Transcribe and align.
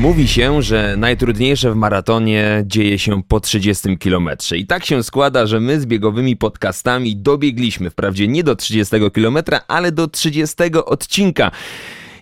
Mówi 0.00 0.28
się, 0.28 0.62
że 0.62 0.94
najtrudniejsze 0.98 1.72
w 1.72 1.76
maratonie 1.76 2.62
dzieje 2.66 2.98
się 2.98 3.22
po 3.22 3.40
30 3.40 3.98
km. 3.98 4.28
I 4.56 4.66
tak 4.66 4.84
się 4.84 5.02
składa, 5.02 5.46
że 5.46 5.60
my 5.60 5.80
z 5.80 5.86
biegowymi 5.86 6.36
podcastami 6.36 7.16
dobiegliśmy 7.16 7.90
wprawdzie 7.90 8.28
nie 8.28 8.44
do 8.44 8.56
30 8.56 8.96
km, 9.14 9.38
ale 9.68 9.92
do 9.92 10.08
30 10.08 10.56
odcinka. 10.84 11.50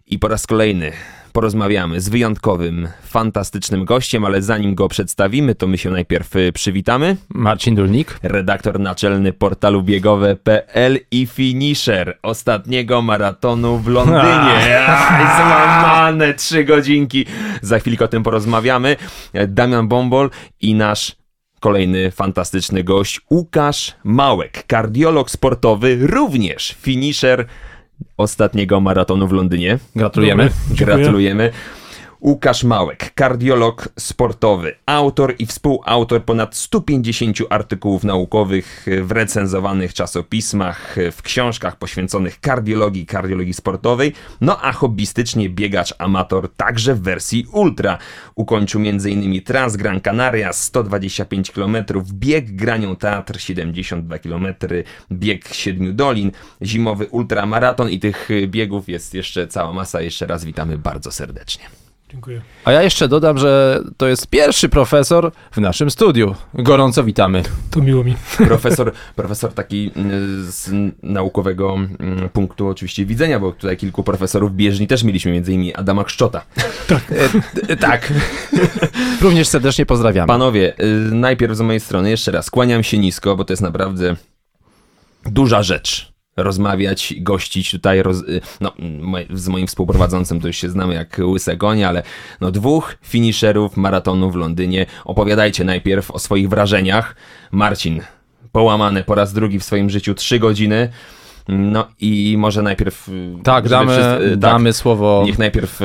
I 0.06 0.18
po 0.18 0.28
raz 0.28 0.46
kolejny 0.46 0.92
porozmawiamy 1.36 2.00
z 2.00 2.08
wyjątkowym, 2.08 2.88
fantastycznym 3.02 3.84
gościem, 3.84 4.24
ale 4.24 4.42
zanim 4.42 4.74
go 4.74 4.88
przedstawimy, 4.88 5.54
to 5.54 5.66
my 5.66 5.78
się 5.78 5.90
najpierw 5.90 6.36
y, 6.36 6.52
przywitamy. 6.52 7.16
Marcin 7.28 7.74
Dulnik. 7.74 8.18
Redaktor 8.22 8.80
naczelny 8.80 9.32
portalu 9.32 9.82
biegowe.pl 9.82 10.98
i 11.10 11.26
finisher 11.26 12.18
ostatniego 12.22 13.02
maratonu 13.02 13.78
w 13.78 13.88
Londynie. 13.88 14.86
Złamane 15.36 16.34
trzy 16.34 16.64
godzinki. 16.64 17.26
Za 17.62 17.78
chwilkę 17.78 18.04
o 18.04 18.08
tym 18.08 18.22
porozmawiamy. 18.22 18.96
Damian 19.48 19.88
Bombol 19.88 20.30
i 20.60 20.74
nasz 20.74 21.16
Kolejny 21.60 22.10
fantastyczny 22.10 22.84
gość, 22.84 23.20
Łukasz 23.30 23.94
Małek, 24.04 24.66
kardiolog 24.66 25.30
sportowy, 25.30 25.98
również 26.00 26.76
finisher 26.80 27.46
ostatniego 28.16 28.80
maratonu 28.80 29.28
w 29.28 29.32
Londynie. 29.32 29.78
Gratulujemy. 29.96 30.50
Gratulujemy. 30.70 31.52
Łukasz 32.20 32.64
Małek, 32.64 33.14
kardiolog 33.14 33.88
sportowy, 33.98 34.74
autor 34.86 35.34
i 35.38 35.46
współautor 35.46 36.24
ponad 36.24 36.56
150 36.56 37.38
artykułów 37.50 38.04
naukowych 38.04 38.86
w 39.02 39.12
recenzowanych 39.12 39.94
czasopismach, 39.94 40.96
w 41.12 41.22
książkach 41.22 41.76
poświęconych 41.76 42.40
kardiologii, 42.40 43.06
kardiologii 43.06 43.54
sportowej, 43.54 44.12
no 44.40 44.62
a 44.62 44.72
hobbystycznie 44.72 45.50
biegacz 45.50 45.94
amator 45.98 46.54
także 46.56 46.94
w 46.94 47.00
wersji 47.00 47.46
ultra. 47.52 47.98
Ukończył 48.34 48.80
m.in. 48.80 49.42
Trans 49.42 49.76
Gran 49.76 50.00
Canaria 50.00 50.52
125 50.52 51.50
km, 51.50 51.76
bieg 52.12 52.56
Granią 52.56 52.96
Teatr 52.96 53.40
72 53.40 54.18
km, 54.18 54.46
bieg 55.12 55.48
Siedmiu 55.54 55.92
Dolin, 55.92 56.32
zimowy 56.62 57.06
ultramaraton 57.06 57.90
i 57.90 58.00
tych 58.00 58.28
biegów 58.46 58.88
jest 58.88 59.14
jeszcze 59.14 59.46
cała 59.46 59.72
masa. 59.72 60.00
Jeszcze 60.00 60.26
raz 60.26 60.44
witamy 60.44 60.78
bardzo 60.78 61.12
serdecznie. 61.12 61.85
Dziękuję. 62.08 62.42
A 62.64 62.72
ja 62.72 62.82
jeszcze 62.82 63.08
dodam, 63.08 63.38
że 63.38 63.80
to 63.96 64.08
jest 64.08 64.26
pierwszy 64.26 64.68
profesor 64.68 65.32
w 65.52 65.58
naszym 65.58 65.90
studiu. 65.90 66.34
Gorąco 66.54 67.04
witamy. 67.04 67.42
To 67.70 67.80
miło 67.80 68.04
mi. 68.04 68.14
Profesor, 68.36 68.92
profesor 69.16 69.52
taki 69.52 69.90
mm, 69.96 70.12
z 70.52 70.70
naukowego 71.02 71.74
mm, 71.74 72.28
punktu 72.28 72.68
oczywiście 72.68 73.06
widzenia, 73.06 73.40
bo 73.40 73.52
tutaj 73.52 73.76
kilku 73.76 74.02
profesorów 74.02 74.56
bieżni 74.56 74.86
też 74.86 75.04
mieliśmy, 75.04 75.32
między 75.32 75.52
innymi 75.52 75.74
Adama 75.74 76.04
Kszczota. 76.04 76.42
E, 77.68 77.76
tak. 77.76 78.12
Również 79.20 79.48
serdecznie 79.48 79.86
pozdrawiamy. 79.86 80.26
Panowie, 80.26 80.80
y, 80.80 81.14
najpierw 81.14 81.56
z 81.56 81.60
mojej 81.60 81.80
strony 81.80 82.10
jeszcze 82.10 82.32
raz 82.32 82.50
kłaniam 82.50 82.82
się 82.82 82.98
nisko, 82.98 83.36
bo 83.36 83.44
to 83.44 83.52
jest 83.52 83.62
naprawdę 83.62 84.16
duża 85.24 85.62
rzecz 85.62 86.15
rozmawiać, 86.36 87.14
gościć 87.18 87.70
tutaj, 87.70 88.02
roz, 88.02 88.22
y, 88.22 88.40
no, 88.60 88.72
z 89.34 89.48
moim 89.48 89.66
współprowadzącym 89.66 90.40
to 90.40 90.46
już 90.46 90.56
się 90.56 90.70
znamy 90.70 90.94
jak 90.94 91.20
łyse 91.24 91.56
konie, 91.56 91.88
ale 91.88 92.02
no 92.40 92.50
dwóch 92.50 92.96
finisherów 93.02 93.76
maratonu 93.76 94.30
w 94.30 94.36
Londynie. 94.36 94.86
Opowiadajcie 95.04 95.64
najpierw 95.64 96.10
o 96.10 96.18
swoich 96.18 96.48
wrażeniach. 96.48 97.16
Marcin, 97.50 98.00
połamane 98.52 99.04
po 99.04 99.14
raz 99.14 99.32
drugi 99.32 99.58
w 99.58 99.64
swoim 99.64 99.90
życiu 99.90 100.14
trzy 100.14 100.38
godziny. 100.38 100.88
No 101.48 101.86
i 102.00 102.36
może 102.38 102.62
najpierw. 102.62 103.08
Y, 103.08 103.12
tak, 103.42 103.68
damy, 103.68 103.92
wszyscy, 103.92 104.30
tak, 104.30 104.38
damy 104.38 104.72
słowo. 104.72 105.22
Niech 105.26 105.38
najpierw 105.38 105.80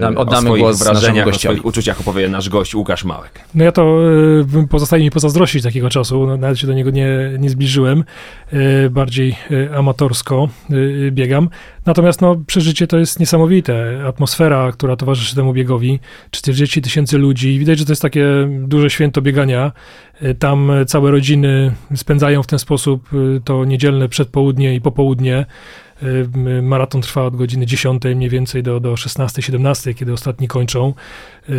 damy, 0.00 0.18
oddamy 0.18 0.38
o 0.38 0.40
swoich 0.40 0.62
głos 0.62 0.82
wrażeniach, 0.82 1.28
o 1.28 1.32
swoich 1.32 1.64
uczuciach 1.64 2.00
opowie 2.00 2.28
nasz 2.28 2.48
gość 2.48 2.74
Łukasz 2.74 3.04
Małek. 3.04 3.40
No 3.54 3.64
ja 3.64 3.72
to 3.72 4.00
y, 4.62 4.68
pozostaje 4.68 5.02
mi 5.02 5.10
pozazdrościć 5.10 5.62
takiego 5.62 5.90
czasu, 5.90 6.26
no, 6.26 6.36
nawet 6.36 6.58
się 6.58 6.66
do 6.66 6.72
niego 6.72 6.90
nie, 6.90 7.08
nie 7.38 7.50
zbliżyłem. 7.50 8.04
Y, 8.52 8.90
bardziej 8.90 9.36
y, 9.50 9.76
amatorsko 9.76 10.48
y, 10.70 11.10
biegam. 11.12 11.48
Natomiast 11.90 12.20
no, 12.20 12.36
przeżycie 12.46 12.86
to 12.86 12.98
jest 12.98 13.20
niesamowite. 13.20 14.04
Atmosfera, 14.06 14.72
która 14.72 14.96
towarzyszy 14.96 15.36
temu 15.36 15.52
biegowi, 15.52 16.00
40 16.30 16.82
tysięcy 16.82 17.18
ludzi. 17.18 17.58
Widać, 17.58 17.78
że 17.78 17.84
to 17.84 17.92
jest 17.92 18.02
takie 18.02 18.26
duże 18.60 18.90
święto 18.90 19.22
biegania. 19.22 19.72
Y, 20.22 20.34
tam 20.34 20.72
całe 20.86 21.10
rodziny 21.10 21.72
spędzają 21.94 22.42
w 22.42 22.46
ten 22.46 22.58
sposób 22.58 23.10
to 23.44 23.64
niedzielne 23.64 24.08
przedpołudnie 24.08 24.74
i 24.74 24.80
popołudnie. 24.80 25.46
Maraton 26.62 27.00
trwa 27.00 27.24
od 27.24 27.36
godziny 27.36 27.66
10 27.66 28.02
mniej 28.16 28.30
więcej 28.30 28.62
do, 28.62 28.80
do 28.80 28.94
16-17, 28.94 29.94
kiedy 29.94 30.12
ostatni 30.12 30.48
kończą. 30.48 30.94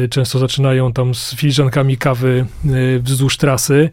Często 0.09 0.39
zaczynają 0.39 0.93
tam 0.93 1.15
z 1.15 1.35
filiżankami 1.35 1.97
kawy 1.97 2.45
wzdłuż 3.03 3.37
trasy 3.37 3.89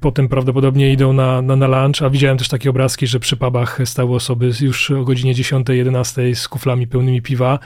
potem 0.00 0.28
prawdopodobnie 0.28 0.92
idą 0.92 1.12
na, 1.12 1.42
na, 1.42 1.56
na 1.56 1.66
lunch, 1.66 2.02
a 2.02 2.10
widziałem 2.10 2.38
też 2.38 2.48
takie 2.48 2.70
obrazki, 2.70 3.06
że 3.06 3.20
przy 3.20 3.36
pubach 3.36 3.78
stały 3.84 4.14
osoby 4.14 4.50
już 4.60 4.90
o 4.90 5.04
godzinie 5.04 5.34
10-11 5.34 6.34
z 6.34 6.48
kuflami 6.48 6.86
pełnymi 6.86 7.22
piwa, 7.22 7.58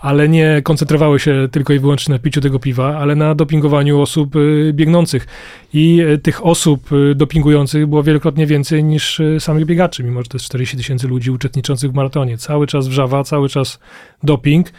ale 0.00 0.28
nie 0.28 0.60
koncentrowały 0.62 1.20
się 1.20 1.48
tylko 1.52 1.72
i 1.72 1.78
wyłącznie 1.78 2.12
na 2.12 2.18
piciu 2.18 2.40
tego 2.40 2.58
piwa, 2.58 2.98
ale 2.98 3.14
na 3.14 3.34
dopingowaniu 3.34 4.00
osób 4.00 4.36
y, 4.36 4.72
biegnących. 4.74 5.26
I 5.72 6.00
y, 6.00 6.18
tych 6.18 6.46
osób 6.46 6.92
y, 6.92 7.14
dopingujących 7.14 7.86
było 7.86 8.02
wielokrotnie 8.02 8.46
więcej 8.46 8.84
niż 8.84 9.20
samych 9.38 9.64
biegaczy, 9.64 10.04
mimo 10.04 10.22
że 10.22 10.28
to 10.28 10.36
jest 10.36 10.46
40 10.46 10.76
tysięcy 10.76 11.08
ludzi 11.08 11.30
uczestniczących 11.30 11.90
w 11.90 11.94
maratonie. 11.94 12.38
Cały 12.38 12.66
czas 12.66 12.88
wrzawa, 12.88 13.24
cały 13.24 13.48
czas 13.48 13.78
doping. 14.22 14.72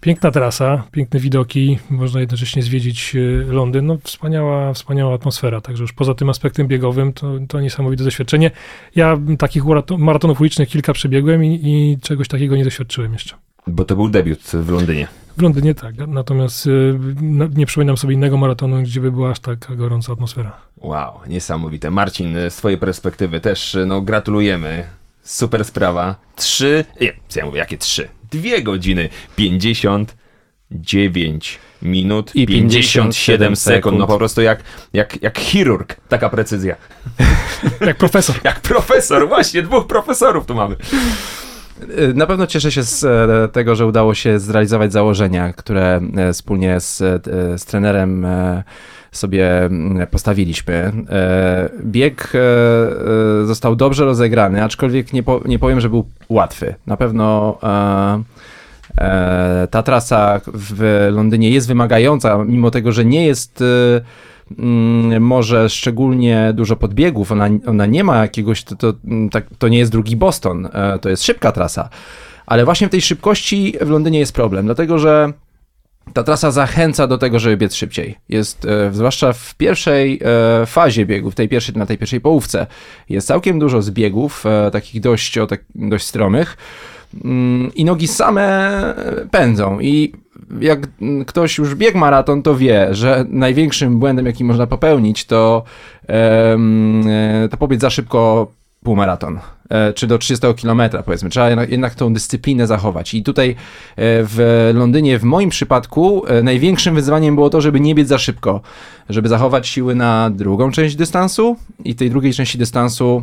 Piękna 0.00 0.30
trasa, 0.30 0.82
piękne 0.92 1.20
widoki, 1.20 1.78
można 1.90 2.20
jednocześnie 2.20 2.62
zwiedzić 2.62 3.16
e, 3.16 3.52
Londyn. 3.52 3.86
No, 3.86 3.98
wspaniała, 4.04 4.72
wspaniała 4.74 5.14
atmosfera, 5.14 5.60
także 5.60 5.82
już 5.82 5.92
poza 5.92 6.14
tym 6.14 6.30
aspektem 6.30 6.68
biegowym 6.68 7.12
to, 7.12 7.38
to 7.48 7.60
niesamowite 7.60 8.04
doświadczenie. 8.04 8.50
Ja 8.96 9.18
takich 9.38 9.62
maratonów 9.98 10.40
ulicznych 10.40 10.68
kilka 10.68 10.92
przebiegłem 10.92 11.44
i, 11.44 11.60
i 11.62 11.98
czegoś 12.02 12.28
takiego 12.28 12.56
nie 12.56 12.64
doświadczyłem 12.64 13.12
jeszcze. 13.12 13.36
Bo 13.66 13.84
to 13.84 13.96
był 13.96 14.08
debiut 14.08 14.40
w 14.40 14.70
Londynie. 14.70 15.06
W 15.36 15.42
Londynie 15.42 15.74
tak, 15.74 15.94
natomiast 16.08 16.66
e, 16.66 16.70
nie 17.56 17.66
przypominam 17.66 17.96
sobie 17.96 18.14
innego 18.14 18.36
maratonu, 18.36 18.82
gdzie 18.82 19.00
by 19.00 19.12
była 19.12 19.30
aż 19.30 19.40
tak 19.40 19.76
gorąca 19.76 20.12
atmosfera. 20.12 20.56
Wow, 20.76 21.20
niesamowite. 21.26 21.90
Marcin, 21.90 22.36
z 22.48 22.56
twojej 22.56 22.78
perspektywy 22.78 23.40
też 23.40 23.76
no, 23.86 24.00
gratulujemy. 24.00 24.84
Super 25.22 25.64
sprawa. 25.64 26.16
Trzy, 26.36 26.84
nie, 27.00 27.12
co 27.28 27.40
ja 27.40 27.46
mówię, 27.46 27.58
jakie 27.58 27.78
trzy? 27.78 28.08
Dwie 28.30 28.62
godziny 28.62 29.08
59 29.36 31.58
minut 31.82 32.36
i 32.36 32.46
57 32.46 33.56
sekund. 33.56 33.98
No 33.98 34.06
po 34.06 34.18
prostu 34.18 34.42
jak, 34.42 34.62
jak, 34.92 35.22
jak 35.22 35.38
chirurg, 35.38 35.96
taka 36.08 36.28
precyzja. 36.28 36.76
jak 37.86 37.96
profesor. 37.96 38.36
jak 38.44 38.60
profesor, 38.60 39.28
właśnie, 39.28 39.62
dwóch 39.62 39.86
profesorów 39.86 40.46
tu 40.46 40.54
mamy. 40.54 40.76
Na 42.14 42.26
pewno 42.26 42.46
cieszę 42.46 42.72
się 42.72 42.82
z 42.82 43.04
e, 43.04 43.48
tego, 43.48 43.76
że 43.76 43.86
udało 43.86 44.14
się 44.14 44.38
zrealizować 44.38 44.92
założenia, 44.92 45.52
które 45.52 46.00
e, 46.16 46.32
wspólnie 46.32 46.80
z, 46.80 47.00
e, 47.00 47.58
z 47.58 47.64
trenerem 47.64 48.26
sobie 49.12 49.64
mm, 49.64 50.06
postawiliśmy. 50.06 50.92
Bieg 51.84 52.32
został 53.44 53.76
dobrze 53.76 54.04
rozegrany, 54.04 54.64
aczkolwiek 54.64 55.12
nie, 55.12 55.22
po, 55.22 55.40
nie 55.44 55.58
powiem, 55.58 55.80
że 55.80 55.88
był 55.88 56.04
łatwy. 56.28 56.74
Na 56.86 56.96
pewno 56.96 57.58
ta 59.70 59.82
trasa 59.82 60.40
w 60.46 61.08
Londynie 61.12 61.50
jest 61.50 61.68
wymagająca, 61.68 62.44
mimo 62.44 62.70
tego, 62.70 62.92
że 62.92 63.04
nie 63.04 63.26
jest 63.26 63.62
Mm, 64.58 65.22
może 65.22 65.68
szczególnie 65.68 66.52
dużo 66.54 66.76
podbiegów, 66.76 67.32
ona, 67.32 67.48
ona 67.66 67.86
nie 67.86 68.04
ma 68.04 68.16
jakiegoś, 68.16 68.64
to, 68.64 68.76
to, 68.76 68.92
mm, 69.04 69.30
tak, 69.30 69.44
to 69.58 69.68
nie 69.68 69.78
jest 69.78 69.92
drugi 69.92 70.16
Boston, 70.16 70.68
e, 70.72 70.98
to 70.98 71.08
jest 71.08 71.22
szybka 71.22 71.52
trasa. 71.52 71.88
Ale 72.46 72.64
właśnie 72.64 72.86
w 72.86 72.90
tej 72.90 73.00
szybkości 73.00 73.74
w 73.80 73.90
Londynie 73.90 74.18
jest 74.18 74.32
problem, 74.32 74.64
dlatego 74.64 74.98
że 74.98 75.32
ta 76.12 76.22
trasa 76.22 76.50
zachęca 76.50 77.06
do 77.06 77.18
tego, 77.18 77.38
żeby 77.38 77.56
biec 77.56 77.74
szybciej. 77.74 78.16
Jest, 78.28 78.64
e, 78.64 78.92
zwłaszcza 78.92 79.32
w 79.32 79.54
pierwszej 79.54 80.20
e, 80.62 80.66
fazie 80.66 81.06
biegu, 81.06 81.30
w 81.30 81.34
tej 81.34 81.48
pierwszej, 81.48 81.74
na 81.74 81.86
tej 81.86 81.98
pierwszej 81.98 82.20
połówce, 82.20 82.66
jest 83.08 83.26
całkiem 83.26 83.58
dużo 83.58 83.82
zbiegów, 83.82 84.46
e, 84.46 84.70
takich 84.70 85.00
dość, 85.00 85.38
o, 85.38 85.46
tak, 85.46 85.60
dość 85.74 86.06
stromych 86.06 86.56
mm, 87.24 87.74
i 87.74 87.84
nogi 87.84 88.08
same 88.08 88.70
pędzą 89.30 89.80
i 89.80 90.12
jak 90.60 90.80
ktoś 91.26 91.58
już 91.58 91.74
biegł 91.74 91.98
maraton, 91.98 92.42
to 92.42 92.56
wie, 92.56 92.88
że 92.90 93.24
największym 93.28 93.98
błędem, 93.98 94.26
jaki 94.26 94.44
można 94.44 94.66
popełnić, 94.66 95.24
to, 95.24 95.64
to 97.50 97.56
pobiec 97.56 97.80
za 97.80 97.90
szybko 97.90 98.52
półmaraton. 98.82 99.38
E, 99.70 99.92
czy 99.92 100.06
do 100.06 100.18
30 100.18 100.46
km 100.62 100.82
powiedzmy. 101.04 101.30
Trzeba 101.30 101.64
jednak, 101.64 101.94
tą 101.94 102.14
dyscyplinę 102.14 102.66
zachować. 102.66 103.14
I 103.14 103.22
tutaj 103.22 103.50
e, 103.50 103.54
w 103.96 104.70
Londynie, 104.74 105.18
w 105.18 105.22
moim 105.22 105.50
przypadku, 105.50 106.26
e, 106.26 106.42
największym 106.42 106.94
wyzwaniem 106.94 107.34
było 107.34 107.50
to, 107.50 107.60
żeby 107.60 107.80
nie 107.80 107.94
biec 107.94 108.08
za 108.08 108.18
szybko, 108.18 108.60
żeby 109.08 109.28
zachować 109.28 109.68
siły 109.68 109.94
na 109.94 110.30
drugą 110.30 110.70
część 110.70 110.96
dystansu 110.96 111.56
i 111.84 111.94
tej 111.94 112.10
drugiej 112.10 112.32
części 112.32 112.58
dystansu 112.58 113.22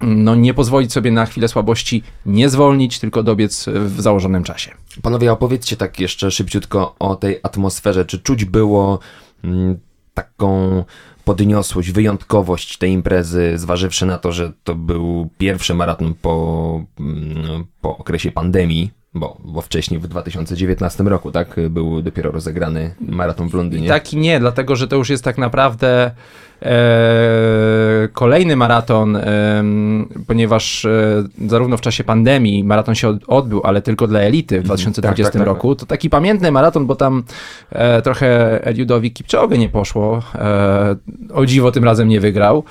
no 0.00 0.34
nie 0.34 0.54
pozwolić 0.54 0.92
sobie 0.92 1.10
na 1.10 1.26
chwilę 1.26 1.48
słabości, 1.48 2.02
nie 2.26 2.48
zwolnić, 2.48 2.98
tylko 2.98 3.22
dobiec 3.22 3.66
w 3.68 4.00
założonym 4.00 4.44
czasie. 4.44 4.70
Panowie, 5.02 5.32
opowiedzcie 5.32 5.76
tak 5.76 6.00
jeszcze 6.00 6.30
szybciutko 6.30 6.94
o 6.98 7.16
tej 7.16 7.40
atmosferze. 7.42 8.04
Czy 8.04 8.18
czuć 8.18 8.44
było 8.44 8.98
mm, 9.44 9.78
taką 10.14 10.84
podniosłość, 11.26 11.90
wyjątkowość 11.90 12.78
tej 12.78 12.92
imprezy, 12.92 13.52
zważywszy 13.58 14.06
na 14.06 14.18
to, 14.18 14.32
że 14.32 14.52
to 14.64 14.74
był 14.74 15.28
pierwszy 15.38 15.74
maraton 15.74 16.14
po, 16.14 16.84
mm, 17.00 17.64
po 17.80 17.98
okresie 17.98 18.32
pandemii, 18.32 18.90
bo, 19.16 19.36
bo 19.44 19.60
wcześniej 19.60 20.00
w 20.00 20.06
2019 20.06 21.04
roku, 21.04 21.32
tak, 21.32 21.56
był 21.70 22.02
dopiero 22.02 22.30
rozegrany 22.30 22.94
maraton 23.00 23.48
w 23.48 23.54
Londynie. 23.54 23.86
I 23.86 23.88
tak 23.88 24.12
i 24.12 24.16
nie, 24.16 24.40
dlatego 24.40 24.76
że 24.76 24.88
to 24.88 24.96
już 24.96 25.10
jest 25.10 25.24
tak 25.24 25.38
naprawdę 25.38 26.10
e, 26.62 28.08
kolejny 28.12 28.56
maraton, 28.56 29.16
e, 29.16 29.64
ponieważ 30.26 30.84
e, 30.84 31.24
zarówno 31.46 31.76
w 31.76 31.80
czasie 31.80 32.04
pandemii 32.04 32.64
maraton 32.64 32.94
się 32.94 33.08
od, 33.08 33.16
odbył, 33.26 33.60
ale 33.64 33.82
tylko 33.82 34.06
dla 34.06 34.20
elity 34.20 34.60
w 34.60 34.64
2020 34.64 35.24
tak, 35.24 35.32
tak, 35.32 35.40
tak. 35.40 35.46
roku. 35.46 35.74
To 35.74 35.86
taki 35.86 36.10
pamiętny 36.10 36.52
maraton, 36.52 36.86
bo 36.86 36.96
tam 36.96 37.22
e, 37.70 38.02
trochę 38.02 38.60
Eliudowi 38.64 39.12
Kipczogę 39.12 39.58
nie 39.58 39.68
poszło. 39.68 40.22
E, 40.34 40.96
o 41.34 41.46
dziwo 41.46 41.72
tym 41.72 41.84
razem 41.84 42.08
nie 42.08 42.20
wygrał. 42.20 42.64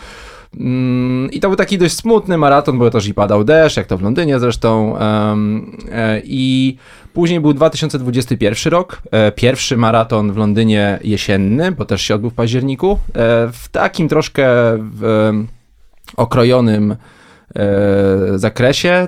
Mm, 0.60 1.31
I 1.31 1.40
to 1.40 1.48
był 1.48 1.57
taki 1.57 1.78
dość 1.78 1.96
smutny 1.96 2.38
maraton, 2.38 2.78
bo 2.78 2.90
też 2.90 3.07
i 3.07 3.13
padał 3.13 3.44
deszcz, 3.44 3.78
jak 3.78 3.88
to 3.88 3.98
w 3.98 4.02
Londynie 4.02 4.40
zresztą. 4.40 4.98
e, 5.00 6.22
I 6.24 6.78
później 7.13 7.40
był 7.40 7.54
2021 7.54 8.72
rok, 8.72 9.02
e, 9.12 9.31
pierwszy 9.31 9.78
maraton 9.78 10.34
w 10.34 10.38
Londynie 10.38 11.00
jesienny, 11.04 11.72
bo 11.72 11.86
też 11.86 12.02
się 12.02 12.16
odbył 12.16 12.30
w 12.30 12.34
październiku, 12.34 12.92
e, 12.92 12.98
w 13.52 13.69
takim 13.72 14.10
troszkę 14.10 14.48
okrojonym 16.18 16.96
zakresie, 18.36 19.07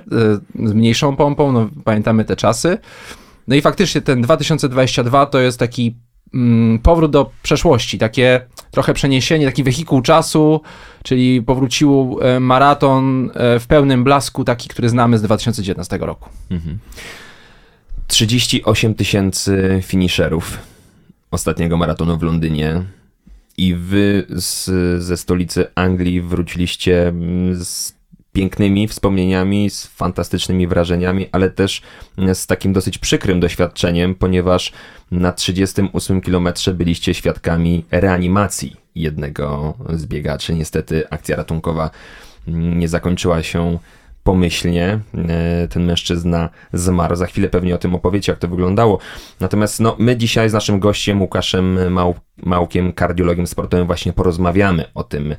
z 0.63 0.73
mniejszą 0.73 1.15
pompą, 1.15 1.51
no 1.51 1.69
pamiętamy 1.83 2.25
te 2.25 2.35
czasy. 2.35 2.77
No 3.47 3.55
i 3.55 3.61
faktycznie 3.61 4.01
ten 4.01 4.21
2022 4.21 5.25
to 5.25 5.39
jest 5.39 5.59
taki 5.59 5.95
mm, 6.33 6.79
powrót 6.79 7.11
do 7.11 7.31
przeszłości, 7.43 7.97
takie 7.97 8.41
trochę 8.71 8.93
przeniesienie, 8.93 9.45
taki 9.45 9.63
wehikuł 9.63 10.01
czasu, 10.01 10.61
czyli 11.07 11.41
powrócił 11.41 12.19
e, 12.21 12.39
maraton 12.39 13.31
e, 13.33 13.59
w 13.59 13.67
pełnym 13.67 14.03
blasku, 14.03 14.43
taki, 14.43 14.69
który 14.69 14.89
znamy 14.89 15.17
z 15.17 15.21
2019 15.21 15.97
roku. 15.97 16.29
Mhm. 16.51 16.79
38 18.07 18.95
tysięcy 18.95 19.79
finisherów 19.83 20.57
ostatniego 21.31 21.77
maratonu 21.77 22.17
w 22.17 22.23
Londynie 22.23 22.83
i 23.57 23.75
wy 23.75 24.25
z, 24.29 24.69
ze 25.03 25.17
stolicy 25.17 25.65
Anglii 25.75 26.21
wróciliście 26.21 27.13
z 27.53 27.93
pięknymi 28.37 28.87
wspomnieniami, 28.87 29.69
z 29.69 29.87
fantastycznymi 29.87 30.67
wrażeniami, 30.67 31.29
ale 31.31 31.49
też 31.49 31.81
z 32.33 32.47
takim 32.47 32.73
dosyć 32.73 32.97
przykrym 32.97 33.39
doświadczeniem, 33.39 34.15
ponieważ 34.15 34.73
na 35.11 35.31
38 35.31 36.21
kilometrze 36.21 36.73
byliście 36.73 37.13
świadkami 37.13 37.85
reanimacji 37.91 38.75
jednego 38.95 39.73
z 39.89 40.05
biegaczy. 40.05 40.53
Niestety 40.53 41.09
akcja 41.09 41.35
ratunkowa 41.35 41.89
nie 42.47 42.87
zakończyła 42.87 43.43
się 43.43 43.79
pomyślnie. 44.23 44.99
E, 45.29 45.67
Ten 45.67 45.85
mężczyzna 45.85 46.49
zmarł. 46.73 47.15
Za 47.15 47.25
chwilę 47.25 47.49
pewnie 47.49 47.75
o 47.75 47.77
tym 47.77 47.95
opowiecie, 47.95 48.31
jak 48.31 48.39
to 48.39 48.47
wyglądało. 48.47 48.99
Natomiast 49.39 49.79
no, 49.79 49.95
my 49.99 50.17
dzisiaj 50.17 50.49
z 50.49 50.53
naszym 50.53 50.79
gościem 50.79 51.21
Łukaszem 51.21 51.93
Mał 51.93 52.15
Małkiem, 52.37 52.93
kardiologiem 52.93 53.47
sportowym, 53.47 53.87
właśnie 53.87 54.13
porozmawiamy 54.13 54.85
o 54.93 55.03
tym, 55.03 55.35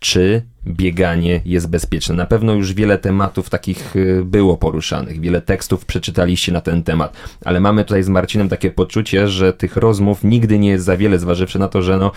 czy 0.00 0.42
bieganie 0.66 1.40
jest 1.44 1.70
bezpieczne. 1.70 2.14
Na 2.14 2.26
pewno 2.26 2.52
już 2.52 2.72
wiele 2.74 2.98
tematów 2.98 3.50
takich 3.50 3.96
y, 3.96 4.22
było 4.24 4.56
poruszanych, 4.56 5.20
wiele 5.20 5.40
tekstów 5.40 5.84
przeczytaliście 5.84 6.52
na 6.52 6.60
ten 6.60 6.82
temat, 6.82 7.16
ale 7.44 7.60
mamy 7.60 7.84
tutaj 7.84 8.02
z 8.02 8.08
Marcinem 8.08 8.48
takie 8.48 8.70
poczucie, 8.70 9.28
że 9.28 9.52
tych 9.52 9.76
rozmów 9.76 10.24
nigdy 10.24 10.58
nie 10.58 10.68
jest 10.68 10.84
za 10.84 10.96
wiele, 10.96 11.18
zważywszy 11.18 11.58
na 11.58 11.68
to, 11.68 11.82
że 11.82 11.98
no, 11.98 12.12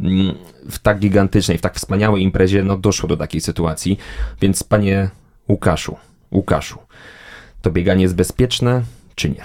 mm, 0.00 0.34
w 0.70 0.78
tak 0.78 0.98
gigantycznej, 0.98 1.58
w 1.58 1.60
tak 1.60 1.74
wspaniałej 1.74 2.22
imprezie 2.22 2.64
no, 2.64 2.76
doszło 2.78 3.08
do 3.08 3.16
takiej 3.16 3.40
sytuacji. 3.40 3.98
Więc 4.40 4.62
panie 4.62 5.10
Łukaszu, 5.48 5.96
Łukaszu, 6.32 6.78
to 7.62 7.70
bieganie 7.70 8.02
jest 8.02 8.14
bezpieczne, 8.14 8.82
czy 9.14 9.30
nie? 9.30 9.44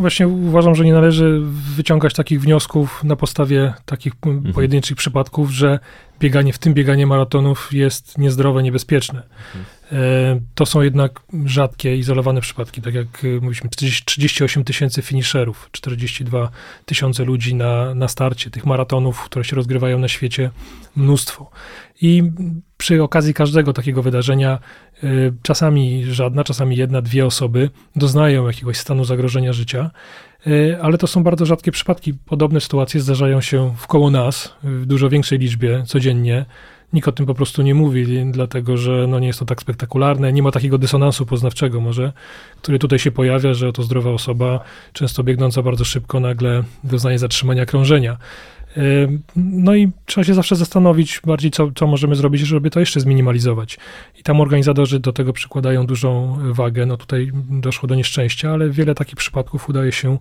Właśnie 0.00 0.28
uważam, 0.28 0.74
że 0.74 0.84
nie 0.84 0.92
należy 0.92 1.40
wyciągać 1.76 2.14
takich 2.14 2.40
wniosków 2.40 3.04
na 3.04 3.16
podstawie 3.16 3.74
takich 3.84 4.12
Mhm. 4.26 4.54
pojedynczych 4.54 4.96
przypadków, 4.96 5.50
że 5.50 5.78
bieganie, 6.20 6.52
w 6.52 6.58
tym 6.58 6.74
bieganie 6.74 7.06
maratonów 7.06 7.68
jest 7.72 8.18
niezdrowe, 8.18 8.62
niebezpieczne. 8.62 9.22
E, 9.92 10.40
To 10.54 10.66
są 10.66 10.80
jednak 10.82 11.20
rzadkie, 11.44 11.96
izolowane 11.96 12.40
przypadki. 12.40 12.82
Tak 12.82 12.94
jak 12.94 13.24
e, 13.24 13.28
mówiliśmy, 13.34 13.70
40 13.70 14.04
38 14.04 14.64
tysięcy 14.64 15.02
finisherów, 15.02 15.68
42 15.72 16.50
tysiące 16.86 17.24
ludzi 17.24 17.54
na, 17.54 17.94
na 17.94 18.08
starcie 18.08 18.50
tych 18.50 18.66
maratonów, 18.66 19.22
które 19.24 19.44
się 19.44 19.56
rozgrywają 19.56 19.98
na 19.98 20.08
świecie, 20.08 20.50
mnóstwo. 20.96 21.50
I 22.02 22.22
przy 22.80 23.02
okazji 23.02 23.34
każdego 23.34 23.72
takiego 23.72 24.02
wydarzenia 24.02 24.58
e, 25.02 25.06
czasami 25.42 26.04
żadna, 26.04 26.44
czasami 26.44 26.76
jedna, 26.76 27.02
dwie 27.02 27.26
osoby 27.26 27.70
doznają 27.96 28.46
jakiegoś 28.46 28.76
stanu 28.76 29.04
zagrożenia 29.04 29.52
życia, 29.52 29.90
e, 30.46 30.82
ale 30.82 30.98
to 30.98 31.06
są 31.06 31.22
bardzo 31.22 31.46
rzadkie 31.46 31.72
przypadki. 31.72 32.14
Podobne 32.14 32.60
sytuacje 32.60 33.00
zdarzają 33.00 33.40
się 33.40 33.74
wkoło 33.76 34.10
nas 34.10 34.54
w 34.62 34.86
dużo 34.86 35.08
większej 35.08 35.38
liczbie 35.38 35.82
codziennie. 35.86 36.46
Nikt 36.92 37.08
o 37.08 37.12
tym 37.12 37.26
po 37.26 37.34
prostu 37.34 37.62
nie 37.62 37.74
mówi, 37.74 38.24
dlatego 38.32 38.76
że 38.76 39.06
no 39.08 39.18
nie 39.18 39.26
jest 39.26 39.38
to 39.38 39.44
tak 39.44 39.60
spektakularne, 39.60 40.32
nie 40.32 40.42
ma 40.42 40.50
takiego 40.50 40.78
dysonansu 40.78 41.26
poznawczego 41.26 41.80
może, 41.80 42.12
który 42.62 42.78
tutaj 42.78 42.98
się 42.98 43.10
pojawia, 43.10 43.54
że 43.54 43.68
oto 43.68 43.82
zdrowa 43.82 44.10
osoba, 44.10 44.60
często 44.92 45.24
biegnąca 45.24 45.62
bardzo 45.62 45.84
szybko, 45.84 46.20
nagle 46.20 46.62
doznaje 46.84 47.18
zatrzymania 47.18 47.66
krążenia. 47.66 48.16
No 49.36 49.74
i 49.74 49.90
trzeba 50.06 50.24
się 50.24 50.34
zawsze 50.34 50.56
zastanowić 50.56 51.20
bardziej, 51.26 51.50
co, 51.50 51.70
co 51.74 51.86
możemy 51.86 52.14
zrobić, 52.14 52.40
żeby 52.40 52.70
to 52.70 52.80
jeszcze 52.80 53.00
zminimalizować. 53.00 53.78
I 54.18 54.22
tam 54.22 54.40
organizatorzy 54.40 55.00
do 55.00 55.12
tego 55.12 55.32
przykładają 55.32 55.86
dużą 55.86 56.38
wagę. 56.52 56.86
No 56.86 56.96
tutaj 56.96 57.30
doszło 57.50 57.86
do 57.86 57.94
nieszczęścia, 57.94 58.50
ale 58.50 58.70
wiele 58.70 58.94
takich 58.94 59.16
przypadków 59.16 59.68
udaje 59.68 59.92
się 59.92 60.18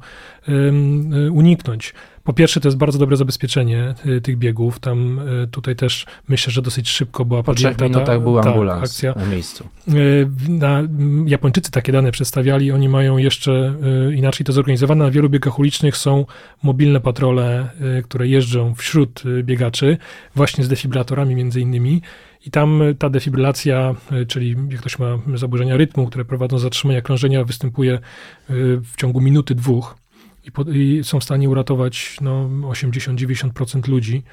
y, 0.50 1.32
uniknąć. 1.32 1.94
Po 2.30 2.34
pierwsze, 2.34 2.60
to 2.60 2.68
jest 2.68 2.78
bardzo 2.78 3.00
dobre 3.00 3.18
zabezpieczenie 3.18 3.94
y, 4.06 4.22
tych 4.22 4.38
biegów. 4.38 4.80
Tam 4.80 5.20
y, 5.20 5.48
tutaj 5.48 5.76
też 5.76 6.06
myślę, 6.28 6.54
że 6.54 6.62
dosyć 6.62 6.90
szybko 6.90 7.26
była 7.26 7.44
Po 7.44 7.54
trzech 7.54 7.72
podjęta 7.72 8.00
ta- 8.00 8.00
minutach 8.00 8.22
był 8.24 8.38
tak, 8.38 8.48
ambulans 8.48 8.84
akcja. 8.84 9.14
na 9.16 9.26
miejscu. 9.26 9.68
Y, 9.88 10.30
Na, 10.50 10.82
Japończycy 11.26 11.72
takie 11.72 11.92
dane 11.92 12.12
przedstawiali, 12.12 12.72
oni 12.72 12.90
mają 12.90 13.18
jeszcze 13.18 13.76
inaczej 14.16 14.46
to 14.46 14.54
zorganizowane. 14.54 15.06
Na 15.06 15.12
wielu 15.12 15.30
biegach 15.30 15.60
ulicznych 15.60 15.98
są 15.98 16.26
mobilne 16.64 17.00
patrole, 17.00 17.70
które 18.04 18.28
jeżdżą 18.28 18.76
wśród 18.76 19.24
biegaczy, 19.44 19.98
właśnie 20.36 20.64
z 20.64 20.68
defibrylatorami 20.68 21.36
między 21.36 21.62
innymi. 21.62 22.02
I 22.46 22.52
tam 22.52 22.82
ta 23.00 23.10
defibrylacja, 23.10 23.96
czyli 24.28 24.56
jak 24.70 24.80
ktoś 24.80 25.00
ma 25.00 25.20
zaburzenia 25.36 25.78
rytmu, 25.78 26.08
które 26.08 26.26
prowadzą 26.26 26.56
do 26.56 26.60
zatrzymania 26.60 27.02
krążenia, 27.02 27.44
występuje 27.44 28.00
w 28.84 28.92
ciągu 28.98 29.22
minuty, 29.22 29.56
dwóch. 29.56 29.99
I, 30.50 30.52
po, 30.52 30.64
I 30.64 31.04
są 31.04 31.20
w 31.20 31.24
stanie 31.24 31.50
uratować 31.50 32.18
no, 32.22 32.50
80-90% 32.50 33.88
ludzi. 33.90 34.24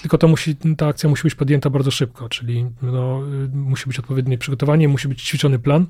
Tylko 0.00 0.18
to 0.18 0.28
musi, 0.28 0.56
ta 0.76 0.86
akcja 0.86 1.08
musi 1.08 1.22
być 1.22 1.34
podjęta 1.34 1.70
bardzo 1.70 1.90
szybko, 1.90 2.28
czyli 2.28 2.66
no, 2.82 3.20
y, 3.44 3.48
musi 3.56 3.86
być 3.86 3.98
odpowiednie 3.98 4.38
przygotowanie, 4.38 4.88
musi 4.88 5.08
być 5.08 5.22
ćwiczony 5.22 5.58
plan 5.58 5.86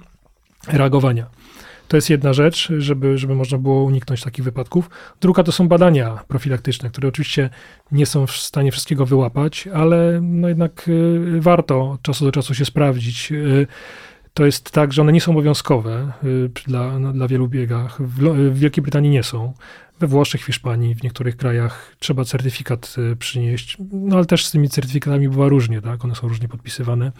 reagowania. 0.68 1.26
To 1.88 1.96
jest 1.96 2.10
jedna 2.10 2.32
rzecz, 2.32 2.72
żeby, 2.78 3.18
żeby 3.18 3.34
można 3.34 3.58
było 3.58 3.82
uniknąć 3.82 4.22
takich 4.22 4.44
wypadków. 4.44 4.90
Druga 5.20 5.42
to 5.42 5.52
są 5.52 5.68
badania 5.68 6.24
profilaktyczne, 6.28 6.90
które 6.90 7.08
oczywiście 7.08 7.50
nie 7.92 8.06
są 8.06 8.26
w 8.26 8.32
stanie 8.32 8.72
wszystkiego 8.72 9.06
wyłapać, 9.06 9.68
ale 9.74 10.20
no 10.22 10.48
jednak 10.48 10.88
y, 10.88 11.40
warto 11.40 11.90
od 11.90 12.02
czasu 12.02 12.24
do 12.24 12.32
czasu 12.32 12.54
się 12.54 12.64
sprawdzić. 12.64 13.32
To 14.34 14.46
jest 14.46 14.70
tak, 14.70 14.92
że 14.92 15.02
one 15.02 15.12
nie 15.12 15.20
są 15.20 15.32
obowiązkowe 15.32 16.12
y, 16.24 16.50
dla, 16.66 17.12
dla 17.12 17.28
wielu 17.28 17.48
biegach. 17.48 18.02
W, 18.02 18.18
w 18.52 18.58
Wielkiej 18.58 18.82
Brytanii 18.82 19.10
nie 19.10 19.22
są. 19.22 19.52
we 20.00 20.06
Włoszech, 20.06 20.40
w 20.40 20.46
Hiszpanii, 20.46 20.94
w 20.94 21.02
niektórych 21.02 21.36
krajach 21.36 21.96
trzeba 21.98 22.24
certyfikat 22.24 22.94
y, 23.12 23.16
przynieść, 23.16 23.76
no 23.92 24.16
ale 24.16 24.26
też 24.26 24.46
z 24.46 24.50
tymi 24.50 24.68
certyfikatami 24.68 25.28
bywa 25.28 25.48
różnie, 25.48 25.82
tak? 25.82 26.04
One 26.04 26.14
są 26.14 26.28
różnie 26.28 26.48
podpisywane. 26.48 27.12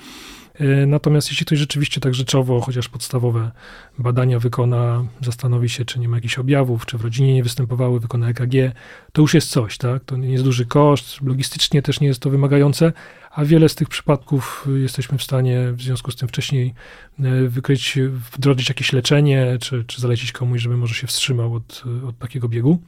Y, 0.61 0.87
natomiast 0.87 1.31
jeśli 1.31 1.47
ktoś 1.47 1.59
rzeczywiście 1.59 2.01
tak 2.01 2.15
rzeczowo, 2.15 2.61
chociaż 2.61 2.89
podstawowe 2.89 3.51
badania 3.99 4.39
wykona, 4.39 5.05
zastanowi 5.21 5.69
się, 5.69 5.85
czy 5.85 6.01
nie 6.01 6.09
ma 6.09 6.17
jakichś 6.17 6.39
objawów, 6.39 6.87
czy 6.87 6.99
w 6.99 7.05
rodzinie 7.05 7.35
nie 7.35 7.43
występowały, 7.43 8.01
wykona 8.01 8.29
EKG, 8.29 8.75
to 9.13 9.23
już 9.23 9.35
jest 9.35 9.51
coś, 9.51 9.79
tak? 9.79 10.05
To 10.05 10.17
nie 10.17 10.31
jest 10.31 10.45
duży 10.45 10.67
koszt, 10.67 11.23
logistycznie 11.23 11.83
też 11.83 12.01
nie 12.01 12.09
jest 12.09 12.21
to 12.21 12.31
wymagające, 12.31 12.93
a 13.31 13.45
wiele 13.45 13.69
z 13.69 13.75
tych 13.75 13.89
przypadków 13.89 14.69
jesteśmy 14.83 15.19
w 15.19 15.23
stanie 15.23 15.73
w 15.73 15.83
związku 15.83 16.11
z 16.11 16.17
tym 16.17 16.29
wcześniej 16.29 16.75
e, 17.21 17.49
wykryć, 17.49 17.99
wdrożyć 18.37 18.69
jakieś 18.69 18.93
leczenie, 18.93 19.59
czy, 19.61 19.85
czy 19.85 20.01
zalecić 20.01 20.33
komuś, 20.33 20.61
żeby 20.61 20.77
może 20.77 20.95
się 20.95 21.07
wstrzymał 21.07 21.55
od, 21.55 21.85
od 22.09 22.19
takiego 22.19 22.49
biegu. 22.49 22.79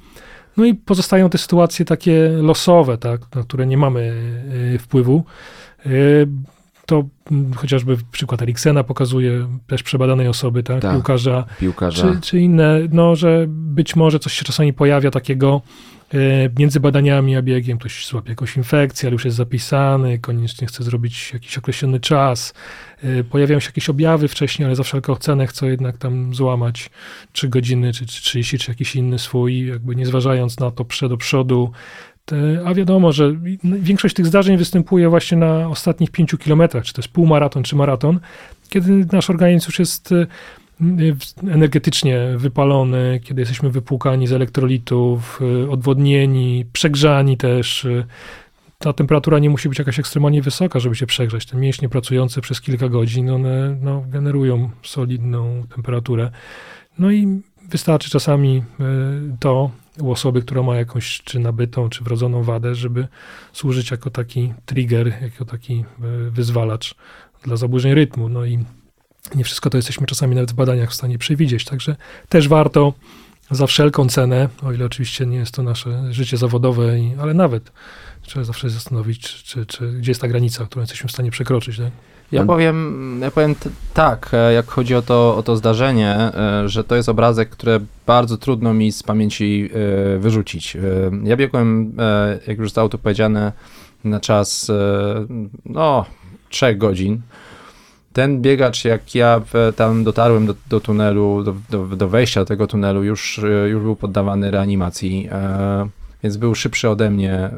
No 0.57 0.65
i 0.65 0.75
pozostają 0.75 1.31
te 1.31 1.39
sytuacje 1.39 1.85
takie 1.85 2.29
losowe, 2.29 2.99
tak, 2.99 3.35
na 3.35 3.43
które 3.43 3.67
nie 3.67 3.77
mamy 3.77 4.15
e, 4.75 4.79
wpływu. 4.79 5.25
To 6.87 7.05
chociażby 7.57 7.97
przykład 8.13 8.43
Eriksena 8.43 8.85
pokazuje 8.85 9.49
też 9.67 9.83
przebadanej 9.83 10.29
osoby, 10.29 10.63
tak, 10.63 10.83
tak 10.83 10.93
piłkarza, 10.93 11.45
piłkarza. 11.61 12.13
Czy, 12.15 12.21
czy 12.21 12.41
inne, 12.41 12.81
no, 12.93 13.17
że 13.17 13.45
być 13.49 13.97
może 13.97 14.19
coś 14.19 14.33
się 14.33 14.45
czasami 14.45 14.73
pojawia 14.73 15.11
takiego, 15.11 15.63
E, 16.15 16.51
między 16.59 16.81
badaniami 16.81 17.37
a 17.37 17.43
biegiem 17.43 17.79
ktoś 17.79 18.07
złapie 18.07 18.31
jakąś 18.31 18.57
infekcję, 18.57 19.07
ale 19.07 19.13
już 19.13 19.25
jest 19.25 19.37
zapisany, 19.37 20.19
koniecznie 20.19 20.67
chce 20.67 20.85
zrobić 20.85 21.33
jakiś 21.33 21.59
określony 21.59 22.01
czas. 22.01 22.55
E, 23.03 23.25
pojawiają 23.25 23.61
się 23.61 23.67
jakieś 23.67 23.89
objawy 23.89 24.29
wcześniej, 24.29 24.67
ale 24.67 24.77
za 24.77 24.83
wszelką 24.83 25.17
cenę 25.17 25.47
chcę 25.47 25.67
jednak 25.67 25.99
tam 25.99 26.35
złamać 26.35 26.91
3 27.33 27.49
godziny, 27.49 27.93
czy 27.93 28.07
30, 28.07 28.59
czy 28.59 28.71
jakiś 28.71 28.97
inny 28.97 29.19
swój, 29.19 29.67
jakby 29.67 29.97
nie 29.97 30.07
zważając 30.07 30.61
na 30.61 30.71
to 30.71 30.85
przed 30.85 31.09
do 31.09 31.17
przodu. 31.17 31.73
A 32.65 32.75
wiadomo, 32.75 33.13
że 33.13 33.33
większość 33.65 34.15
tych 34.15 34.27
zdarzeń 34.27 34.57
występuje 34.57 35.09
właśnie 35.09 35.39
na 35.39 35.69
ostatnich 35.69 36.11
5 36.11 36.35
kilometrach, 36.39 36.85
czy 36.85 36.93
to 36.93 37.03
jest 37.03 37.13
półmaraton, 37.13 37.63
czy 37.63 37.77
maraton, 37.77 38.21
kiedy 38.69 39.07
nasz 39.13 39.31
organizm 39.31 39.67
już 39.69 39.79
jest 39.79 40.13
e, 40.13 40.27
energetycznie 41.51 42.19
wypalony, 42.37 43.21
kiedy 43.25 43.43
jesteśmy 43.43 43.71
wypłukani 43.71 44.27
z 44.27 44.33
elektrolitów, 44.33 45.41
y, 45.65 45.71
odwodnieni, 45.71 46.65
przegrzani 46.73 47.37
też. 47.37 47.85
Y, 47.85 48.05
ta 48.79 48.93
temperatura 48.93 49.39
nie 49.39 49.51
musi 49.51 49.69
być 49.69 49.79
jakaś 49.79 49.99
ekstremalnie 49.99 50.43
wysoka, 50.43 50.79
żeby 50.79 50.95
się 50.97 51.07
przegrzać. 51.07 51.47
Te 51.47 51.57
mięśnie 51.57 51.89
pracujące 51.89 52.41
przez 52.41 52.61
kilka 52.61 52.89
godzin, 52.89 53.31
one 53.31 53.77
no, 53.83 54.05
generują 54.09 54.71
solidną 54.83 55.63
temperaturę. 55.75 56.31
No 56.99 57.11
i 57.11 57.43
wystarczy 57.69 58.11
czasami 58.11 58.59
y, 58.59 59.37
to 59.41 59.71
u 60.01 60.11
osoby, 60.11 60.43
która 60.43 60.63
ma 60.63 60.77
jakąś 60.77 61.23
czy 61.25 61.39
nabytą, 61.39 61.89
czy 61.89 62.05
wrodzoną 62.05 62.43
wadę, 62.43 62.75
żeby 62.75 63.09
służyć 63.53 63.91
jako 63.91 64.11
taki 64.11 64.55
trigger, 64.67 65.23
jako 65.23 65.45
taki 65.45 65.85
wyzwalacz 66.31 66.95
dla 67.43 67.57
zaburzeń 67.57 67.95
rytmu. 67.95 68.29
No 68.29 68.45
i 68.45 68.65
nie 69.35 69.45
wszystko 69.45 69.71
to 69.71 69.79
jesteśmy 69.79 70.07
czasami 70.07 70.35
nawet 70.35 70.53
w 70.53 70.55
badaniach 70.55 70.91
w 70.91 70.95
stanie 70.95 71.19
przewidzieć, 71.19 71.65
także 71.65 71.97
też 72.29 72.49
warto 72.49 72.93
za 73.51 73.67
wszelką 73.67 74.09
cenę, 74.09 74.49
o 74.63 74.73
ile 74.73 74.85
oczywiście 74.85 75.27
nie 75.27 75.37
jest 75.37 75.55
to 75.55 75.63
nasze 75.63 76.13
życie 76.13 76.37
zawodowe, 76.37 76.97
ale 77.21 77.35
nawet 77.35 77.73
trzeba 78.23 78.45
zawsze 78.45 78.71
zastanowić, 78.71 79.21
czy, 79.21 79.45
czy, 79.45 79.67
czy 79.67 79.93
gdzie 79.93 80.11
jest 80.11 80.21
ta 80.21 80.29
granica, 80.29 80.67
którą 80.67 80.81
jesteśmy 80.81 81.09
w 81.09 81.13
stanie 81.13 81.31
przekroczyć. 81.31 81.79
Tak? 81.79 81.91
Ja 82.33 82.45
powiem, 82.45 83.19
ja 83.23 83.31
powiem 83.31 83.55
tak, 83.95 84.31
e, 84.33 84.53
jak 84.53 84.67
chodzi 84.67 84.95
o 84.95 85.03
to, 85.03 85.37
o 85.37 85.43
to 85.43 85.57
zdarzenie, 85.57 86.11
e, 86.11 86.69
że 86.69 86.85
to 86.85 86.97
jest 86.97 87.09
obrazek, 87.09 87.51
który 87.51 87.81
bardzo 88.07 88.37
trudno 88.37 88.75
mi 88.75 88.93
z 88.93 89.03
pamięci 89.03 89.71
e, 90.15 90.19
wyrzucić. 90.19 90.77
Ja 91.25 91.37
biegłem, 91.37 91.97
jak 92.47 92.59
już 92.59 92.67
zostało 92.67 92.89
tu 92.89 92.99
powiedziane, 92.99 93.53
na 94.05 94.21
czas 94.21 94.73
no, 95.67 96.05
trzech 96.49 96.79
godzin 96.79 97.21
ten 98.13 98.43
biegacz, 98.43 98.85
jak 98.85 99.15
ja 99.15 99.41
tam 99.77 100.05
dotarłem 100.05 100.47
do, 100.47 100.55
do 100.69 100.81
tunelu, 100.81 101.43
do, 101.43 101.55
do, 101.71 101.97
do, 101.97 102.09
wejścia 102.09 102.41
do 102.41 102.47
tego 102.47 102.67
tunelu, 102.67 103.05
już, 103.05 103.41
już 103.67 103.83
był 103.83 103.97
poddawany 103.97 104.51
reanimacji, 104.51 105.29
więc 106.25 106.37
był 106.37 106.55
szybszy 106.55 106.89
ode 106.89 107.11
mnie, 107.11 107.51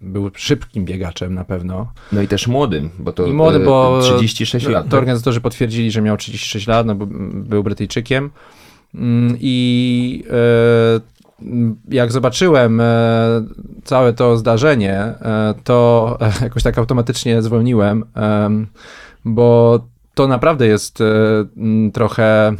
był 0.00 0.30
szybkim 0.34 0.84
biegaczem 0.84 1.34
na 1.34 1.44
pewno. 1.44 1.92
No 2.12 2.22
i 2.22 2.28
też 2.28 2.46
młodym, 2.46 2.90
bo 2.98 3.12
to 3.12 3.26
I 3.26 3.32
młody, 3.32 3.58
bo 3.58 4.00
36 4.02 4.66
lat. 4.66 4.84
To 4.84 4.90
tak? 4.90 4.98
organizatorzy 4.98 5.40
potwierdzili, 5.40 5.90
że 5.90 6.02
miał 6.02 6.16
36 6.16 6.66
lat, 6.66 6.86
no 6.86 6.94
bo 6.94 7.06
był 7.32 7.62
Brytyjczykiem 7.62 8.30
mm, 8.94 9.36
i 9.40 10.24
e, 10.30 11.00
jak 11.88 12.12
zobaczyłem 12.12 12.82
całe 13.84 14.12
to 14.12 14.36
zdarzenie, 14.36 15.14
to 15.64 16.18
jakoś 16.42 16.62
tak 16.62 16.78
automatycznie 16.78 17.42
zwolniłem 17.42 18.04
bo 19.24 19.80
to 20.14 20.28
naprawdę 20.28 20.66
jest 20.66 21.00
e, 21.00 21.04
trochę 21.92 22.52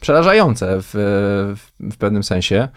przerażające 0.00 0.78
w, 0.80 0.94
w 1.80 1.96
pewnym 1.96 2.22
sensie. 2.22 2.68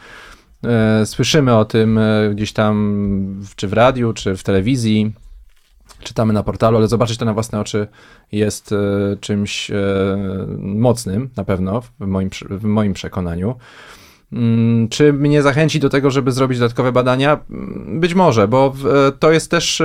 E, 0.64 1.06
słyszymy 1.06 1.56
o 1.56 1.66
tym 1.66 1.98
e, 1.98 2.30
gdzieś 2.36 2.54
tam, 2.54 3.44
czy 3.56 3.68
w 3.68 3.74
radiu, 3.74 4.14
czy 4.14 4.36
w 4.36 4.44
telewizji, 4.44 5.14
czytamy 6.00 6.34
na 6.34 6.44
portalu, 6.44 6.78
ale 6.78 6.88
zobaczyć 6.88 7.18
to 7.18 7.26
na 7.26 7.34
własne 7.34 7.60
oczy 7.60 7.88
jest 8.32 8.74
czymś 9.22 9.72
mocnym, 10.58 11.30
na 11.38 11.44
pewno, 11.44 11.82
w 11.82 12.08
moim, 12.08 12.30
w 12.50 12.64
moim 12.64 12.94
przekonaniu. 12.94 13.56
Mm, 14.34 14.90
czy 14.90 15.14
mnie 15.14 15.42
zachęci 15.42 15.80
do 15.80 15.90
tego, 15.90 16.12
żeby 16.12 16.32
zrobić 16.32 16.60
dodatkowe 16.60 16.92
badania? 16.92 17.40
Być 17.88 18.14
może, 18.14 18.48
bo 18.48 18.74
to 19.20 19.32
jest 19.32 19.52
też 19.52 19.82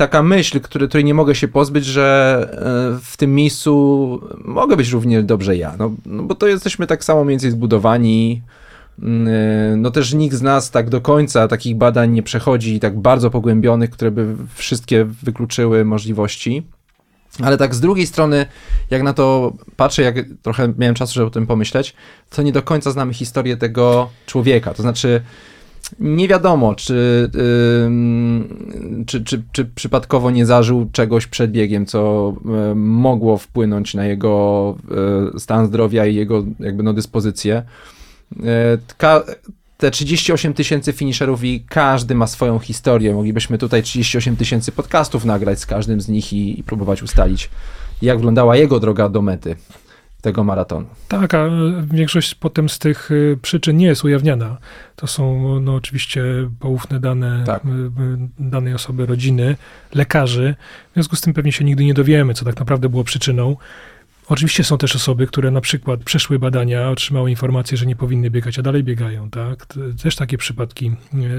taka 0.00 0.22
myśl, 0.22 0.60
który, 0.60 0.88
której 0.88 1.04
nie 1.04 1.14
mogę 1.14 1.34
się 1.34 1.48
pozbyć, 1.48 1.84
że 1.84 2.48
e, 2.52 3.00
w 3.02 3.16
tym 3.16 3.34
miejscu 3.34 4.20
mogę 4.44 4.76
być 4.76 4.90
równie 4.90 5.22
dobrze 5.22 5.56
ja. 5.56 5.74
No, 5.78 5.90
no 6.06 6.22
bo 6.22 6.34
to 6.34 6.46
jesteśmy 6.46 6.86
tak 6.86 7.04
samo 7.04 7.24
mniej 7.24 7.32
więcej 7.32 7.50
zbudowani. 7.50 8.42
Mm, 9.02 9.28
e, 9.28 9.76
no 9.76 9.90
też 9.90 10.14
nikt 10.14 10.36
z 10.36 10.42
nas 10.42 10.70
tak 10.70 10.90
do 10.90 11.00
końca 11.00 11.48
takich 11.48 11.76
badań 11.76 12.12
nie 12.12 12.22
przechodzi, 12.22 12.80
tak 12.80 13.00
bardzo 13.00 13.30
pogłębionych, 13.30 13.90
które 13.90 14.10
by 14.10 14.36
wszystkie 14.54 15.04
wykluczyły 15.04 15.84
możliwości. 15.84 16.66
Ale 17.42 17.56
tak 17.56 17.74
z 17.74 17.80
drugiej 17.80 18.06
strony, 18.06 18.46
jak 18.90 19.02
na 19.02 19.12
to 19.12 19.52
patrzę, 19.76 20.02
jak 20.02 20.16
trochę 20.42 20.72
miałem 20.78 20.94
czasu, 20.94 21.14
żeby 21.14 21.26
o 21.26 21.30
tym 21.30 21.46
pomyśleć, 21.46 21.94
to 22.30 22.42
nie 22.42 22.52
do 22.52 22.62
końca 22.62 22.90
znamy 22.90 23.14
historię 23.14 23.56
tego 23.56 24.10
człowieka. 24.26 24.74
To 24.74 24.82
znaczy, 24.82 25.20
nie 26.00 26.28
wiadomo, 26.28 26.74
czy, 26.74 27.30
yy, 27.34 29.04
czy, 29.04 29.24
czy, 29.24 29.42
czy, 29.52 29.64
przypadkowo 29.64 30.30
nie 30.30 30.46
zażył 30.46 30.88
czegoś 30.92 31.26
przed 31.26 31.52
biegiem, 31.52 31.86
co 31.86 32.34
yy, 32.44 32.74
mogło 32.74 33.38
wpłynąć 33.38 33.94
na 33.94 34.06
jego 34.06 34.76
yy, 35.32 35.40
stan 35.40 35.66
zdrowia 35.66 36.06
i 36.06 36.14
jego 36.14 36.44
jakby 36.60 36.82
no, 36.82 36.92
dyspozycję. 36.92 37.62
Ka 38.96 39.22
te 39.78 39.90
38 39.90 40.54
tysięcy 40.54 40.92
finisherów 40.92 41.44
i 41.44 41.64
każdy 41.68 42.14
ma 42.14 42.26
swoją 42.26 42.58
historię. 42.58 43.14
Moglibyśmy 43.14 43.58
tutaj 43.58 43.82
38 43.82 44.36
tysięcy 44.36 44.72
podcastów 44.72 45.24
nagrać 45.24 45.60
z 45.60 45.66
każdym 45.66 46.00
z 46.00 46.08
nich 46.08 46.32
i, 46.32 46.60
i 46.60 46.62
próbować 46.62 47.02
ustalić, 47.02 47.50
jak 48.02 48.16
wyglądała 48.16 48.56
jego 48.56 48.80
droga 48.80 49.08
do 49.08 49.22
mety 49.22 49.56
tego 50.20 50.44
maratonu. 50.44 50.86
Tak, 51.08 51.34
a 51.34 51.48
większość 51.84 52.34
potem 52.34 52.68
z 52.68 52.78
tych 52.78 53.10
y, 53.10 53.38
przyczyn 53.42 53.76
nie 53.76 53.86
jest 53.86 54.04
ujawniana. 54.04 54.56
To 54.96 55.06
są 55.06 55.60
no, 55.60 55.74
oczywiście 55.74 56.22
poufne 56.60 57.00
dane 57.00 57.44
tak. 57.46 57.64
Y, 57.64 57.68
y, 57.68 57.90
danej 58.38 58.74
osoby, 58.74 59.06
rodziny, 59.06 59.56
lekarzy. 59.94 60.54
W 60.90 60.94
związku 60.94 61.16
z 61.16 61.20
tym 61.20 61.34
pewnie 61.34 61.52
się 61.52 61.64
nigdy 61.64 61.84
nie 61.84 61.94
dowiemy, 61.94 62.34
co 62.34 62.44
tak 62.44 62.58
naprawdę 62.58 62.88
było 62.88 63.04
przyczyną. 63.04 63.56
Oczywiście 64.30 64.64
są 64.64 64.78
też 64.78 64.96
osoby, 64.96 65.26
które 65.26 65.50
na 65.50 65.60
przykład 65.60 66.04
przeszły 66.04 66.38
badania, 66.38 66.90
otrzymały 66.90 67.30
informację, 67.30 67.76
że 67.76 67.86
nie 67.86 67.96
powinny 67.96 68.30
biegać, 68.30 68.58
a 68.58 68.62
dalej 68.62 68.84
biegają, 68.84 69.30
tak? 69.30 69.66
Też 70.02 70.16
takie 70.16 70.38
przypadki 70.38 70.92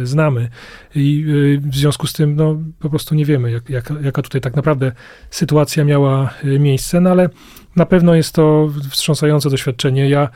znamy. 0.03 0.50
I 0.95 1.25
w 1.57 1.75
związku 1.75 2.07
z 2.07 2.13
tym, 2.13 2.36
no, 2.36 2.57
po 2.79 2.89
prostu 2.89 3.15
nie 3.15 3.25
wiemy, 3.25 3.51
jak, 3.51 3.69
jak, 3.69 3.93
jaka 4.01 4.21
tutaj 4.21 4.41
tak 4.41 4.55
naprawdę 4.55 4.91
sytuacja 5.29 5.83
miała 5.83 6.33
miejsce, 6.43 7.01
no 7.01 7.10
ale 7.10 7.29
na 7.75 7.86
pewno 7.86 8.15
jest 8.15 8.36
to 8.36 8.69
wstrząsające 8.89 9.50
doświadczenie. 9.50 10.10
Ja 10.10 10.29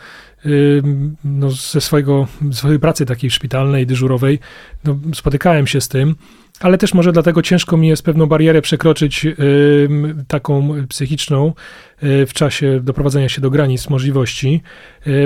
no, 1.23 1.51
ze 1.51 1.81
swojego, 1.81 2.27
swojej 2.51 2.79
pracy 2.79 3.05
takiej 3.05 3.31
szpitalnej, 3.31 3.87
dyżurowej, 3.87 4.39
no, 4.83 4.99
spotykałem 5.13 5.67
się 5.67 5.81
z 5.81 5.87
tym, 5.87 6.15
ale 6.59 6.77
też 6.77 6.93
może 6.93 7.11
dlatego 7.11 7.41
ciężko 7.41 7.77
mi 7.77 7.87
jest 7.87 8.03
pewną 8.03 8.25
barierę 8.25 8.61
przekroczyć 8.61 9.27
taką 10.27 10.75
psychiczną, 10.89 11.53
w 12.01 12.29
czasie 12.33 12.79
doprowadzenia 12.83 13.29
się 13.29 13.41
do 13.41 13.49
granic 13.49 13.89
możliwości, 13.89 14.61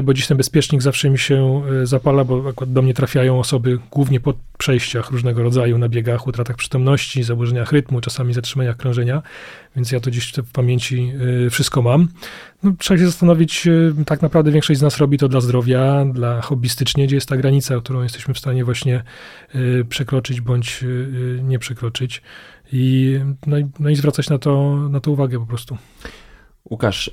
bo 0.04 0.14
dziś 0.14 0.28
ten 0.28 0.38
bezpiecznik 0.38 0.82
zawsze 0.82 1.10
mi 1.10 1.20
się 1.20 1.62
zapala, 1.84 2.24
bo 2.24 2.50
akurat 2.50 2.74
do 2.74 2.82
mnie 2.82 2.94
trafiają 2.94 3.40
osoby 3.40 3.80
głównie 3.92 4.20
po 4.20 4.34
przejściach 4.58 5.12
różnego 5.12 5.44
rodzaju 5.44 5.78
na 5.78 5.90
biegach, 5.90 6.28
utratach 6.28 6.56
przytomności, 6.56 7.24
zaburzeniach 7.24 7.72
rytmu, 7.72 8.02
czasami 8.02 8.34
zatrzymaniach 8.34 8.78
krążenia, 8.78 9.22
więc 9.76 9.92
ja 9.92 10.00
to 10.00 10.12
dziś 10.12 10.34
w 10.34 10.52
pamięci 10.52 11.14
wszystko 11.50 11.82
mam. 11.82 12.08
No, 12.64 12.74
trzeba 12.78 12.98
się 12.98 13.06
zastanowić, 13.06 13.68
tak 14.06 14.22
naprawdę 14.22 14.52
większość 14.52 14.80
z 14.80 14.84
nas 14.84 14.98
robi 14.98 15.18
to 15.18 15.28
dla 15.28 15.42
zdrowia, 15.42 16.06
dla 16.14 16.42
hobbystycznie, 16.42 17.08
gdzie 17.08 17.16
jest 17.16 17.30
ta 17.30 17.38
granica, 17.38 17.80
którą 17.80 18.04
jesteśmy 18.04 18.34
w 18.34 18.40
stanie 18.40 18.66
właśnie 18.66 19.04
przekroczyć 19.90 20.42
bądź 20.42 20.86
nie 21.44 21.60
przekroczyć 21.60 22.22
i, 22.74 23.20
no, 23.48 23.58
i, 23.58 23.66
no 23.80 23.90
i 23.90 23.96
zwracać 23.96 24.30
na 24.30 24.38
to, 24.38 24.76
na 24.90 25.00
to 25.00 25.12
uwagę 25.12 25.40
po 25.40 25.46
prostu. 25.46 25.78
Łukasz, 26.70 27.12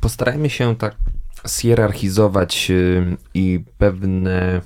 postarajmy 0.00 0.50
się 0.50 0.76
tak 0.76 0.96
zhierarchizować 1.44 2.70
y, 2.70 3.16
i 3.34 3.64
pewne 3.78 4.60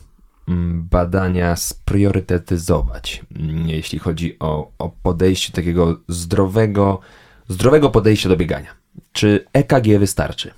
mm, 0.49 0.89
badania 0.91 1.57
spriorytetyzować, 1.57 3.23
mm, 3.37 3.69
jeśli 3.69 3.99
chodzi 3.99 4.37
o, 4.39 4.71
o 4.79 4.89
podejście 5.03 5.53
takiego 5.53 6.01
zdrowego, 6.09 7.01
zdrowego 7.49 7.91
podejścia 7.91 8.29
do 8.29 8.37
biegania. 8.37 8.75
Czy 9.13 9.45
EKG 9.53 9.99
wystarczy? 9.99 10.51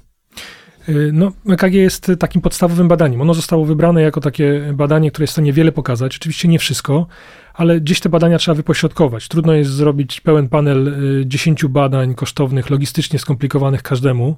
Y, 0.89 1.11
no, 1.13 1.33
EKG 1.49 1.75
jest 1.75 2.13
takim 2.19 2.43
podstawowym 2.43 2.89
badaniem. 2.89 3.21
Ono 3.21 3.35
zostało 3.35 3.65
wybrane 3.65 4.03
jako 4.03 4.21
takie 4.21 4.73
badanie, 4.75 5.11
które 5.11 5.23
jest 5.23 5.31
w 5.31 5.35
stanie 5.35 5.53
wiele 5.53 5.73
pokazać. 5.73 6.17
Oczywiście 6.17 6.49
nie 6.49 6.59
wszystko, 6.59 7.07
ale 7.55 7.81
gdzieś 7.81 8.01
te 8.01 8.09
badania 8.09 8.39
trzeba 8.39 8.55
wypośrodkować. 8.55 9.29
Trudno 9.29 9.53
jest 9.55 9.71
zrobić 9.71 10.21
pełen 10.21 10.49
panel 10.49 10.97
10 11.27 11.65
y, 11.65 11.69
badań 11.69 12.15
kosztownych, 12.15 12.71
logistycznie 12.71 13.19
skomplikowanych 13.19 13.83
każdemu. 13.83 14.37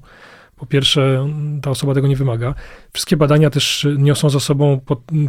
Po 0.63 0.67
pierwsze, 0.67 1.29
ta 1.61 1.69
osoba 1.69 1.93
tego 1.93 2.07
nie 2.07 2.15
wymaga. 2.15 2.55
Wszystkie 2.93 3.17
badania 3.17 3.49
też 3.49 3.87
niosą 3.97 4.29
za 4.29 4.39
sobą 4.39 4.79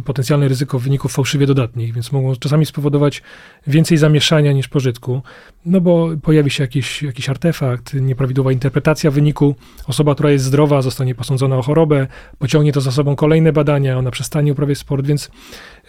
potencjalne 0.05 0.47
ryzyko 0.47 0.79
wyników 0.79 1.13
fałszywie 1.13 1.47
dodatnich, 1.47 1.93
więc 1.93 2.11
mogą 2.11 2.35
czasami 2.35 2.65
spowodować 2.65 3.21
więcej 3.67 3.97
zamieszania 3.97 4.51
niż 4.51 4.67
pożytku, 4.67 5.21
no 5.65 5.81
bo 5.81 6.09
pojawi 6.21 6.49
się 6.51 6.63
jakiś, 6.63 7.03
jakiś 7.03 7.29
artefakt, 7.29 7.93
nieprawidłowa 7.93 8.51
interpretacja 8.51 9.11
wyniku. 9.11 9.55
Osoba, 9.87 10.13
która 10.13 10.31
jest 10.31 10.45
zdrowa, 10.45 10.81
zostanie 10.81 11.15
posądzona 11.15 11.57
o 11.57 11.61
chorobę, 11.61 12.07
pociągnie 12.39 12.71
to 12.71 12.81
za 12.81 12.91
sobą 12.91 13.15
kolejne 13.15 13.53
badania, 13.53 13.97
ona 13.97 14.11
przestanie 14.11 14.51
uprawiać 14.51 14.77
sport, 14.77 15.05
więc 15.07 15.29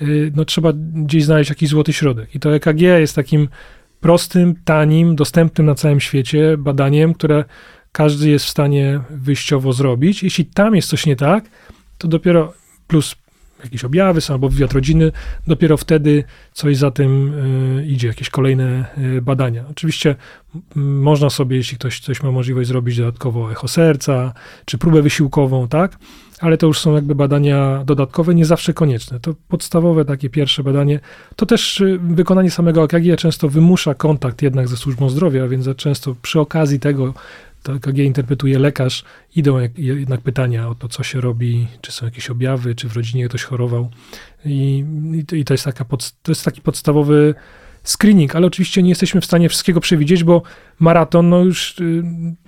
y, 0.02 0.32
no, 0.36 0.44
trzeba 0.44 0.72
gdzieś 0.94 1.24
znaleźć 1.24 1.50
jakiś 1.50 1.68
złoty 1.68 1.92
środek. 1.92 2.34
I 2.34 2.40
to 2.40 2.54
EKG 2.54 2.80
jest 2.80 3.16
takim 3.16 3.48
prostym, 4.00 4.54
tanim, 4.64 5.16
dostępnym 5.16 5.66
na 5.66 5.74
całym 5.74 6.00
świecie 6.00 6.56
badaniem, 6.58 7.14
które 7.14 7.44
każdy 7.96 8.30
jest 8.30 8.44
w 8.44 8.48
stanie 8.48 9.00
wyjściowo 9.10 9.72
zrobić. 9.72 10.22
Jeśli 10.22 10.44
tam 10.44 10.76
jest 10.76 10.88
coś 10.88 11.06
nie 11.06 11.16
tak, 11.16 11.44
to 11.98 12.08
dopiero 12.08 12.52
plus 12.86 13.16
jakieś 13.64 13.84
objawy 13.84 14.20
są 14.20 14.34
albo 14.34 14.48
wywiad 14.48 14.72
rodziny, 14.72 15.12
dopiero 15.46 15.76
wtedy 15.76 16.24
coś 16.52 16.76
za 16.76 16.90
tym 16.90 17.34
y, 17.78 17.86
idzie, 17.86 18.08
jakieś 18.08 18.30
kolejne 18.30 18.84
y, 18.98 19.22
badania. 19.22 19.64
Oczywiście 19.70 20.16
można 20.76 21.30
sobie, 21.30 21.56
jeśli 21.56 21.78
ktoś 21.78 22.00
coś 22.00 22.22
ma 22.22 22.30
możliwość 22.30 22.68
zrobić 22.68 22.96
dodatkowo 22.96 23.52
echo 23.52 23.68
serca, 23.68 24.32
czy 24.64 24.78
próbę 24.78 25.02
wysiłkową, 25.02 25.68
tak? 25.68 25.98
Ale 26.40 26.58
to 26.58 26.66
już 26.66 26.78
są 26.78 26.94
jakby 26.94 27.14
badania 27.14 27.82
dodatkowe, 27.84 28.34
nie 28.34 28.44
zawsze 28.44 28.74
konieczne. 28.74 29.20
To 29.20 29.34
podstawowe 29.48 30.04
takie 30.04 30.30
pierwsze 30.30 30.62
badanie, 30.62 31.00
to 31.36 31.46
też 31.46 31.80
y, 31.80 31.98
wykonanie 32.02 32.50
samego 32.50 32.84
EKG 32.84 33.16
często 33.18 33.48
wymusza 33.48 33.94
kontakt 33.94 34.42
jednak 34.42 34.68
ze 34.68 34.76
służbą 34.76 35.08
zdrowia, 35.08 35.48
więc 35.48 35.68
często 35.76 36.14
przy 36.22 36.40
okazji 36.40 36.80
tego 36.80 37.14
to 37.66 37.74
EKG 37.74 37.98
interpretuje 37.98 38.58
lekarz, 38.58 39.04
idą 39.36 39.58
jednak 39.76 40.20
pytania 40.20 40.68
o 40.68 40.74
to, 40.74 40.88
co 40.88 41.02
się 41.02 41.20
robi, 41.20 41.66
czy 41.80 41.92
są 41.92 42.06
jakieś 42.06 42.30
objawy, 42.30 42.74
czy 42.74 42.88
w 42.88 42.96
rodzinie 42.96 43.28
ktoś 43.28 43.42
chorował. 43.42 43.90
I, 44.44 44.84
i 45.32 45.44
to, 45.44 45.54
jest 45.54 45.64
taka 45.64 45.84
pod, 45.84 46.12
to 46.22 46.32
jest 46.32 46.44
taki 46.44 46.60
podstawowy 46.60 47.34
screening, 47.84 48.36
ale 48.36 48.46
oczywiście 48.46 48.82
nie 48.82 48.88
jesteśmy 48.88 49.20
w 49.20 49.24
stanie 49.24 49.48
wszystkiego 49.48 49.80
przewidzieć, 49.80 50.24
bo 50.24 50.42
maraton, 50.78 51.28
no 51.28 51.44
już 51.44 51.78
y, 51.80 52.02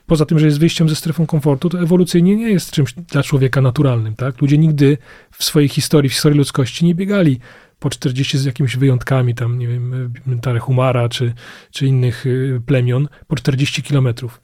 poza 0.07 0.27
tym, 0.27 0.39
że 0.39 0.47
jest 0.47 0.61
wyjściem 0.61 0.89
ze 0.89 0.97
strefą 0.97 1.27
komfortu, 1.27 1.69
to 1.69 1.81
ewolucyjnie 1.81 2.37
nie 2.37 2.51
jest 2.51 2.71
czymś 2.71 2.93
dla 2.93 3.23
człowieka 3.23 3.61
naturalnym, 3.61 4.17
tak? 4.17 4.41
Ludzie 4.41 4.59
nigdy 4.59 4.99
w 5.31 5.45
swojej 5.45 5.69
historii, 5.69 6.11
w 6.11 6.13
historii 6.13 6.39
ludzkości 6.39 6.85
nie 6.85 6.95
biegali 6.95 7.41
po 7.79 7.91
40 7.91 8.39
z 8.39 8.45
jakimiś 8.45 8.77
wyjątkami, 8.77 9.35
tam, 9.35 9.59
nie 9.59 9.69
wiem, 9.69 10.13
Tarehumara 10.43 11.09
czy, 11.09 11.33
czy 11.71 11.87
innych 11.87 12.27
y, 12.27 12.61
plemion, 12.67 13.09
po 13.27 13.37
40 13.37 13.83
kilometrów 13.83 14.41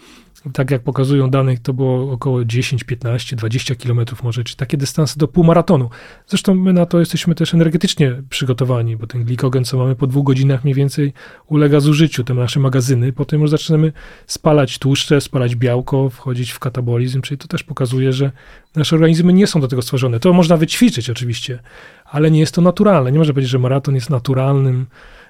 tak 0.53 0.71
jak 0.71 0.83
pokazują 0.83 1.31
dane, 1.31 1.57
to 1.59 1.73
było 1.73 2.13
około 2.13 2.45
10, 2.45 2.85
15, 2.85 3.37
20 3.37 3.75
kilometrów 3.75 4.23
może, 4.23 4.45
czy 4.45 4.57
takie 4.57 4.77
dystanse 4.77 5.19
do 5.19 5.29
półmaratonu. 5.29 5.91
Zresztą 6.27 6.55
my 6.55 6.73
na 6.73 6.87
to 6.87 7.01
jesteśmy 7.01 7.35
też 7.35 7.55
energetycznie 7.55 8.23
przygotowani, 8.31 8.97
bo 8.97 9.07
ten 9.07 9.25
glikogen, 9.25 9.65
co 9.65 9.79
mamy 9.79 9.97
po 9.97 10.07
dwóch 10.07 10.25
godzinach 10.25 10.65
mniej 10.65 10.75
więcej, 10.75 11.13
ulega 11.47 11.81
zużyciu, 11.81 12.25
te 12.25 12.35
nasze 12.35 12.61
magazyny. 12.61 13.13
Potem 13.13 13.41
już 13.41 13.51
zaczynamy 13.51 13.93
spalać 14.27 14.79
tłuszcze, 14.79 15.21
spalać 15.21 15.57
białko, 15.57 16.11
wchodzić 16.11 16.51
w 16.51 16.59
katabolizm, 16.59 17.21
czyli 17.21 17.39
to 17.39 17.49
też 17.49 17.63
pokazuje, 17.63 18.13
że 18.13 18.33
nasze 18.77 18.97
organizmy 18.97 19.33
nie 19.33 19.47
są 19.47 19.61
do 19.61 19.69
tego 19.69 19.83
stworzone. 19.83 20.21
To 20.21 20.33
można 20.33 20.57
wyćwiczyć 20.57 21.11
oczywiście, 21.11 21.59
ale 22.05 22.31
nie 22.31 22.41
jest 22.41 22.55
to 22.55 22.61
naturalne. 22.61 23.13
Nie 23.13 23.19
można 23.19 23.35
powiedzieć, 23.35 23.51
że 23.51 23.59
maraton 23.59 23.95
jest 23.95 24.11
naturalnym 24.11 24.87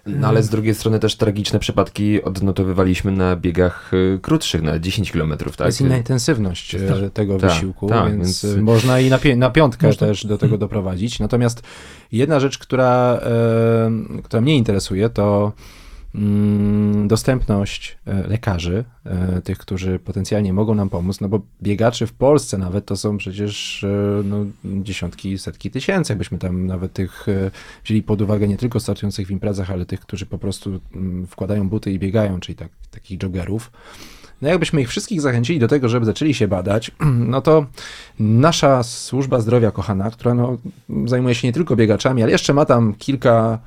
no 0.07 0.29
ale 0.29 0.43
z 0.43 0.49
drugiej 0.49 0.75
strony 0.75 0.99
też 0.99 1.17
tragiczne 1.17 1.59
przypadki 1.59 2.23
odnotowywaliśmy 2.23 3.13
na 3.13 3.37
biegach 3.37 3.95
y, 3.95 4.19
krótszych, 4.23 4.63
na 4.63 4.79
10 4.79 5.13
km, 5.13 5.31
tak? 5.39 5.57
To 5.57 5.67
jest 5.67 5.81
inna 5.81 5.97
intensywność 5.97 6.77
tak. 6.89 7.13
tego 7.13 7.39
ta, 7.39 7.49
wysiłku, 7.49 7.89
ta, 7.89 8.07
więc, 8.07 8.45
więc, 8.47 8.57
można 8.57 9.01
i 9.01 9.11
na, 9.11 9.19
pi 9.19 9.37
na 9.37 9.51
piątkę 9.51 9.87
można. 9.87 10.07
też 10.07 10.27
do 10.27 10.39
tego 10.39 10.59
doprowadzić. 10.59 11.21
Natomiast 11.21 11.63
jedna 12.13 12.41
rzecz, 12.41 12.59
która, 12.59 13.21
e, 13.23 14.23
która 14.23 14.41
mnie 14.41 14.57
interesuje, 14.57 15.09
to 15.09 15.53
dostępność 17.07 17.99
e, 18.07 18.29
lekarzy, 18.29 18.85
e, 19.05 19.41
tych, 19.43 19.59
którzy 19.59 19.99
potencjalnie 19.99 20.53
mogą 20.53 20.75
nam 20.75 20.89
pomóc, 20.91 21.21
no 21.21 21.29
bo 21.29 21.41
biegaczy 21.63 22.07
w 22.07 22.13
Polsce 22.13 22.59
nawet 22.59 22.87
to 22.87 22.97
są 22.97 23.17
przecież 23.17 23.85
e, 23.85 24.23
no, 24.25 24.47
dziesiątki, 24.65 25.39
setki 25.39 25.71
tysięcy, 25.71 26.13
jakbyśmy 26.13 26.39
tam 26.39 26.67
nawet 26.67 26.93
tych 26.93 27.27
wzięli 27.85 28.03
pod 28.03 28.23
uwagę 28.23 28.49
nie 28.49 28.57
tylko 28.57 28.81
startujących 28.81 29.27
w 29.27 29.31
imprezach, 29.31 29.71
ale 29.71 29.87
tych, 29.87 30.01
którzy 30.01 30.27
po 30.27 30.39
prostu 30.39 30.81
mm, 30.95 31.27
wkładają 31.27 31.69
buty 31.69 31.93
i 31.93 31.99
biegają, 31.99 32.41
czyli 32.41 32.57
tak, 32.57 32.69
takich 32.91 33.23
joggerów. 33.23 33.71
No 34.43 34.49
jakbyśmy 34.49 34.81
ich 34.81 34.89
wszystkich 34.89 35.21
zachęcili 35.21 35.59
do 35.59 35.69
tego, 35.69 35.89
żeby 35.89 36.07
zaczęli 36.07 36.35
się 36.35 36.49
badać, 36.49 36.91
no 37.33 37.41
to 37.41 37.67
nasza 38.19 38.83
służba 38.83 39.41
zdrowia 39.41 39.71
kochana, 39.71 40.11
która 40.11 40.35
no, 40.35 40.59
zajmuje 41.07 41.35
się 41.35 41.49
nie 41.49 41.53
tylko 41.53 41.77
biegaczami, 41.77 42.23
ale 42.23 42.33
jeszcze 42.33 42.55
ma 42.55 42.65
tam 42.65 42.95
kilka 42.95 43.59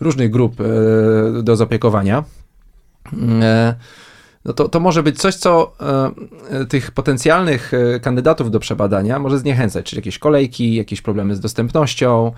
różnych 0.00 0.30
grup 0.30 0.60
e, 0.60 1.42
do 1.42 1.56
zapiekowania, 1.56 2.24
e, 3.42 3.74
no 4.44 4.52
to, 4.52 4.68
to 4.68 4.80
może 4.80 5.02
być 5.02 5.18
coś, 5.18 5.34
co 5.34 5.72
e, 6.50 6.64
tych 6.64 6.90
potencjalnych 6.90 7.72
kandydatów 8.02 8.50
do 8.50 8.60
przebadania 8.60 9.18
może 9.18 9.38
zniechęcać, 9.38 9.86
czyli 9.86 9.98
jakieś 9.98 10.18
kolejki, 10.18 10.74
jakieś 10.74 11.02
problemy 11.02 11.36
z 11.36 11.40
dostępnością. 11.40 12.32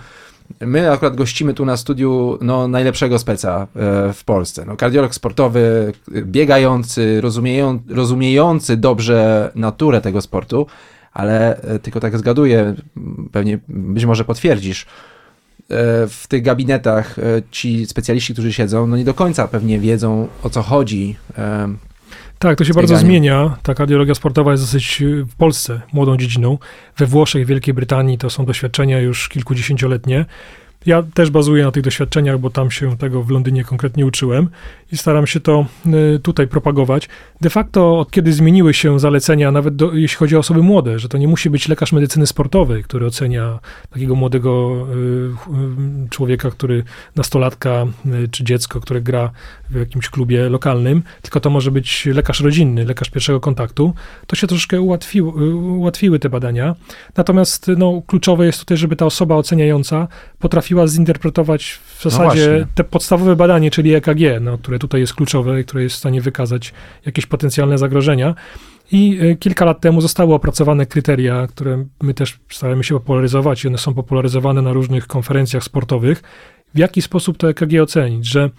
My 0.61 0.93
akurat 0.93 1.17
gościmy 1.17 1.55
tu 1.55 1.65
na 1.65 1.77
studiu 1.77 2.39
no, 2.41 2.69
najlepszego 2.69 3.19
speca 3.19 3.67
w 4.15 4.21
Polsce. 4.25 4.65
No, 4.65 4.77
kardiolog 4.77 5.15
sportowy, 5.15 5.93
biegający, 6.11 7.21
rozumieją, 7.21 7.81
rozumiejący 7.89 8.77
dobrze 8.77 9.51
naturę 9.55 10.01
tego 10.01 10.21
sportu, 10.21 10.67
ale 11.13 11.61
tylko 11.83 12.01
tak 12.01 12.19
zgaduję, 12.19 12.75
pewnie 13.33 13.59
być 13.69 14.05
może 14.05 14.25
potwierdzisz, 14.25 14.87
w 16.09 16.25
tych 16.29 16.43
gabinetach 16.43 17.19
e, 17.19 17.23
ci 17.51 17.87
specjaliści, 17.87 18.33
którzy 18.33 18.53
siedzą, 18.53 18.87
no 18.87 18.97
nie 18.97 19.05
do 19.05 19.15
końca 19.15 19.49
pewnie 19.49 19.79
wiedzą 19.79 20.29
o 20.43 20.51
co 20.51 20.63
chodzi. 20.63 21.17
E, 21.39 21.69
tak, 22.39 22.59
to 22.59 22.65
się 22.65 22.75
bardzo 22.75 22.97
zmienia. 22.97 23.57
Ta 23.63 23.75
kardiologia 23.75 24.15
sportowa 24.15 24.53
jest 24.53 24.65
dosyć 24.65 25.03
w 25.29 25.35
Polsce 25.37 25.81
młodą 25.93 26.17
dziedziną. 26.17 26.59
We 26.97 27.07
Włoszech, 27.07 27.45
w 27.45 27.49
Wielkiej 27.49 27.75
Brytanii 27.75 28.19
to 28.19 28.31
są 28.31 28.45
doświadczenia 28.45 29.01
już 29.01 29.29
kilkudziesięcioletnie. 29.29 30.25
Ja 30.89 31.03
też 31.15 31.31
bazuję 31.31 31.65
na 31.65 31.71
tych 31.71 31.83
doświadczeniach, 31.83 32.39
bo 32.39 32.51
tam 32.51 32.71
się 32.71 32.97
tego 32.97 33.23
w 33.23 33.31
Londynie 33.31 33.65
konkretnie 33.65 34.07
uczyłem 34.07 34.49
i 34.93 34.97
staram 34.97 35.27
się 35.27 35.41
to 35.41 35.67
y, 35.87 36.19
tutaj 36.19 36.49
propagować. 36.49 37.09
De 37.41 37.51
facto 37.51 37.99
od 37.99 38.11
kiedy 38.11 38.33
zmieniły 38.33 38.75
się 38.75 39.01
zalecenia, 39.01 39.51
nawet 39.51 39.77
do, 39.77 39.93
jeśli 39.93 40.17
chodzi 40.17 40.37
o 40.37 40.39
osoby 40.39 40.63
młode, 40.63 40.99
że 40.99 41.09
to 41.09 41.19
nie 41.19 41.29
musi 41.29 41.51
być 41.51 41.69
lekarz 41.69 41.93
medycyny 41.93 42.27
sportowej, 42.27 42.85
który 42.85 43.07
ocenia 43.07 43.59
takiego 43.91 44.15
młodego 44.15 44.87
y, 44.91 46.07
y, 46.07 46.09
człowieka, 46.11 46.51
który 46.51 46.85
nastolatka 47.17 47.87
czy 48.31 48.45
dziecko, 48.45 48.81
które 48.81 49.01
gra 49.01 49.31
w 49.71 49.75
jakimś 49.75 50.09
klubie 50.09 50.49
lokalnym, 50.49 51.03
tylko 51.23 51.41
to 51.41 51.51
może 51.51 51.71
być 51.71 52.07
lekarz 52.07 52.41
rodzinny, 52.41 52.85
lekarz 52.85 53.11
pierwszego 53.11 53.41
kontaktu, 53.41 53.95
to 54.27 54.37
się 54.37 54.47
troszkę 54.47 54.81
ułatwiły 54.81 56.19
te 56.19 56.29
badania. 56.29 56.75
Natomiast 57.17 57.71
no, 57.77 58.03
kluczowe 58.07 58.47
jest 58.47 58.59
tutaj, 58.59 58.77
żeby 58.77 58.97
ta 58.97 59.07
osoba 59.07 59.35
oceniająca 59.35 60.09
potrafiła 60.39 60.78
zinterpretować 60.87 61.71
w 61.71 62.05
no 62.05 62.11
zasadzie 62.11 62.57
no 62.61 62.67
te 62.75 62.85
podstawowe 62.85 63.37
badanie, 63.37 63.71
czyli 63.71 63.95
EKG, 63.95 64.41
no, 64.41 64.59
które 64.59 64.79
tutaj 64.79 65.01
jest 65.01 65.15
kluczowe 65.15 65.65
które 65.65 65.83
jest 65.83 65.97
w 65.97 65.99
stanie 65.99 66.21
wykazać 66.21 66.75
jakieś 67.07 67.27
potencjalne 67.27 67.79
zagrożenia. 67.79 68.35
I 68.93 69.19
y, 69.23 69.37
kilka 69.37 69.65
lat 69.65 69.81
temu 69.81 70.01
zostały 70.01 70.35
opracowane 70.35 70.87
kryteria, 70.87 71.47
które 71.47 71.85
my 72.03 72.15
też 72.15 72.39
staramy 72.51 72.85
się 72.85 72.95
popularyzować 72.95 73.65
i 73.65 73.69
one 73.69 73.79
są 73.79 73.95
popularyzowane 73.95 74.63
na 74.63 74.73
różnych 74.73 75.07
konferencjach 75.07 75.65
sportowych. 75.65 76.23
W 76.75 76.79
jaki 76.79 77.03
sposób 77.03 77.37
to 77.37 77.49
EKG 77.51 77.83
ocenić? 77.83 78.27
Że 78.27 78.51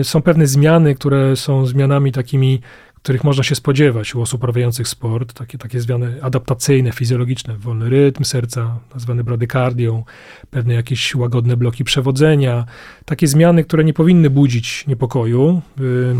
y, 0.00 0.04
są 0.04 0.22
pewne 0.22 0.46
zmiany, 0.46 0.94
które 0.94 1.36
są 1.36 1.66
zmianami 1.66 2.12
takimi 2.12 2.60
których 3.02 3.24
można 3.24 3.42
się 3.42 3.54
spodziewać 3.54 4.14
u 4.14 4.22
osób 4.22 4.40
uprawiających 4.40 4.88
sport, 4.88 5.32
takie, 5.32 5.58
takie 5.58 5.80
zmiany 5.80 6.18
adaptacyjne, 6.22 6.92
fizjologiczne, 6.92 7.56
wolny 7.56 7.90
rytm 7.90 8.24
serca, 8.24 8.78
nazwany 8.94 9.24
bradykardią, 9.24 10.04
pewne 10.50 10.74
jakieś 10.74 11.14
łagodne 11.14 11.56
bloki 11.56 11.84
przewodzenia, 11.84 12.64
takie 13.04 13.26
zmiany, 13.26 13.64
które 13.64 13.84
nie 13.84 13.92
powinny 13.92 14.30
budzić 14.30 14.86
niepokoju. 14.86 15.62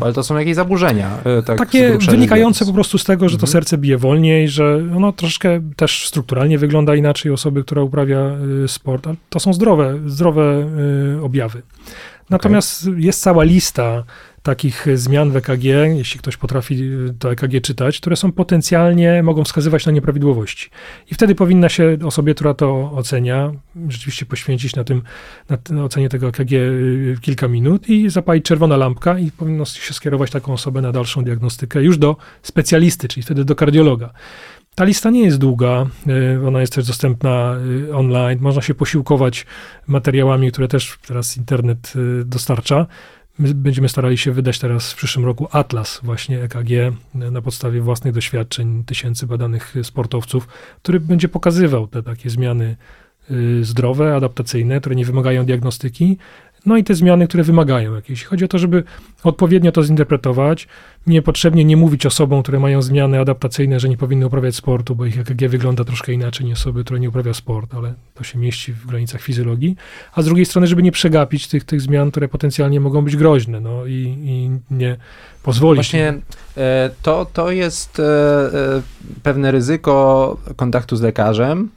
Ale 0.01 0.13
to 0.13 0.23
są 0.23 0.39
jakieś 0.39 0.55
zaburzenia. 0.55 1.19
E, 1.25 1.43
tak 1.43 1.59
takie 1.59 1.99
wynikające 1.99 2.67
po 2.67 2.73
prostu 2.73 2.99
z 2.99 3.05
tego, 3.05 3.29
że 3.29 3.37
to 3.37 3.47
mhm. 3.47 3.53
serce 3.53 3.79
bije 3.79 3.99
wolniej, 3.99 4.49
że 4.49 4.85
ono 4.97 5.13
troszkę 5.13 5.61
też 5.77 6.09
strukturalnie 6.09 6.59
wygląda 6.59 6.95
inaczej 6.95 7.33
osoby, 7.33 7.65
która 7.65 7.83
uprawia 7.83 8.31
y, 8.65 8.69
sport, 8.69 9.07
ale 9.07 9.17
to 9.29 9.41
są 9.41 9.53
zdrowe, 9.53 10.01
zdrowe 10.07 10.67
y, 11.19 11.23
objawy. 11.23 11.63
Natomiast 12.31 12.83
okay. 12.83 13.01
jest 13.01 13.23
cała 13.23 13.45
lista 13.45 14.05
takich 14.43 14.87
zmian 14.95 15.31
w 15.31 15.37
EKG, 15.37 15.65
jeśli 15.97 16.21
ktoś 16.21 16.37
potrafi 16.37 16.91
to 17.19 17.33
EKG 17.33 17.61
czytać, 17.63 18.01
które 18.01 18.17
są 18.17 18.33
potencjalnie, 18.33 19.23
mogą 19.23 19.45
wskazywać 19.45 19.87
na 19.87 19.93
nieprawidłowości. 19.93 20.71
I 21.11 21.15
wtedy 21.15 21.35
powinna 21.35 21.69
się 21.69 21.97
osobie, 22.05 22.35
która 22.35 22.55
to 22.55 22.93
ocenia, 22.93 23.53
rzeczywiście 23.89 24.27
poświęcić 24.27 24.77
na 24.77 24.85
tym, 24.85 25.03
na 25.71 25.85
ocenie 25.85 26.09
tego 26.09 26.29
EKG 26.29 26.53
y, 26.53 27.17
kilka 27.21 27.49
minut 27.49 27.89
i 27.89 28.11
zapalić 28.11 28.45
czerwona 28.45 28.77
lampka 28.77 29.19
i 29.19 29.31
powinno 29.31 29.65
się 29.65 29.95
skierować 29.95 30.31
taką 30.31 30.53
osobę 30.53 30.83
na 30.83 30.93
dalszą 30.93 31.25
diagnostykę 31.25 31.83
już 31.83 31.99
do 31.99 32.17
specjalisty, 32.43 33.09
czyli 33.09 33.23
wtedy 33.23 33.45
do 33.45 33.55
kardiologa. 33.55 34.13
Ta 34.75 34.85
lista 34.85 35.11
nie 35.11 35.25
jest 35.25 35.39
długa, 35.39 35.87
ona 36.47 36.61
jest 36.61 36.75
też 36.75 36.87
dostępna 36.87 37.57
online. 37.95 38.39
Można 38.41 38.63
się 38.63 38.75
posiłkować 38.75 39.47
materiałami, 39.87 40.53
które 40.53 40.69
też 40.69 40.99
teraz 41.07 41.37
internet 41.37 41.93
dostarcza. 42.25 42.87
My 43.39 43.55
będziemy 43.55 43.89
starali 43.89 44.19
się 44.19 44.33
wydać 44.33 44.59
teraz 44.59 44.93
w 44.93 44.97
przyszłym 44.97 45.25
roku 45.25 45.49
atlas 45.51 46.01
właśnie 46.03 46.43
EKG 46.43 46.71
na 47.15 47.43
podstawie 47.43 47.81
własnych 47.81 48.15
doświadczeń 48.15 48.85
tysięcy 48.85 49.27
badanych 49.27 49.75
sportowców, 49.83 50.49
który 50.83 51.01
będzie 51.01 51.29
pokazywał 51.29 51.87
te 51.87 52.03
takie 52.03 52.31
zmiany 52.31 52.77
y, 53.31 53.65
zdrowe, 53.65 54.15
adaptacyjne, 54.17 54.81
które 54.81 54.95
nie 54.95 55.05
wymagają 55.05 55.45
diagnostyki, 55.45 56.19
no 56.67 56.77
i 56.77 56.85
te 56.85 56.95
zmiany, 56.95 57.29
które 57.29 57.43
wymagają 57.43 57.95
jakieś. 57.95 58.25
Chodzi 58.25 58.45
o 58.45 58.49
to, 58.49 58.59
żeby 58.59 58.85
odpowiednio 59.25 59.73
to 59.73 59.83
zinterpretować, 59.83 60.69
niepotrzebnie 61.07 61.65
nie 61.65 61.77
mówić 61.77 62.07
osobom, 62.07 62.43
które 62.43 62.61
mają 62.61 62.83
zmiany 62.83 63.21
adaptacyjne, 63.21 63.81
że 63.81 63.89
nie 63.89 63.97
powinny 63.97 64.27
uprawiać 64.27 64.57
sportu, 64.57 64.97
bo 64.97 65.07
ich 65.07 65.19
EKG 65.19 65.49
wygląda 65.49 65.85
troszkę 65.85 66.13
inaczej 66.13 66.47
niż 66.47 66.59
osoby, 66.59 66.85
które 66.85 67.01
nie 67.01 67.09
uprawia 67.09 67.35
sport, 67.35 67.75
ale 67.75 67.95
to 68.15 68.25
się 68.25 68.39
mieści 68.39 68.73
w 68.73 68.87
granicach 68.87 69.21
fizjologii. 69.21 69.77
A 70.15 70.23
z 70.23 70.25
drugiej 70.25 70.47
strony, 70.47 70.67
żeby 70.67 70.83
nie 70.83 70.93
przegapić 70.93 71.49
tych, 71.49 71.65
tych 71.65 71.81
zmian, 71.81 72.11
które 72.11 72.29
potencjalnie 72.29 72.81
mogą 72.81 73.03
być 73.03 73.17
groźne, 73.17 73.61
no 73.61 73.87
i, 73.87 74.17
i 74.25 74.51
nie 74.75 74.97
pozwolić. 75.43 75.87
Właśnie 75.87 76.15
e, 76.57 76.91
to, 77.03 77.27
to 77.33 77.51
jest 77.51 78.01
e, 78.01 78.03
e, 78.05 78.83
pewne 79.23 79.51
ryzyko 79.51 80.37
kontaktu 80.57 80.97
z 80.97 81.01
lekarzem, 81.01 81.69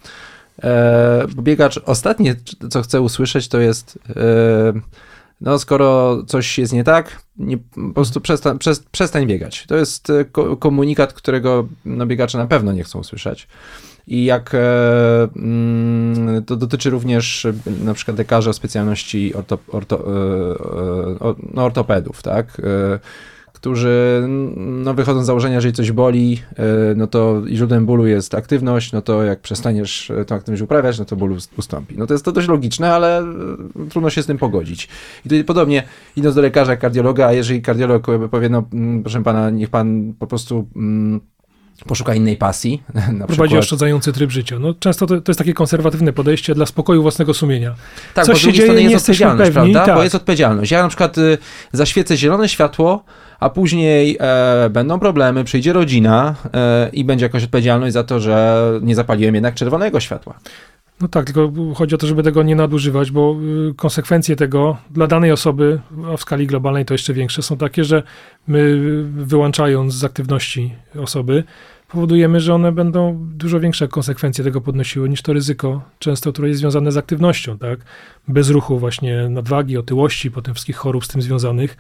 biegacz 1.36 1.80
ostatnie, 1.86 2.36
co 2.70 2.82
chce 2.82 3.02
usłyszeć, 3.02 3.48
to 3.48 3.60
jest 3.60 4.00
e, 4.16 4.74
no 5.42 5.60
skoro 5.60 6.18
coś 6.28 6.58
jest 6.58 6.74
nie 6.74 6.84
tak, 6.84 7.22
nie, 7.38 7.58
po 7.58 7.94
prostu 7.94 8.22
przestań, 8.22 8.58
przestań 8.92 9.28
biegać. 9.28 9.66
To 9.68 9.76
jest 9.76 10.10
e, 10.10 10.26
komunikat, 10.60 11.14
którego 11.14 11.68
no, 11.86 12.06
biegacze 12.06 12.38
na 12.38 12.48
pewno 12.48 12.72
nie 12.72 12.84
chcą 12.84 13.00
usłyszeć. 13.00 13.48
I 14.08 14.26
jak 14.26 14.52
mm, 15.36 16.44
to 16.46 16.56
dotyczy 16.56 16.90
również 16.90 17.48
na 17.84 17.94
przykład 17.94 18.18
lekarzy 18.18 18.50
o 18.50 18.54
specjalności 18.54 19.34
orto, 19.34 19.58
orto, 19.68 20.06
no, 21.54 21.66
ortopedów, 21.66 22.22
tak? 22.22 22.62
Którzy 23.66 24.24
no, 24.58 24.94
wychodzą 24.94 25.24
z 25.24 25.26
założenia, 25.26 25.62
że 25.62 25.68
jeżeli 25.68 25.76
coś 25.76 25.92
boli, 25.92 26.42
e, 26.58 26.96
no 26.96 27.08
to 27.08 27.42
źródłem 27.48 27.86
bólu 27.86 28.08
jest 28.08 28.36
aktywność, 28.36 28.92
no 28.92 29.02
to 29.02 29.24
jak 29.24 29.40
przestaniesz 29.40 30.12
tę 30.28 30.36
aktywność 30.36 30.62
uprawiać, 30.62 31.00
no 31.00 31.06
to 31.06 31.16
ból 31.16 31.38
ustąpi. 31.58 31.96
No 31.98 32.08
to 32.08 32.14
jest 32.14 32.26
to 32.26 32.32
dość 32.32 32.48
logiczne, 32.48 32.94
ale 32.94 33.20
e, 33.20 33.26
trudno 33.90 34.10
się 34.10 34.24
z 34.24 34.26
tym 34.26 34.38
pogodzić. 34.38 34.88
I 35.26 35.30
tutaj 35.30 35.44
podobnie, 35.44 35.84
idąc 36.16 36.36
do 36.36 36.42
lekarza, 36.42 36.76
kardiologa, 36.76 37.28
a 37.28 37.32
jeżeli 37.32 37.62
kardiolog 37.62 38.08
powie, 38.32 38.50
no 38.50 38.64
mm, 38.74 39.04
proszę 39.04 39.24
pana, 39.24 39.50
niech 39.50 39.70
pan 39.70 40.14
po 40.20 40.28
prostu 40.28 40.68
mm, 40.76 41.22
poszuka 41.88 42.16
innej 42.16 42.38
pasji. 42.38 42.84
Na 42.94 43.02
Prowadzi 43.02 43.28
przykład... 43.28 43.54
oszczędzający 43.54 44.14
tryb 44.14 44.32
życia. 44.32 44.60
No, 44.60 44.74
często 44.74 45.08
to, 45.08 45.22
to, 45.22 45.30
jest 45.32 45.40
takie 45.40 45.54
konserwatywne 45.54 46.14
podejście 46.14 46.56
dla 46.56 46.66
spokoju 46.66 47.02
własnego 47.02 47.34
sumienia. 47.34 47.76
Tak, 48.14 48.26
Coś 48.26 48.34
bo 48.34 48.40
się 48.40 48.54
dzieje, 48.54 48.74
nie 48.74 48.82
jest 48.82 48.96
odpowiedzialność, 48.96 49.52
pewni, 49.52 49.74
prawda? 49.74 49.86
Tak. 49.86 49.96
Bo 49.96 50.04
jest 50.04 50.16
odpowiedzialność. 50.16 50.72
Ja 50.72 50.84
na 50.84 50.88
przykład 50.88 51.18
y, 51.18 51.38
zaświecę 51.72 52.18
zielone 52.18 52.50
światło, 52.50 53.04
a 53.46 53.50
później 53.50 54.18
e, 54.20 54.70
będą 54.70 55.00
problemy, 55.00 55.44
przyjdzie 55.44 55.74
rodzina 55.74 56.36
e, 56.54 56.90
i 56.94 57.04
będzie 57.04 57.26
jakaś 57.26 57.44
odpowiedzialność 57.44 57.94
za 57.94 58.04
to, 58.04 58.20
że 58.20 58.64
nie 58.82 58.96
zapaliłem 58.96 59.36
jednak 59.36 59.56
czerwonego 59.56 60.00
światła. 60.00 60.40
No 61.02 61.08
tak, 61.08 61.26
tylko 61.26 61.52
chodzi 61.76 61.96
o 61.96 61.98
to, 61.98 62.08
żeby 62.08 62.24
tego 62.24 62.44
nie 62.44 62.56
nadużywać, 62.56 63.12
bo 63.12 63.36
y, 63.72 63.74
konsekwencje 63.74 64.36
tego 64.36 64.78
dla 64.92 65.08
danej 65.08 65.32
osoby, 65.32 65.80
a 66.14 66.18
w 66.18 66.22
skali 66.22 66.48
globalnej 66.48 66.86
to 66.86 66.94
jeszcze 66.94 67.14
większe, 67.14 67.42
są 67.42 67.58
takie, 67.58 67.84
że 67.84 68.04
my 68.48 68.80
wyłączając 69.04 69.94
z 69.94 70.04
aktywności 70.04 70.76
osoby, 71.04 71.44
powodujemy, 71.88 72.40
że 72.40 72.54
one 72.54 72.72
będą 72.72 73.28
dużo 73.36 73.60
większe 73.60 73.88
konsekwencje 73.88 74.44
tego 74.44 74.62
podnosiły 74.62 75.10
niż 75.10 75.22
to 75.22 75.34
ryzyko, 75.34 75.82
często, 76.00 76.34
które 76.34 76.48
jest 76.48 76.60
związane 76.60 76.92
z 76.92 76.98
aktywnością, 76.98 77.58
tak? 77.58 77.80
Bez 78.28 78.50
ruchu 78.50 78.80
właśnie 78.80 79.30
nadwagi, 79.30 79.78
otyłości, 79.78 80.32
potem 80.32 80.54
wszystkich 80.54 80.76
chorób 80.76 81.06
z 81.06 81.08
tym 81.08 81.22
związanych. 81.22 81.78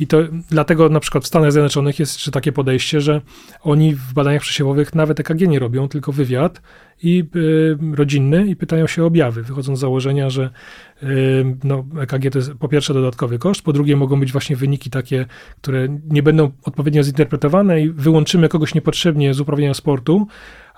I 0.00 0.06
to 0.06 0.18
dlatego 0.50 0.88
na 0.88 1.00
przykład 1.00 1.24
w 1.24 1.26
Stanach 1.26 1.52
Zjednoczonych 1.52 1.98
jest 1.98 2.14
jeszcze 2.14 2.30
takie 2.30 2.52
podejście, 2.52 3.00
że 3.00 3.20
oni 3.62 3.94
w 3.94 4.12
badaniach 4.12 4.42
przesiewowych 4.42 4.94
nawet 4.94 5.20
EKG 5.20 5.40
nie 5.40 5.58
robią, 5.58 5.88
tylko 5.88 6.12
wywiad 6.12 6.62
i 7.02 7.24
y, 7.36 7.96
rodzinny 7.96 8.46
i 8.46 8.56
pytają 8.56 8.86
się 8.86 9.02
o 9.02 9.06
objawy, 9.06 9.42
wychodząc 9.42 9.78
z 9.78 9.80
założenia, 9.80 10.30
że 10.30 10.50
y, 11.02 11.56
no, 11.64 11.84
EKG 12.00 12.30
to 12.32 12.38
jest 12.38 12.52
po 12.54 12.68
pierwsze 12.68 12.94
dodatkowy 12.94 13.38
koszt, 13.38 13.62
po 13.62 13.72
drugie 13.72 13.96
mogą 13.96 14.20
być 14.20 14.32
właśnie 14.32 14.56
wyniki 14.56 14.90
takie, 14.90 15.26
które 15.62 15.88
nie 16.10 16.22
będą 16.22 16.50
odpowiednio 16.62 17.02
zinterpretowane 17.02 17.80
i 17.80 17.90
wyłączymy 17.90 18.48
kogoś 18.48 18.74
niepotrzebnie 18.74 19.34
z 19.34 19.40
uprawiania 19.40 19.74
sportu, 19.74 20.26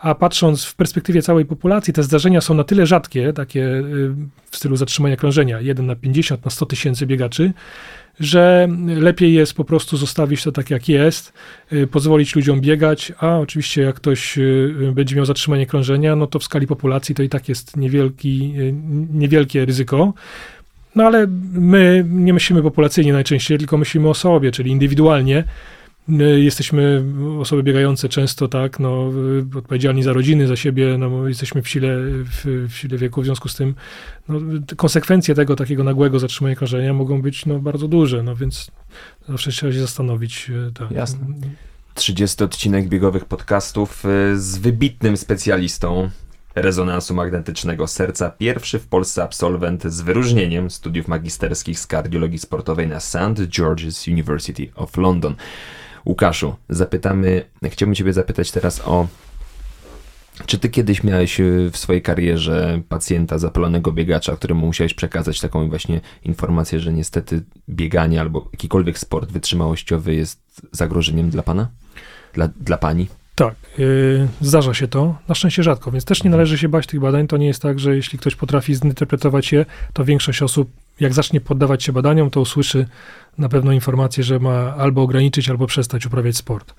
a 0.00 0.14
patrząc 0.14 0.64
w 0.64 0.74
perspektywie 0.74 1.22
całej 1.22 1.44
populacji, 1.44 1.92
te 1.92 2.02
zdarzenia 2.02 2.40
są 2.40 2.54
na 2.54 2.64
tyle 2.64 2.86
rzadkie, 2.86 3.32
takie 3.32 3.64
y, 3.64 4.14
w 4.50 4.56
stylu 4.56 4.76
zatrzymania 4.76 5.16
krążenia, 5.16 5.60
1 5.60 5.86
na 5.86 5.96
50, 5.96 6.44
na 6.44 6.50
100 6.50 6.66
tysięcy 6.66 7.06
biegaczy, 7.06 7.52
że 8.20 8.68
lepiej 8.86 9.34
jest 9.34 9.54
po 9.54 9.64
prostu 9.64 9.96
zostawić 9.96 10.42
to 10.42 10.52
tak, 10.52 10.70
jak 10.70 10.88
jest, 10.88 11.32
y, 11.72 11.86
pozwolić 11.86 12.36
ludziom 12.36 12.60
biegać, 12.60 13.12
a 13.18 13.38
oczywiście 13.38 13.82
jak 13.82 13.96
ktoś 13.96 14.38
y, 14.38 14.92
będzie 14.94 15.16
miał 15.16 15.24
zatrzymanie 15.24 15.66
krążenia, 15.66 16.16
no 16.16 16.26
to 16.26 16.38
w 16.38 16.44
skali 16.44 16.66
populacji 16.66 17.14
to 17.14 17.22
i 17.22 17.28
tak 17.28 17.48
jest 17.48 17.76
niewielki, 17.76 18.54
y, 18.58 18.74
niewielkie 19.12 19.64
ryzyko. 19.64 20.12
No 20.94 21.04
ale 21.04 21.26
my 21.52 22.04
nie 22.08 22.32
myślimy 22.34 22.62
populacyjnie 22.62 23.12
najczęściej, 23.12 23.58
tylko 23.58 23.78
myślimy 23.78 24.08
o 24.08 24.14
sobie, 24.14 24.50
czyli 24.50 24.70
indywidualnie. 24.70 25.44
Jesteśmy 26.36 27.04
osoby 27.40 27.62
biegające 27.62 28.08
często, 28.08 28.48
tak, 28.48 28.80
no, 28.80 29.12
odpowiedzialni 29.56 30.02
za 30.02 30.12
rodziny, 30.12 30.46
za 30.46 30.56
siebie, 30.56 30.98
no, 30.98 31.28
jesteśmy 31.28 31.62
w 31.62 31.68
sile, 31.68 31.88
w, 32.00 32.66
w 32.68 32.76
sile 32.76 32.98
wieku, 32.98 33.22
w 33.22 33.24
związku 33.24 33.48
z 33.48 33.54
tym 33.54 33.74
no, 34.28 34.40
konsekwencje 34.76 35.34
tego 35.34 35.56
takiego 35.56 35.84
nagłego 35.84 36.18
zatrzymania 36.18 36.56
krążenia 36.56 36.94
mogą 36.94 37.22
być 37.22 37.46
no, 37.46 37.58
bardzo 37.58 37.88
duże, 37.88 38.22
no 38.22 38.36
więc 38.36 38.70
zawsze 39.28 39.50
trzeba 39.50 39.72
się 39.72 39.80
zastanowić. 39.80 40.50
E, 40.68 40.72
tak. 40.72 40.90
Jasne. 40.90 41.26
30 41.94 42.44
odcinek 42.44 42.88
biegowych 42.88 43.24
podcastów 43.24 44.04
e, 44.04 44.36
z 44.36 44.58
wybitnym 44.58 45.16
specjalistą 45.16 46.10
rezonansu 46.54 47.14
magnetycznego 47.14 47.86
serca. 47.86 48.30
Pierwszy 48.30 48.78
w 48.78 48.86
Polsce 48.86 49.22
absolwent 49.22 49.84
z 49.84 50.00
wyróżnieniem 50.00 50.70
studiów 50.70 51.08
magisterskich 51.08 51.78
z 51.78 51.86
kardiologii 51.86 52.38
sportowej 52.38 52.88
na 52.88 53.00
St. 53.00 53.38
George's 53.48 54.12
University 54.12 54.68
of 54.74 54.96
London. 54.96 55.34
Łukaszu, 56.06 56.54
zapytamy, 56.68 57.44
chciałbym 57.64 57.94
Ciebie 57.94 58.12
zapytać 58.12 58.50
teraz 58.50 58.82
o. 58.84 59.06
Czy 60.46 60.58
ty 60.58 60.68
kiedyś 60.68 61.04
miałeś 61.04 61.40
e, 61.40 61.44
w 61.72 61.76
swojej 61.76 62.02
karierze 62.02 62.80
pacjenta, 62.88 63.38
zapalonego 63.38 63.92
biegacza, 63.92 64.36
któremu 64.36 64.66
musiałeś 64.66 64.94
przekazać 64.94 65.40
taką 65.40 65.68
właśnie 65.68 66.00
informację, 66.24 66.80
że 66.80 66.92
niestety 66.92 67.42
bieganie 67.68 68.20
albo 68.20 68.48
jakikolwiek 68.52 68.98
sport 68.98 69.32
wytrzymałościowy 69.32 70.14
jest 70.14 70.40
zagrożeniem 70.72 71.30
dla 71.30 71.42
pana? 71.42 71.68
Dla, 72.34 72.48
dla 72.60 72.78
pani? 72.78 73.06
Tak, 73.34 73.54
yy, 73.78 74.28
zdarza 74.40 74.74
się 74.74 74.88
to, 74.88 75.18
na 75.28 75.34
szczęście 75.34 75.62
rzadko, 75.62 75.90
więc 75.90 76.04
też 76.04 76.24
nie 76.24 76.30
należy 76.30 76.58
się 76.58 76.68
bać 76.68 76.86
tych 76.86 77.00
badań. 77.00 77.26
To 77.26 77.36
nie 77.36 77.46
jest 77.46 77.62
tak, 77.62 77.78
że 77.78 77.96
jeśli 77.96 78.18
ktoś 78.18 78.36
potrafi 78.36 78.74
zinterpretować 78.74 79.52
je, 79.52 79.66
to 79.92 80.04
większość 80.04 80.42
osób 80.42 80.70
jak 81.00 81.12
zacznie 81.12 81.40
poddawać 81.40 81.84
się 81.84 81.92
badaniom, 81.92 82.30
to 82.30 82.40
usłyszy 82.40 82.86
na 83.38 83.48
pewno 83.48 83.72
informację, 83.72 84.24
że 84.24 84.38
ma 84.38 84.74
albo 84.74 85.02
ograniczyć, 85.02 85.48
albo 85.48 85.66
przestać 85.66 86.06
uprawiać 86.06 86.36
sport. 86.36 86.74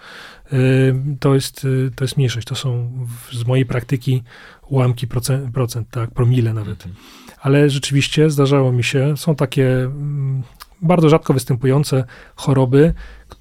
Y, 0.53 0.95
to 1.19 1.35
jest, 1.35 1.65
y, 1.65 1.91
to 1.95 2.03
jest 2.03 2.17
mniejszość. 2.17 2.47
To 2.47 2.55
są 2.55 2.91
z 3.31 3.45
mojej 3.45 3.65
praktyki 3.65 4.23
ułamki 4.67 5.07
procent, 5.07 5.53
procent 5.53 5.89
tak, 5.91 6.11
promile 6.11 6.53
nawet. 6.53 6.85
Mhm. 6.85 6.95
Ale 7.41 7.69
rzeczywiście 7.69 8.29
zdarzało 8.29 8.71
mi 8.71 8.83
się, 8.83 9.17
są 9.17 9.35
takie 9.35 9.83
mm, 9.83 10.43
bardzo 10.81 11.09
rzadko 11.09 11.33
występujące 11.33 12.03
choroby, 12.35 12.93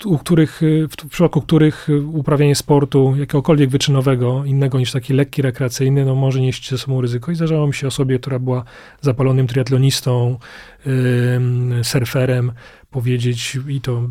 u 0.04 0.18
których, 0.18 0.62
y, 0.62 0.88
w 0.88 1.08
przypadku 1.10 1.42
których 1.42 1.88
uprawianie 2.12 2.54
sportu 2.54 3.14
jakiegokolwiek 3.16 3.70
wyczynowego, 3.70 4.44
innego 4.44 4.78
niż 4.78 4.92
taki 4.92 5.12
lekki, 5.12 5.42
rekreacyjny, 5.42 6.04
no 6.04 6.14
może 6.14 6.40
nieść 6.40 6.70
ze 6.70 6.78
sobą 6.78 7.00
ryzyko. 7.00 7.32
I 7.32 7.34
zdarzało 7.34 7.66
mi 7.66 7.74
się 7.74 7.86
osobie, 7.86 8.18
która 8.18 8.38
była 8.38 8.64
zapalonym 9.00 9.46
triatlonistą, 9.46 10.38
yy, 10.86 11.84
surferem, 11.84 12.52
powiedzieć 12.90 13.58
i 13.68 13.80
to 13.80 14.08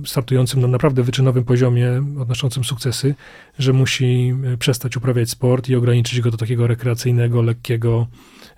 yy, 0.00 0.06
startującym 0.06 0.60
na 0.60 0.68
naprawdę 0.68 1.02
wyczynowym 1.02 1.44
poziomie, 1.44 2.02
odnoszącym 2.20 2.64
sukcesy, 2.64 3.14
że 3.58 3.72
musi 3.72 4.34
y, 4.54 4.58
przestać 4.58 4.96
uprawiać 4.96 5.30
sport 5.30 5.68
i 5.68 5.74
ograniczyć 5.74 6.20
go 6.20 6.30
do 6.30 6.36
takiego 6.36 6.66
rekreacyjnego, 6.66 7.42
lekkiego 7.42 8.06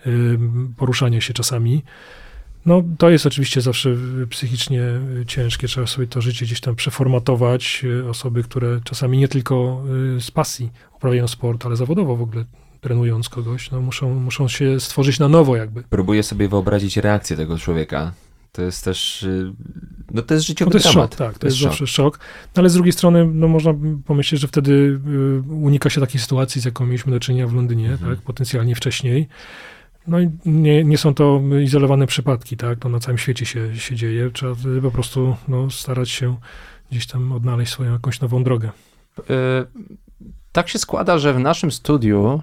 yy, 0.07 0.39
poruszania 0.77 1.21
się 1.21 1.35
czasami. 1.35 1.83
No, 2.67 2.83
to 2.99 3.11
jest 3.11 3.27
oczywiście 3.27 3.61
zawsze 3.61 3.97
psychicznie 4.31 4.83
ciężkie. 5.27 5.69
Trzeba 5.69 5.87
sobie 5.87 6.07
to 6.07 6.21
życie 6.21 6.47
gdzieś 6.47 6.61
tam 6.61 6.75
przeformatować. 6.75 7.85
Osoby, 8.11 8.43
które 8.43 8.81
czasami 8.85 9.19
nie 9.19 9.29
tylko 9.29 9.83
y, 10.17 10.21
z 10.21 10.31
pasji 10.31 10.71
uprawiają 10.97 11.29
sport, 11.29 11.67
ale 11.67 11.77
zawodowo 11.77 12.17
w 12.17 12.23
ogóle 12.23 12.45
trenując 12.81 13.29
kogoś, 13.29 13.71
no 13.71 13.81
muszą, 13.81 14.15
muszą 14.15 14.49
się 14.49 14.81
stworzyć 14.81 15.19
na 15.19 15.29
nowo 15.29 15.57
jakby. 15.57 15.83
Próbuję 15.91 16.23
sobie 16.23 16.49
wyobrazić 16.49 16.97
reakcję 16.97 17.37
tego 17.37 17.59
człowieka. 17.59 18.13
To 18.53 18.63
jest 18.63 18.85
też, 18.85 19.23
y, 19.23 19.53
no 20.11 20.23
to 20.23 20.35
jest 20.35 20.47
życiowy 20.47 20.69
no 20.69 20.73
to 20.73 20.79
jest 20.79 20.93
dramat. 20.93 21.11
szok, 21.11 21.19
tak, 21.19 21.33
to, 21.35 21.39
to 21.41 21.47
jest, 21.47 21.57
jest 21.57 21.71
zawsze 21.71 21.87
szok. 21.87 22.19
No 22.57 22.61
ale 22.61 22.71
z 22.71 22.75
drugiej 22.75 22.93
strony, 22.93 23.27
no 23.35 23.49
można 23.49 23.75
pomyśleć, 24.07 24.41
że 24.41 24.49
wtedy 24.49 24.73
y, 24.73 25.53
unika 25.53 25.91
się 25.91 26.01
takiej 26.01 26.21
sytuacji, 26.21 26.61
z 26.61 26.65
jaką 26.65 26.87
mieliśmy 26.87 27.13
do 27.13 27.21
czynienia 27.21 27.47
w 27.47 27.55
Londynie, 27.55 27.93
mhm. 27.93 28.17
tak, 28.17 28.25
potencjalnie 28.25 28.75
wcześniej. 28.75 29.29
No 30.07 30.19
nie, 30.47 30.85
nie 30.85 30.99
są 30.99 31.15
to 31.15 31.41
izolowane 31.63 32.07
przypadki, 32.07 32.57
tak? 32.57 32.79
To 32.79 32.89
na 32.89 33.01
całym 33.01 33.19
świecie 33.19 33.47
się, 33.47 33.77
się 33.77 33.97
dzieje. 33.97 34.31
Trzeba 34.31 34.55
po 34.83 34.91
prostu 34.91 35.37
no, 35.49 35.71
starać 35.71 36.11
się 36.11 36.37
gdzieś 36.91 37.07
tam 37.07 37.33
odnaleźć 37.33 37.73
swoją 37.73 37.93
jakąś 37.93 38.21
nową 38.21 38.45
drogę. 38.45 38.71
E, 39.31 39.65
tak 40.53 40.69
się 40.69 40.79
składa, 40.79 41.19
że 41.19 41.35
w 41.35 41.39
naszym 41.39 41.71
studiu 41.71 42.43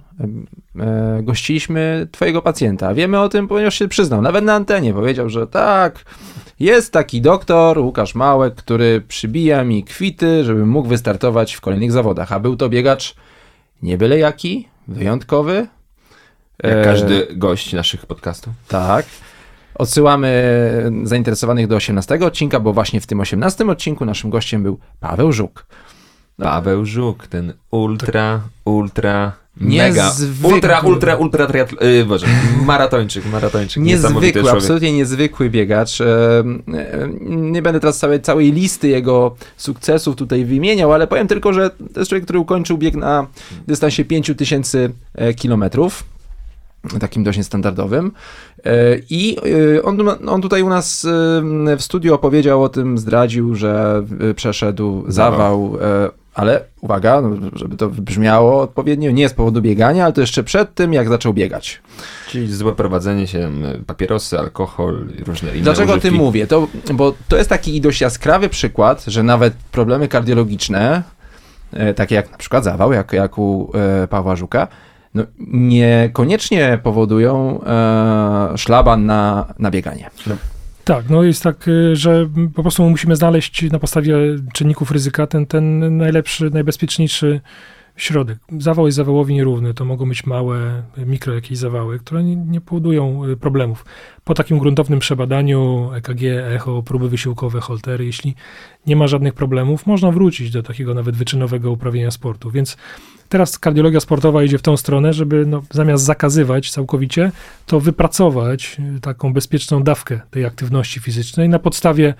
e, 0.80 1.22
gościliśmy 1.22 2.08
twojego 2.12 2.42
pacjenta. 2.42 2.94
Wiemy 2.94 3.20
o 3.20 3.28
tym, 3.28 3.48
ponieważ 3.48 3.78
się 3.78 3.88
przyznał. 3.88 4.22
Nawet 4.22 4.44
na 4.44 4.54
antenie 4.54 4.94
powiedział, 4.94 5.28
że 5.28 5.46
tak, 5.46 6.04
jest 6.60 6.92
taki 6.92 7.20
doktor, 7.20 7.78
Łukasz 7.78 8.14
Małek, 8.14 8.54
który 8.54 9.00
przybija 9.08 9.64
mi 9.64 9.84
kwity, 9.84 10.44
żebym 10.44 10.68
mógł 10.68 10.88
wystartować 10.88 11.54
w 11.54 11.60
kolejnych 11.60 11.92
zawodach. 11.92 12.32
A 12.32 12.40
był 12.40 12.56
to 12.56 12.68
biegacz 12.68 13.14
nie 13.82 13.98
byle 13.98 14.18
jaki, 14.18 14.68
wyjątkowy, 14.88 15.66
jak 16.62 16.76
e, 16.76 16.84
każdy 16.84 17.26
gość 17.36 17.72
naszych 17.72 18.06
podcastów. 18.06 18.52
Tak. 18.68 19.06
Odsyłamy 19.74 20.32
zainteresowanych 21.02 21.66
do 21.66 21.76
18 21.76 22.18
odcinka, 22.20 22.60
bo 22.60 22.72
właśnie 22.72 23.00
w 23.00 23.06
tym 23.06 23.20
18 23.20 23.66
odcinku 23.66 24.04
naszym 24.04 24.30
gościem 24.30 24.62
był 24.62 24.78
Paweł 25.00 25.32
Żuk. 25.32 25.66
No. 26.38 26.44
Paweł 26.44 26.84
Żuk, 26.84 27.26
ten 27.26 27.52
ultra, 27.70 28.40
ultra, 28.64 29.32
mega, 29.56 30.12
ultra, 30.42 30.80
ultra, 30.80 31.16
ultra 31.16 31.46
triatl... 31.46 31.76
Yy, 31.80 32.04
Boże, 32.04 32.26
maratończyk, 32.64 33.26
maratończyk. 33.32 33.82
Niezwykły, 33.82 34.50
absolutnie 34.50 34.92
niezwykły 34.92 35.50
biegacz. 35.50 35.98
Nie 37.20 37.62
będę 37.62 37.80
teraz 37.80 37.98
całej, 37.98 38.20
całej 38.20 38.52
listy 38.52 38.88
jego 38.88 39.36
sukcesów 39.56 40.16
tutaj 40.16 40.44
wymieniał, 40.44 40.92
ale 40.92 41.06
powiem 41.06 41.28
tylko, 41.28 41.52
że 41.52 41.70
to 41.70 42.00
jest 42.00 42.08
człowiek, 42.08 42.24
który 42.24 42.38
ukończył 42.38 42.78
bieg 42.78 42.94
na 42.94 43.26
dystansie 43.66 44.04
5000 44.04 44.88
e, 45.14 45.34
kilometrów 45.34 46.17
takim 47.00 47.24
dość 47.24 47.44
standardowym. 47.44 48.12
E, 48.64 48.70
I 49.10 49.36
e, 49.76 49.82
on, 49.82 49.98
on 50.28 50.42
tutaj 50.42 50.62
u 50.62 50.68
nas 50.68 51.04
e, 51.04 51.76
w 51.76 51.82
studiu 51.82 52.14
opowiedział 52.14 52.62
o 52.62 52.68
tym, 52.68 52.98
zdradził, 52.98 53.54
że 53.54 54.02
przeszedł 54.36 55.04
zawał, 55.08 55.76
ale 56.34 56.64
uwaga, 56.80 57.20
no, 57.20 57.36
żeby 57.52 57.76
to 57.76 57.88
brzmiało 57.88 58.60
odpowiednio, 58.60 59.10
nie 59.10 59.28
z 59.28 59.34
powodu 59.34 59.62
biegania, 59.62 60.04
ale 60.04 60.12
to 60.12 60.20
jeszcze 60.20 60.44
przed 60.44 60.74
tym, 60.74 60.92
jak 60.92 61.08
zaczął 61.08 61.34
biegać. 61.34 61.82
Czyli 62.28 62.54
złe 62.54 62.74
prowadzenie 62.74 63.26
się, 63.26 63.50
papierosy, 63.86 64.38
alkohol 64.38 65.06
i 65.20 65.24
różne 65.24 65.50
inne 65.50 65.62
Dlaczego 65.62 65.92
używki. 65.92 66.08
o 66.08 66.10
tym 66.10 66.18
mówię? 66.18 66.46
To, 66.46 66.68
bo 66.94 67.14
to 67.28 67.36
jest 67.36 67.50
taki 67.50 67.80
dość 67.80 68.00
jaskrawy 68.00 68.48
przykład, 68.48 69.04
że 69.04 69.22
nawet 69.22 69.54
problemy 69.72 70.08
kardiologiczne, 70.08 71.02
takie 71.96 72.14
jak 72.14 72.32
na 72.32 72.38
przykład 72.38 72.64
zawał, 72.64 72.92
jak, 72.92 73.12
jak 73.12 73.38
u 73.38 73.72
Pawła 74.10 74.36
Żuka, 74.36 74.68
no, 75.18 75.24
niekoniecznie 75.52 76.78
powodują 76.82 77.60
e, 77.64 78.52
szlaban 78.56 79.06
na, 79.06 79.54
na 79.58 79.70
bieganie. 79.70 80.10
No. 80.26 80.36
Tak, 80.84 81.10
no 81.10 81.22
jest 81.22 81.42
tak, 81.42 81.68
y, 81.68 81.96
że 81.96 82.28
po 82.54 82.62
prostu 82.62 82.90
musimy 82.90 83.16
znaleźć 83.16 83.70
na 83.70 83.78
podstawie 83.78 84.16
czynników 84.52 84.90
ryzyka 84.90 85.26
ten, 85.26 85.46
ten 85.46 85.96
najlepszy, 85.96 86.50
najbezpieczniejszy 86.50 87.40
środek. 87.98 88.38
Zawał 88.58 88.86
jest 88.86 88.96
zawałowi 88.96 89.34
nierówny, 89.34 89.74
to 89.74 89.84
mogą 89.84 90.08
być 90.08 90.26
małe, 90.26 90.82
mikro 91.06 91.34
jakieś 91.34 91.58
zawały, 91.58 91.98
które 91.98 92.24
nie, 92.24 92.36
nie, 92.36 92.60
powodują 92.60 93.24
y, 93.24 93.36
problemów. 93.36 93.84
Po 94.24 94.34
takim 94.34 94.58
gruntownym 94.58 94.98
przebadaniu 94.98 95.90
EKG, 95.94 96.22
echo, 96.54 96.82
próby 96.82 97.08
wysiłkowe, 97.08 97.60
holtery, 97.60 98.06
jeśli 98.06 98.34
nie 98.86 98.96
ma 98.96 99.06
żadnych 99.06 99.34
problemów, 99.34 99.86
można 99.86 100.10
wrócić 100.10 100.50
do 100.50 100.62
takiego 100.62 100.94
nawet 100.94 101.16
wyczynowego 101.16 101.72
uprawienia 101.72 102.10
sportu. 102.10 102.50
Więc 102.50 102.76
teraz 103.28 103.58
kardiologia 103.58 104.00
sportowa 104.00 104.42
idzie 104.42 104.58
w 104.58 104.62
tą 104.62 104.76
stronę, 104.76 105.12
żeby 105.12 105.46
no, 105.46 105.62
zamiast 105.70 106.04
zakazywać 106.04 106.70
całkowicie, 106.70 107.32
to 107.66 107.80
wypracować 107.80 108.76
y, 108.96 109.00
taką 109.00 109.32
bezpieczną 109.32 109.82
dawkę 109.82 110.20
tej 110.30 110.44
aktywności 110.44 111.00
fizycznej 111.00 111.48
na 111.48 111.58
podstawie 111.58 112.14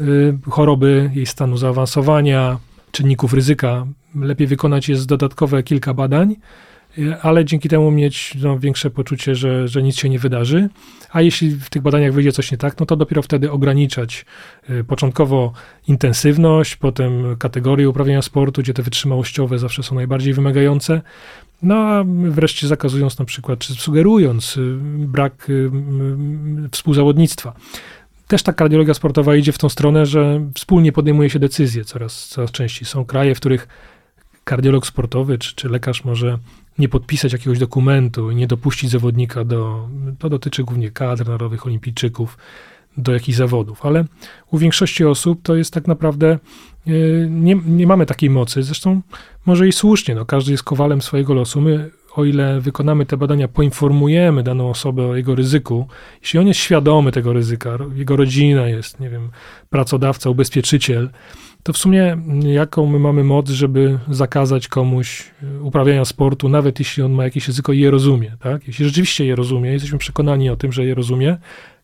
y, 0.00 0.38
choroby, 0.50 1.10
jej 1.14 1.26
stanu 1.26 1.56
zaawansowania, 1.56 2.58
czynników 2.90 3.32
ryzyka. 3.34 3.86
Lepiej 4.14 4.46
wykonać 4.46 4.88
jest 4.88 5.06
dodatkowe 5.06 5.62
kilka 5.62 5.94
badań, 5.94 6.36
y, 6.98 7.20
ale 7.22 7.44
dzięki 7.44 7.68
temu 7.68 7.90
mieć 7.90 8.34
no, 8.42 8.58
większe 8.58 8.90
poczucie, 8.90 9.34
że, 9.34 9.68
że 9.68 9.82
nic 9.82 9.96
się 9.96 10.08
nie 10.08 10.18
wydarzy. 10.18 10.68
A 11.10 11.22
jeśli 11.22 11.50
w 11.50 11.70
tych 11.70 11.82
badaniach 11.82 12.12
wyjdzie 12.12 12.32
coś 12.32 12.52
nie 12.52 12.58
tak, 12.58 12.80
no 12.80 12.86
to 12.86 12.96
dopiero 12.96 13.22
wtedy 13.22 13.50
ograniczać 13.50 14.24
y, 14.70 14.84
początkowo 14.84 15.52
intensywność, 15.88 16.76
potem 16.76 17.36
kategorie 17.36 17.88
uprawiania 17.88 18.22
sportu, 18.22 18.62
gdzie 18.62 18.74
te 18.74 18.82
wytrzymałościowe 18.82 19.58
zawsze 19.58 19.82
są 19.82 19.94
najbardziej 19.94 20.34
wymagające. 20.34 21.02
No 21.62 21.74
a 21.74 22.04
wreszcie 22.28 22.68
zakazując 22.68 23.18
na 23.18 23.24
przykład, 23.24 23.58
czy 23.58 23.74
sugerując 23.74 24.56
y, 24.56 24.76
brak 24.98 25.48
współzawodnictwa 26.70 27.54
też 28.28 28.42
ta 28.42 28.52
kardiologia 28.52 28.94
sportowa 28.94 29.36
idzie 29.36 29.52
w 29.52 29.58
tą 29.58 29.68
stronę, 29.68 30.06
że 30.06 30.40
wspólnie 30.54 30.92
podejmuje 30.92 31.30
się 31.30 31.38
decyzje 31.38 31.84
coraz, 31.84 32.28
coraz 32.28 32.50
częściej. 32.50 32.88
Są 32.88 33.04
kraje, 33.04 33.34
w 33.34 33.40
których 33.40 33.68
kardiolog 34.44 34.86
sportowy 34.86 35.38
czy, 35.38 35.54
czy 35.54 35.68
lekarz 35.68 36.04
może 36.04 36.38
nie 36.78 36.88
podpisać 36.88 37.32
jakiegoś 37.32 37.58
dokumentu 37.58 38.30
i 38.30 38.36
nie 38.36 38.46
dopuścić 38.46 38.90
zawodnika 38.90 39.44
do, 39.44 39.88
to 40.18 40.30
dotyczy 40.30 40.64
głównie 40.64 40.90
kadr 40.90 41.26
narodowych, 41.26 41.66
olimpijczyków, 41.66 42.38
do 42.96 43.12
jakichś 43.12 43.38
zawodów, 43.38 43.86
ale 43.86 44.04
u 44.50 44.58
większości 44.58 45.04
osób 45.04 45.42
to 45.42 45.56
jest 45.56 45.74
tak 45.74 45.88
naprawdę, 45.88 46.38
e, 46.86 46.90
nie, 47.28 47.60
nie 47.66 47.86
mamy 47.86 48.06
takiej 48.06 48.30
mocy, 48.30 48.62
zresztą 48.62 49.00
może 49.46 49.68
i 49.68 49.72
słusznie, 49.72 50.14
no, 50.14 50.24
każdy 50.24 50.52
jest 50.52 50.64
kowalem 50.64 51.02
swojego 51.02 51.34
losu, 51.34 51.60
my 51.60 51.90
o 52.14 52.24
ile 52.24 52.60
wykonamy 52.60 53.06
te 53.06 53.16
badania, 53.16 53.48
poinformujemy 53.48 54.42
daną 54.42 54.70
osobę 54.70 55.06
o 55.06 55.16
jego 55.16 55.34
ryzyku, 55.34 55.86
jeśli 56.22 56.38
on 56.38 56.46
jest 56.46 56.60
świadomy 56.60 57.12
tego 57.12 57.32
ryzyka, 57.32 57.78
jego 57.94 58.16
rodzina 58.16 58.68
jest, 58.68 59.00
nie 59.00 59.10
wiem, 59.10 59.30
pracodawca, 59.70 60.30
ubezpieczyciel, 60.30 61.10
to 61.64 61.72
w 61.72 61.78
sumie 61.78 62.16
jaką 62.42 62.86
my 62.86 62.98
mamy 62.98 63.24
moc, 63.24 63.48
żeby 63.48 63.98
zakazać 64.08 64.68
komuś 64.68 65.30
e, 65.42 65.60
uprawiania 65.60 66.04
sportu, 66.04 66.48
nawet 66.48 66.78
jeśli 66.78 67.02
on 67.02 67.12
ma 67.12 67.24
jakieś 67.24 67.46
ryzyko 67.46 67.72
i 67.72 67.80
je 67.80 67.90
rozumie, 67.90 68.36
tak? 68.40 68.66
Jeśli 68.66 68.84
rzeczywiście 68.84 69.24
je 69.24 69.36
rozumie, 69.36 69.72
jesteśmy 69.72 69.98
przekonani 69.98 70.50
o 70.50 70.56
tym, 70.56 70.72
że 70.72 70.84
je 70.84 70.94
rozumie 70.94 71.36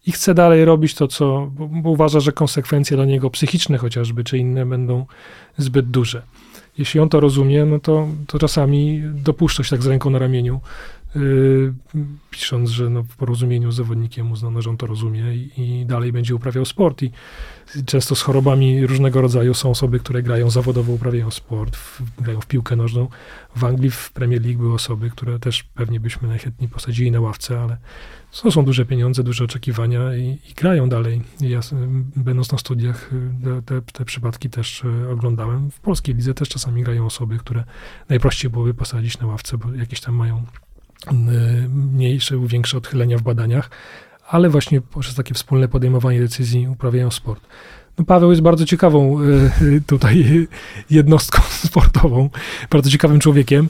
i 0.06 0.12
chce 0.12 0.34
dalej 0.34 0.64
robić 0.64 0.94
to, 0.94 1.08
co, 1.08 1.50
bo, 1.52 1.68
bo 1.68 1.90
uważa, 1.90 2.20
że 2.20 2.32
konsekwencje 2.32 2.96
dla 2.96 3.06
niego 3.06 3.30
psychiczne 3.30 3.78
chociażby, 3.78 4.24
czy 4.24 4.38
inne 4.38 4.66
będą 4.66 5.06
zbyt 5.58 5.90
duże 5.90 6.22
jeśli 6.78 7.00
on 7.00 7.08
to 7.08 7.20
rozumie, 7.20 7.64
no 7.64 7.78
to, 7.78 8.08
to 8.26 8.38
czasami 8.38 9.02
dopuszcza 9.14 9.64
się 9.64 9.70
tak 9.70 9.82
z 9.82 9.86
ręką 9.86 10.10
na 10.10 10.18
ramieniu 10.18 10.60
yy, 11.14 11.74
pisząc, 12.30 12.70
że 12.70 12.90
no, 12.90 13.02
w 13.02 13.16
porozumieniu 13.16 13.72
z 13.72 13.76
zawodnikiem 13.76 14.32
uznano, 14.32 14.62
że 14.62 14.70
on 14.70 14.76
to 14.76 14.86
rozumie 14.86 15.34
i, 15.34 15.50
i 15.56 15.86
dalej 15.86 16.12
będzie 16.12 16.34
uprawiał 16.34 16.64
sport. 16.64 17.02
I 17.02 17.10
często 17.86 18.14
z 18.14 18.22
chorobami 18.22 18.86
różnego 18.86 19.20
rodzaju 19.20 19.54
są 19.54 19.70
osoby, 19.70 20.00
które 20.00 20.22
grają 20.22 20.50
zawodowo, 20.50 20.92
uprawiają 20.92 21.30
sport, 21.30 21.76
w, 21.76 22.02
grają 22.22 22.40
w 22.40 22.46
piłkę 22.46 22.76
nożną. 22.76 23.08
W 23.56 23.64
Anglii 23.64 23.90
w 23.90 24.12
Premier 24.12 24.42
League 24.42 24.58
były 24.58 24.74
osoby, 24.74 25.10
które 25.10 25.38
też 25.38 25.62
pewnie 25.62 26.00
byśmy 26.00 26.28
najchętniej 26.28 26.68
posadzili 26.68 27.10
na 27.10 27.20
ławce, 27.20 27.60
ale 27.60 27.76
to 28.42 28.50
są 28.50 28.64
duże 28.64 28.86
pieniądze, 28.86 29.22
duże 29.22 29.44
oczekiwania 29.44 30.16
i, 30.16 30.38
i 30.50 30.54
grają 30.54 30.88
dalej. 30.88 31.22
Ja, 31.40 31.60
będąc 32.16 32.52
na 32.52 32.58
studiach, 32.58 33.10
te, 33.66 33.82
te, 33.82 34.04
przypadki 34.04 34.50
też 34.50 34.84
y, 34.84 35.10
oglądałem. 35.10 35.70
W 35.70 35.80
polskiej 35.80 36.14
lidze 36.14 36.34
też 36.34 36.48
czasami 36.48 36.82
grają 36.82 37.06
osoby, 37.06 37.38
które 37.38 37.64
najprościej 38.08 38.50
byłoby 38.50 38.74
posadzić 38.74 39.18
na 39.18 39.26
ławce, 39.26 39.58
bo 39.58 39.74
jakieś 39.74 40.00
tam 40.00 40.14
mają 40.14 40.44
y, 41.12 41.14
mniejsze 41.68 42.34
lub 42.34 42.48
większe 42.48 42.78
odchylenia 42.78 43.18
w 43.18 43.22
badaniach, 43.22 43.70
ale 44.30 44.48
właśnie 44.48 44.80
poprzez 44.80 45.14
takie 45.14 45.34
wspólne 45.34 45.68
podejmowanie 45.68 46.20
decyzji 46.20 46.68
uprawiają 46.68 47.10
sport. 47.10 47.46
No 47.98 48.04
Paweł 48.04 48.30
jest 48.30 48.42
bardzo 48.42 48.66
ciekawą 48.66 49.18
tutaj 49.86 50.46
jednostką 50.90 51.42
sportową, 51.68 52.30
bardzo 52.70 52.90
ciekawym 52.90 53.20
człowiekiem. 53.20 53.68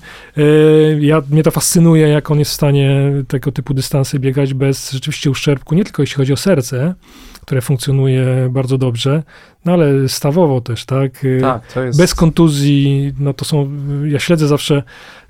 Ja, 1.01 1.23
mnie 1.31 1.43
to 1.43 1.51
fascynuje, 1.51 2.09
jak 2.09 2.31
on 2.31 2.39
jest 2.39 2.51
w 2.51 2.55
stanie 2.55 3.13
tego 3.29 3.53
typu 3.53 3.75
dystansy 3.75 4.19
biegać 4.19 4.55
bez 4.55 4.93
rzeczywiście 4.93 5.31
uszczerbku, 5.31 5.75
nie 5.75 5.85
tylko 5.85 6.03
jeśli 6.03 6.17
chodzi 6.17 6.33
o 6.33 6.37
serce, 6.37 6.95
które 7.41 7.61
funkcjonuje 7.61 8.49
bardzo 8.51 8.79
dobrze, 8.79 9.23
no 9.65 9.73
ale 9.73 10.09
stawowo 10.09 10.61
też, 10.61 10.85
tak? 10.85 11.27
Tak, 11.41 11.73
to 11.73 11.85
jest... 11.85 11.99
Bez 11.99 12.15
kontuzji, 12.15 13.13
no 13.19 13.35
to 13.35 13.45
są, 13.45 13.71
ja 14.07 14.19
śledzę 14.19 14.49
zawsze, 14.49 14.83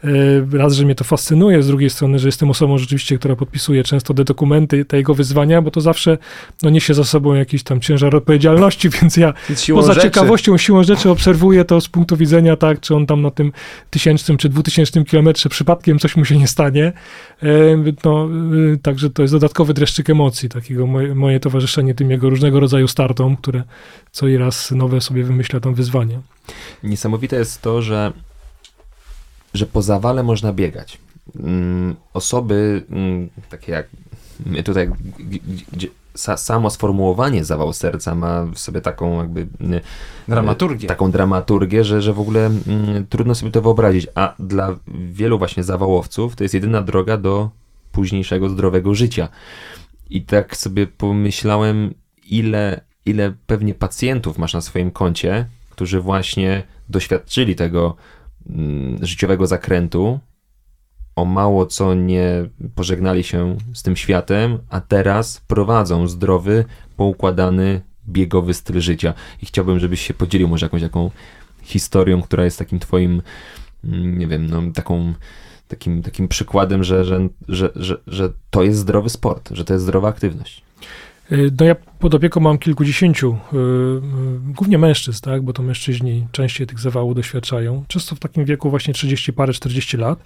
e, 0.04 0.58
raz, 0.58 0.74
że 0.74 0.84
mnie 0.84 0.94
to 0.94 1.04
fascynuje, 1.04 1.62
z 1.62 1.66
drugiej 1.66 1.90
strony, 1.90 2.18
że 2.18 2.28
jestem 2.28 2.50
osobą 2.50 2.78
rzeczywiście, 2.78 3.18
która 3.18 3.36
podpisuje 3.36 3.84
często 3.84 4.14
te 4.14 4.24
dokumenty, 4.24 4.84
te 4.84 4.96
jego 4.96 5.14
wyzwania, 5.14 5.62
bo 5.62 5.70
to 5.70 5.80
zawsze 5.80 6.18
no, 6.62 6.70
niesie 6.70 6.94
za 6.94 7.04
sobą 7.04 7.34
jakiś 7.34 7.62
tam 7.62 7.80
ciężar 7.80 8.16
odpowiedzialności, 8.16 8.88
więc 9.00 9.16
ja 9.16 9.34
poza 9.74 9.92
rzeczy. 9.92 10.06
ciekawością, 10.06 10.58
siłą 10.58 10.82
rzeczy 10.82 11.10
obserwuję 11.10 11.64
to 11.64 11.80
z 11.80 11.88
punktu 11.88 12.16
widzenia, 12.16 12.56
tak, 12.56 12.80
czy 12.80 12.94
on 12.94 13.06
tam 13.06 13.22
na 13.22 13.30
tym 13.30 13.52
tysięcznym 13.90 14.36
czy 14.36 14.48
dwutysięcznym 14.48 15.04
kilometrze 15.04 15.48
przypadkiem 15.48 15.98
coś 15.98 16.16
mu 16.16 16.24
się 16.24 16.38
nie 16.38 16.48
stanie. 16.48 16.92
E, 17.42 17.46
no, 18.04 18.28
także 18.82 19.10
to 19.10 19.22
jest 19.22 19.34
dodatkowy 19.34 19.74
dreszczyk 19.74 20.10
emocji, 20.10 20.48
takiego 20.48 20.86
moje, 20.86 21.14
moje 21.14 21.40
towarzyszenie 21.40 21.94
tym 21.94 22.10
jego 22.10 22.30
różnego 22.30 22.60
rodzaju 22.60 22.88
startom, 22.88 23.36
które 23.36 23.62
co 24.20 24.28
i 24.28 24.36
raz 24.36 24.70
nowe 24.70 25.00
sobie 25.00 25.24
wymyśla 25.24 25.60
tam 25.60 25.74
wyzwanie. 25.74 26.20
Niesamowite 26.82 27.36
jest 27.36 27.62
to, 27.62 27.82
że, 27.82 28.12
że 29.54 29.66
po 29.66 29.82
zawale 29.82 30.22
można 30.22 30.52
biegać. 30.52 30.98
Mm, 31.36 31.96
osoby 32.12 32.82
mm, 32.90 33.28
takie 33.50 33.72
jak 33.72 33.86
my 34.46 34.62
tutaj, 34.62 34.90
gdzie 35.72 35.88
samo 36.36 36.70
sformułowanie 36.70 37.44
zawał 37.44 37.72
serca 37.72 38.14
ma 38.14 38.44
w 38.44 38.58
sobie 38.58 38.80
taką 38.80 39.18
jakby 39.18 39.46
dramaturgię, 40.28 40.88
taką 40.88 41.10
dramaturgię 41.10 41.84
że, 41.84 42.02
że 42.02 42.12
w 42.12 42.20
ogóle 42.20 42.46
mm, 42.46 43.06
trudno 43.08 43.34
sobie 43.34 43.52
to 43.52 43.62
wyobrazić, 43.62 44.06
a 44.14 44.34
dla 44.38 44.76
wielu 45.12 45.38
właśnie 45.38 45.64
zawałowców 45.64 46.36
to 46.36 46.44
jest 46.44 46.54
jedyna 46.54 46.82
droga 46.82 47.16
do 47.16 47.50
późniejszego 47.92 48.48
zdrowego 48.48 48.94
życia. 48.94 49.28
I 50.10 50.22
tak 50.22 50.56
sobie 50.56 50.86
pomyślałem, 50.86 51.94
ile 52.26 52.89
ile 53.06 53.32
pewnie 53.46 53.74
pacjentów 53.74 54.38
masz 54.38 54.54
na 54.54 54.60
swoim 54.60 54.90
koncie, 54.90 55.46
którzy 55.70 56.00
właśnie 56.00 56.62
doświadczyli 56.88 57.56
tego 57.56 57.96
mm, 58.50 59.06
życiowego 59.06 59.46
zakrętu, 59.46 60.20
o 61.16 61.24
mało 61.24 61.66
co 61.66 61.94
nie 61.94 62.48
pożegnali 62.74 63.24
się 63.24 63.56
z 63.74 63.82
tym 63.82 63.96
światem, 63.96 64.58
a 64.68 64.80
teraz 64.80 65.40
prowadzą 65.46 66.08
zdrowy, 66.08 66.64
poukładany, 66.96 67.80
biegowy 68.08 68.54
styl 68.54 68.80
życia. 68.80 69.14
I 69.42 69.46
chciałbym, 69.46 69.78
żebyś 69.78 70.00
się 70.00 70.14
podzielił 70.14 70.48
może 70.48 70.66
jakąś 70.66 70.82
taką 70.82 71.10
historią, 71.62 72.22
która 72.22 72.44
jest 72.44 72.58
takim 72.58 72.78
twoim, 72.78 73.22
mm, 73.84 74.18
nie 74.18 74.26
wiem, 74.26 74.46
no, 74.46 74.62
taką, 74.74 75.14
takim, 75.68 76.02
takim 76.02 76.28
przykładem, 76.28 76.84
że, 76.84 77.04
że, 77.04 77.28
że, 77.48 77.70
że, 77.76 77.96
że 78.06 78.32
to 78.50 78.62
jest 78.62 78.78
zdrowy 78.78 79.10
sport, 79.10 79.48
że 79.52 79.64
to 79.64 79.72
jest 79.72 79.84
zdrowa 79.84 80.08
aktywność. 80.08 80.62
Y, 81.32 81.50
no 81.60 81.66
ja 81.66 81.74
pod 81.74 82.14
opieką 82.14 82.40
mam 82.40 82.58
kilkudziesięciu, 82.58 83.38
yy, 83.52 84.00
głównie 84.54 84.78
mężczyzn, 84.78 85.24
tak, 85.24 85.42
bo 85.42 85.52
to 85.52 85.62
mężczyźni 85.62 86.26
częściej 86.32 86.66
tych 86.66 86.80
zawałów 86.80 87.14
doświadczają, 87.14 87.84
często 87.88 88.16
w 88.16 88.18
takim 88.18 88.44
wieku 88.44 88.70
właśnie 88.70 88.94
30 88.94 89.32
parę, 89.32 89.52
40 89.52 89.96
lat, 89.96 90.18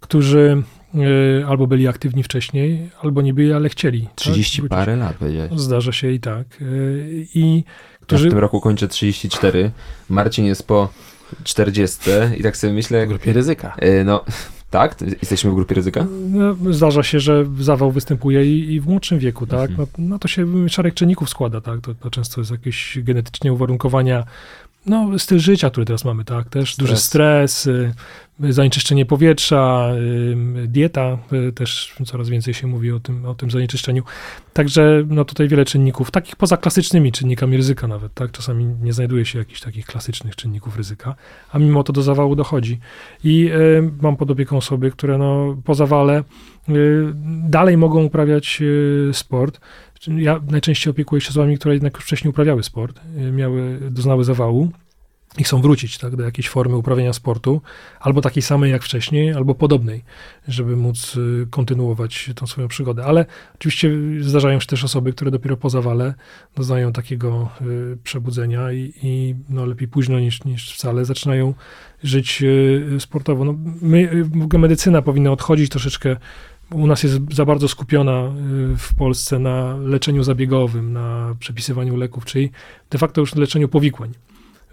którzy 0.00 0.62
yy, 0.94 1.44
albo 1.48 1.66
byli 1.66 1.88
aktywni 1.88 2.22
wcześniej, 2.22 2.90
albo 3.02 3.22
nie 3.22 3.34
byli, 3.34 3.52
ale 3.52 3.68
chcieli. 3.68 4.08
30 4.14 4.62
tak? 4.62 4.70
parę 4.70 4.96
lat 4.96 5.16
powiedziałeś. 5.16 5.52
Zdarza 5.56 5.92
się 5.92 6.10
i 6.10 6.20
tak. 6.20 6.60
Yy, 6.60 7.26
I 7.34 7.64
którzy... 8.00 8.24
Ja 8.24 8.30
w 8.30 8.32
tym 8.32 8.38
roku 8.38 8.60
kończę 8.60 8.88
34, 8.88 9.70
Marcin 10.08 10.44
jest 10.44 10.66
po 10.66 10.88
40 11.44 11.98
i 12.38 12.42
tak 12.42 12.56
sobie 12.56 12.72
myślę... 12.72 13.06
W 13.06 13.08
grupie 13.08 13.32
ryzyka. 13.32 13.76
no, 14.04 14.24
tak? 14.74 14.96
Jesteśmy 15.00 15.50
w 15.50 15.54
grupie 15.54 15.74
ryzyka? 15.74 16.06
No, 16.30 16.72
zdarza 16.72 17.02
się, 17.02 17.20
że 17.20 17.44
zawał 17.60 17.92
występuje 17.92 18.44
i, 18.44 18.74
i 18.74 18.80
w 18.80 18.86
młodszym 18.86 19.18
wieku, 19.18 19.46
tak? 19.46 19.70
Mhm. 19.70 19.88
No, 19.98 20.04
no, 20.08 20.18
to 20.18 20.28
się 20.28 20.68
szereg 20.68 20.94
czynników 20.94 21.30
składa, 21.30 21.60
tak? 21.60 21.80
To, 21.80 21.94
to 21.94 22.10
często 22.10 22.40
jest 22.40 22.50
jakieś 22.50 22.98
genetycznie 23.02 23.52
uwarunkowania 23.52 24.24
no, 24.86 25.18
styl 25.18 25.38
życia, 25.38 25.70
który 25.70 25.86
teraz 25.86 26.04
mamy, 26.04 26.24
tak, 26.24 26.48
też 26.48 26.72
stres. 26.72 26.88
duży 26.88 26.96
stres, 26.96 27.66
y, 27.66 27.92
zanieczyszczenie 28.40 29.06
powietrza, 29.06 29.92
y, 30.62 30.68
dieta, 30.68 31.18
y, 31.48 31.52
też 31.52 31.94
coraz 32.06 32.28
więcej 32.28 32.54
się 32.54 32.66
mówi 32.66 32.92
o 32.92 33.00
tym, 33.00 33.26
o 33.26 33.34
tym 33.34 33.50
zanieczyszczeniu. 33.50 34.02
Także 34.52 35.02
no 35.08 35.24
tutaj 35.24 35.48
wiele 35.48 35.64
czynników, 35.64 36.10
takich 36.10 36.36
poza 36.36 36.56
klasycznymi 36.56 37.12
czynnikami 37.12 37.56
ryzyka 37.56 37.88
nawet, 37.88 38.14
tak, 38.14 38.32
czasami 38.32 38.64
nie 38.64 38.92
znajduje 38.92 39.24
się 39.24 39.38
jakichś 39.38 39.60
takich 39.60 39.86
klasycznych 39.86 40.36
czynników 40.36 40.76
ryzyka, 40.76 41.14
a 41.52 41.58
mimo 41.58 41.82
to 41.82 41.92
do 41.92 42.02
zawału 42.02 42.36
dochodzi. 42.36 42.78
I 43.24 43.50
mam 44.02 44.16
pod 44.16 44.30
opieką 44.30 44.56
osoby, 44.56 44.90
które 44.90 45.18
no 45.18 45.56
po 45.64 45.74
zawale 45.74 46.24
dalej 47.48 47.76
mogą 47.76 48.04
uprawiać 48.04 48.62
sport, 49.12 49.60
ja 50.08 50.40
najczęściej 50.50 50.90
opiekuję 50.90 51.20
się 51.20 51.28
osobami, 51.28 51.58
które 51.58 51.74
jednak 51.74 51.94
już 51.94 52.04
wcześniej 52.04 52.30
uprawiały 52.30 52.62
sport, 52.62 53.00
y, 53.16 53.32
miały, 53.32 53.78
doznały 53.90 54.24
zawału 54.24 54.70
i 55.38 55.44
chcą 55.44 55.62
wrócić 55.62 55.98
tak, 55.98 56.16
do 56.16 56.24
jakiejś 56.24 56.48
formy 56.48 56.76
uprawiania 56.76 57.12
sportu, 57.12 57.60
albo 58.00 58.20
takiej 58.20 58.42
samej 58.42 58.72
jak 58.72 58.82
wcześniej, 58.82 59.32
albo 59.32 59.54
podobnej, 59.54 60.04
żeby 60.48 60.76
móc 60.76 61.16
y, 61.16 61.46
kontynuować 61.50 62.30
tą 62.34 62.46
swoją 62.46 62.68
przygodę. 62.68 63.04
Ale 63.04 63.26
oczywiście 63.54 63.90
zdarzają 64.20 64.60
się 64.60 64.66
też 64.66 64.84
osoby, 64.84 65.12
które 65.12 65.30
dopiero 65.30 65.56
po 65.56 65.70
zawale 65.70 66.14
doznają 66.56 66.92
takiego 66.92 67.50
y, 67.60 67.96
przebudzenia 68.04 68.72
i, 68.72 68.92
i 69.02 69.34
no, 69.48 69.66
lepiej 69.66 69.88
późno 69.88 70.20
niż, 70.20 70.44
niż 70.44 70.74
wcale 70.74 71.04
zaczynają 71.04 71.54
żyć 72.02 72.42
sportowo. 72.98 73.44
No, 73.44 73.54
my, 73.82 74.24
medycyna 74.58 75.02
powinna 75.02 75.32
odchodzić 75.32 75.70
troszeczkę 75.70 76.16
u 76.70 76.86
nas 76.86 77.02
jest 77.02 77.34
za 77.34 77.44
bardzo 77.44 77.68
skupiona 77.68 78.22
y, 78.72 78.76
w 78.76 78.94
Polsce 78.94 79.38
na 79.38 79.76
leczeniu 79.76 80.22
zabiegowym, 80.22 80.92
na 80.92 81.34
przepisywaniu 81.38 81.96
leków, 81.96 82.24
czyli 82.24 82.50
de 82.90 82.98
facto 82.98 83.20
już 83.20 83.34
leczeniu 83.34 83.68
powikłań. 83.68 84.12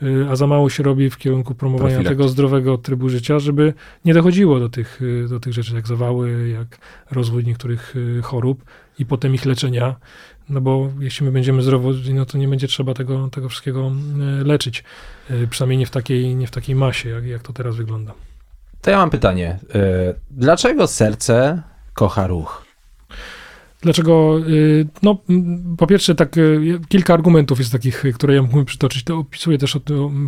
Y, 0.03 0.27
a 0.29 0.35
za 0.35 0.47
mało 0.47 0.69
się 0.69 0.83
robi 0.83 1.09
w 1.09 1.17
kierunku 1.17 1.55
promowania 1.55 2.03
tego 2.03 2.27
zdrowego 2.27 2.77
trybu 2.77 3.09
życia, 3.09 3.39
żeby 3.39 3.73
nie 4.05 4.13
dochodziło 4.13 4.59
do 4.59 4.69
tych, 4.69 5.01
y, 5.01 5.27
do 5.29 5.39
tych 5.39 5.53
rzeczy, 5.53 5.75
jak 5.75 5.87
zawały, 5.87 6.49
jak 6.49 6.77
rozwój 7.11 7.43
niektórych 7.43 7.95
chorób 8.23 8.63
i 8.99 9.05
potem 9.05 9.33
ich 9.33 9.45
leczenia. 9.45 9.95
No 10.49 10.61
bo 10.61 10.89
jeśli 10.99 11.25
my 11.25 11.31
będziemy 11.31 11.61
zdrowi, 11.61 12.13
no 12.13 12.25
to 12.25 12.37
nie 12.37 12.47
będzie 12.47 12.67
trzeba 12.67 12.93
tego, 12.93 13.27
tego 13.27 13.49
wszystkiego 13.49 13.91
leczyć. 14.43 14.83
Przynajmniej 15.49 15.77
nie 15.77 15.85
w 15.85 15.89
takiej, 15.89 16.35
nie 16.35 16.47
w 16.47 16.51
takiej 16.51 16.75
masie, 16.75 17.09
jak, 17.09 17.25
jak 17.25 17.41
to 17.41 17.53
teraz 17.53 17.75
wygląda. 17.75 18.13
To 18.81 18.91
ja 18.91 18.97
mam 18.97 19.09
pytanie. 19.09 19.59
Dlaczego 20.31 20.87
serce 20.87 21.61
kocha 22.01 22.27
ruch? 22.27 22.65
Dlaczego? 23.81 24.39
Y, 24.47 24.87
no, 25.03 25.17
po 25.77 25.87
pierwsze, 25.87 26.15
tak, 26.15 26.37
y, 26.37 26.79
kilka 26.89 27.13
argumentów 27.13 27.59
jest 27.59 27.71
takich, 27.71 28.03
które 28.15 28.35
ja 28.35 28.41
mógłbym 28.41 28.65
przytoczyć. 28.65 29.03
To 29.03 29.17
opisuję 29.17 29.57
też 29.57 29.77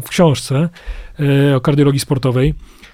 w 0.06 0.10
książce 0.10 0.70
y, 1.52 1.56
o 1.56 1.62
kardiologii 1.62 2.00
sportowej. 2.00 2.54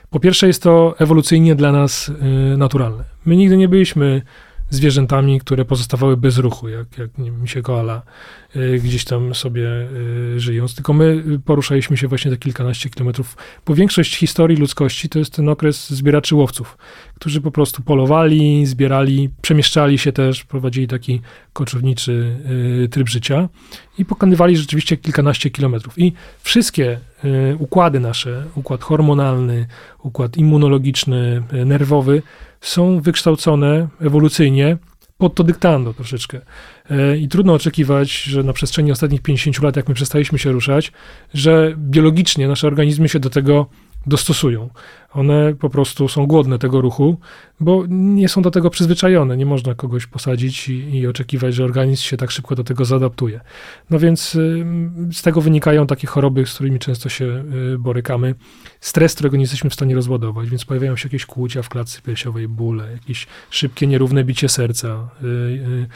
Po 0.09 0.19
pierwsze, 0.19 0.47
jest 0.47 0.63
to 0.63 0.95
ewolucyjnie 0.99 1.55
dla 1.55 1.71
nas 1.71 2.11
naturalne. 2.57 3.03
My 3.25 3.35
nigdy 3.35 3.57
nie 3.57 3.67
byliśmy 3.67 4.21
zwierzętami, 4.69 5.39
które 5.39 5.65
pozostawały 5.65 6.17
bez 6.17 6.37
ruchu, 6.37 6.69
jak, 6.69 6.97
jak 6.97 7.17
misie 7.17 7.61
koala, 7.61 8.01
y, 8.55 8.79
gdzieś 8.83 9.05
tam 9.05 9.35
sobie 9.35 9.67
y, 10.35 10.39
żyjąc. 10.39 10.75
Tylko 10.75 10.93
my 10.93 11.23
poruszaliśmy 11.45 11.97
się 11.97 12.07
właśnie 12.07 12.31
te 12.31 12.37
kilkanaście 12.37 12.89
kilometrów. 12.89 13.37
Bo 13.65 13.75
większość 13.75 14.15
historii 14.15 14.57
ludzkości 14.57 15.09
to 15.09 15.19
jest 15.19 15.33
ten 15.33 15.49
okres 15.49 15.89
zbieraczy 15.89 16.35
łowców, 16.35 16.77
którzy 17.15 17.41
po 17.41 17.51
prostu 17.51 17.81
polowali, 17.81 18.65
zbierali, 18.65 19.29
przemieszczali 19.41 19.97
się 19.97 20.11
też, 20.11 20.43
prowadzili 20.43 20.87
taki 20.87 21.21
koczowniczy 21.53 22.35
y, 22.83 22.89
tryb 22.89 23.09
życia 23.09 23.49
i 23.97 24.05
pokonywali 24.05 24.57
rzeczywiście 24.57 24.97
kilkanaście 24.97 25.49
kilometrów. 25.49 25.99
I 25.99 26.13
wszystkie 26.41 26.99
układy 27.59 27.99
nasze, 27.99 28.45
układ 28.55 28.83
hormonalny, 28.83 29.67
układ 30.03 30.37
immunologiczny, 30.37 31.43
nerwowy, 31.65 32.21
są 32.61 33.01
wykształcone 33.01 33.87
ewolucyjnie 34.01 34.77
pod 35.17 35.35
to 35.35 35.43
dyktando 35.43 35.93
troszeczkę. 35.93 36.41
E, 36.89 37.17
I 37.17 37.27
trudno 37.27 37.53
oczekiwać, 37.53 38.23
że 38.23 38.43
na 38.43 38.53
przestrzeni 38.53 38.91
ostatnich 38.91 39.21
50 39.21 39.61
lat, 39.61 39.75
jak 39.75 39.89
my 39.89 39.95
przestaliśmy 39.95 40.39
się 40.39 40.51
ruszać, 40.51 40.91
że 41.33 41.73
biologicznie 41.77 42.47
nasze 42.47 42.67
organizmy 42.67 43.09
się 43.09 43.19
do 43.19 43.29
tego 43.29 43.65
dostosują. 44.09 44.69
One 45.13 45.55
po 45.55 45.69
prostu 45.69 46.07
są 46.07 46.27
głodne 46.27 46.59
tego 46.59 46.81
ruchu, 46.81 47.17
bo 47.59 47.83
nie 47.89 48.29
są 48.29 48.41
do 48.41 48.51
tego 48.51 48.69
przyzwyczajone. 48.69 49.37
Nie 49.37 49.45
można 49.45 49.75
kogoś 49.75 50.05
posadzić 50.05 50.69
i, 50.69 50.95
i 50.95 51.07
oczekiwać, 51.07 51.55
że 51.55 51.63
organizm 51.63 52.03
się 52.03 52.17
tak 52.17 52.31
szybko 52.31 52.55
do 52.55 52.63
tego 52.63 52.85
zaadaptuje. 52.85 53.39
No 53.89 53.99
więc 53.99 54.35
y, 54.35 54.65
z 55.11 55.21
tego 55.21 55.41
wynikają 55.41 55.87
takie 55.87 56.07
choroby, 56.07 56.45
z 56.45 56.53
którymi 56.53 56.79
często 56.79 57.09
się 57.09 57.43
y, 57.73 57.77
borykamy. 57.79 58.35
Stres, 58.81 59.13
którego 59.13 59.37
nie 59.37 59.43
jesteśmy 59.43 59.69
w 59.69 59.73
stanie 59.73 59.95
rozładować, 59.95 60.49
więc 60.49 60.65
pojawiają 60.65 60.95
się 60.95 61.07
jakieś 61.07 61.25
kłucia 61.25 61.61
w 61.61 61.69
klatce 61.69 62.01
piersiowej, 62.01 62.47
bóle, 62.47 62.91
jakieś 62.91 63.27
szybkie, 63.49 63.87
nierówne 63.87 64.23
bicie 64.23 64.49
serca, 64.49 65.09
y, 65.23 65.87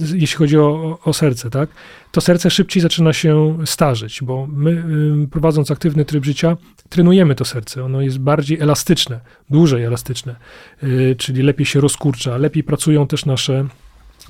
jeśli 0.00 0.36
chodzi 0.36 0.58
o, 0.58 0.98
o, 1.04 1.12
serce, 1.12 1.50
tak, 1.50 1.70
to 2.12 2.20
serce 2.20 2.50
szybciej 2.50 2.82
zaczyna 2.82 3.12
się 3.12 3.58
starzeć, 3.64 4.22
bo 4.22 4.46
my 4.46 4.84
prowadząc 5.30 5.70
aktywny 5.70 6.04
tryb 6.04 6.24
życia, 6.24 6.56
trenujemy 6.88 7.34
to 7.34 7.44
serce. 7.44 7.84
Ono 7.84 8.00
jest 8.00 8.18
bardziej 8.18 8.60
elastyczne, 8.60 9.20
dłużej 9.50 9.84
elastyczne, 9.84 10.36
y, 10.82 11.16
czyli 11.18 11.42
lepiej 11.42 11.66
się 11.66 11.80
rozkurcza, 11.80 12.36
lepiej 12.36 12.64
pracują 12.64 13.06
też 13.06 13.26
nasze 13.26 13.66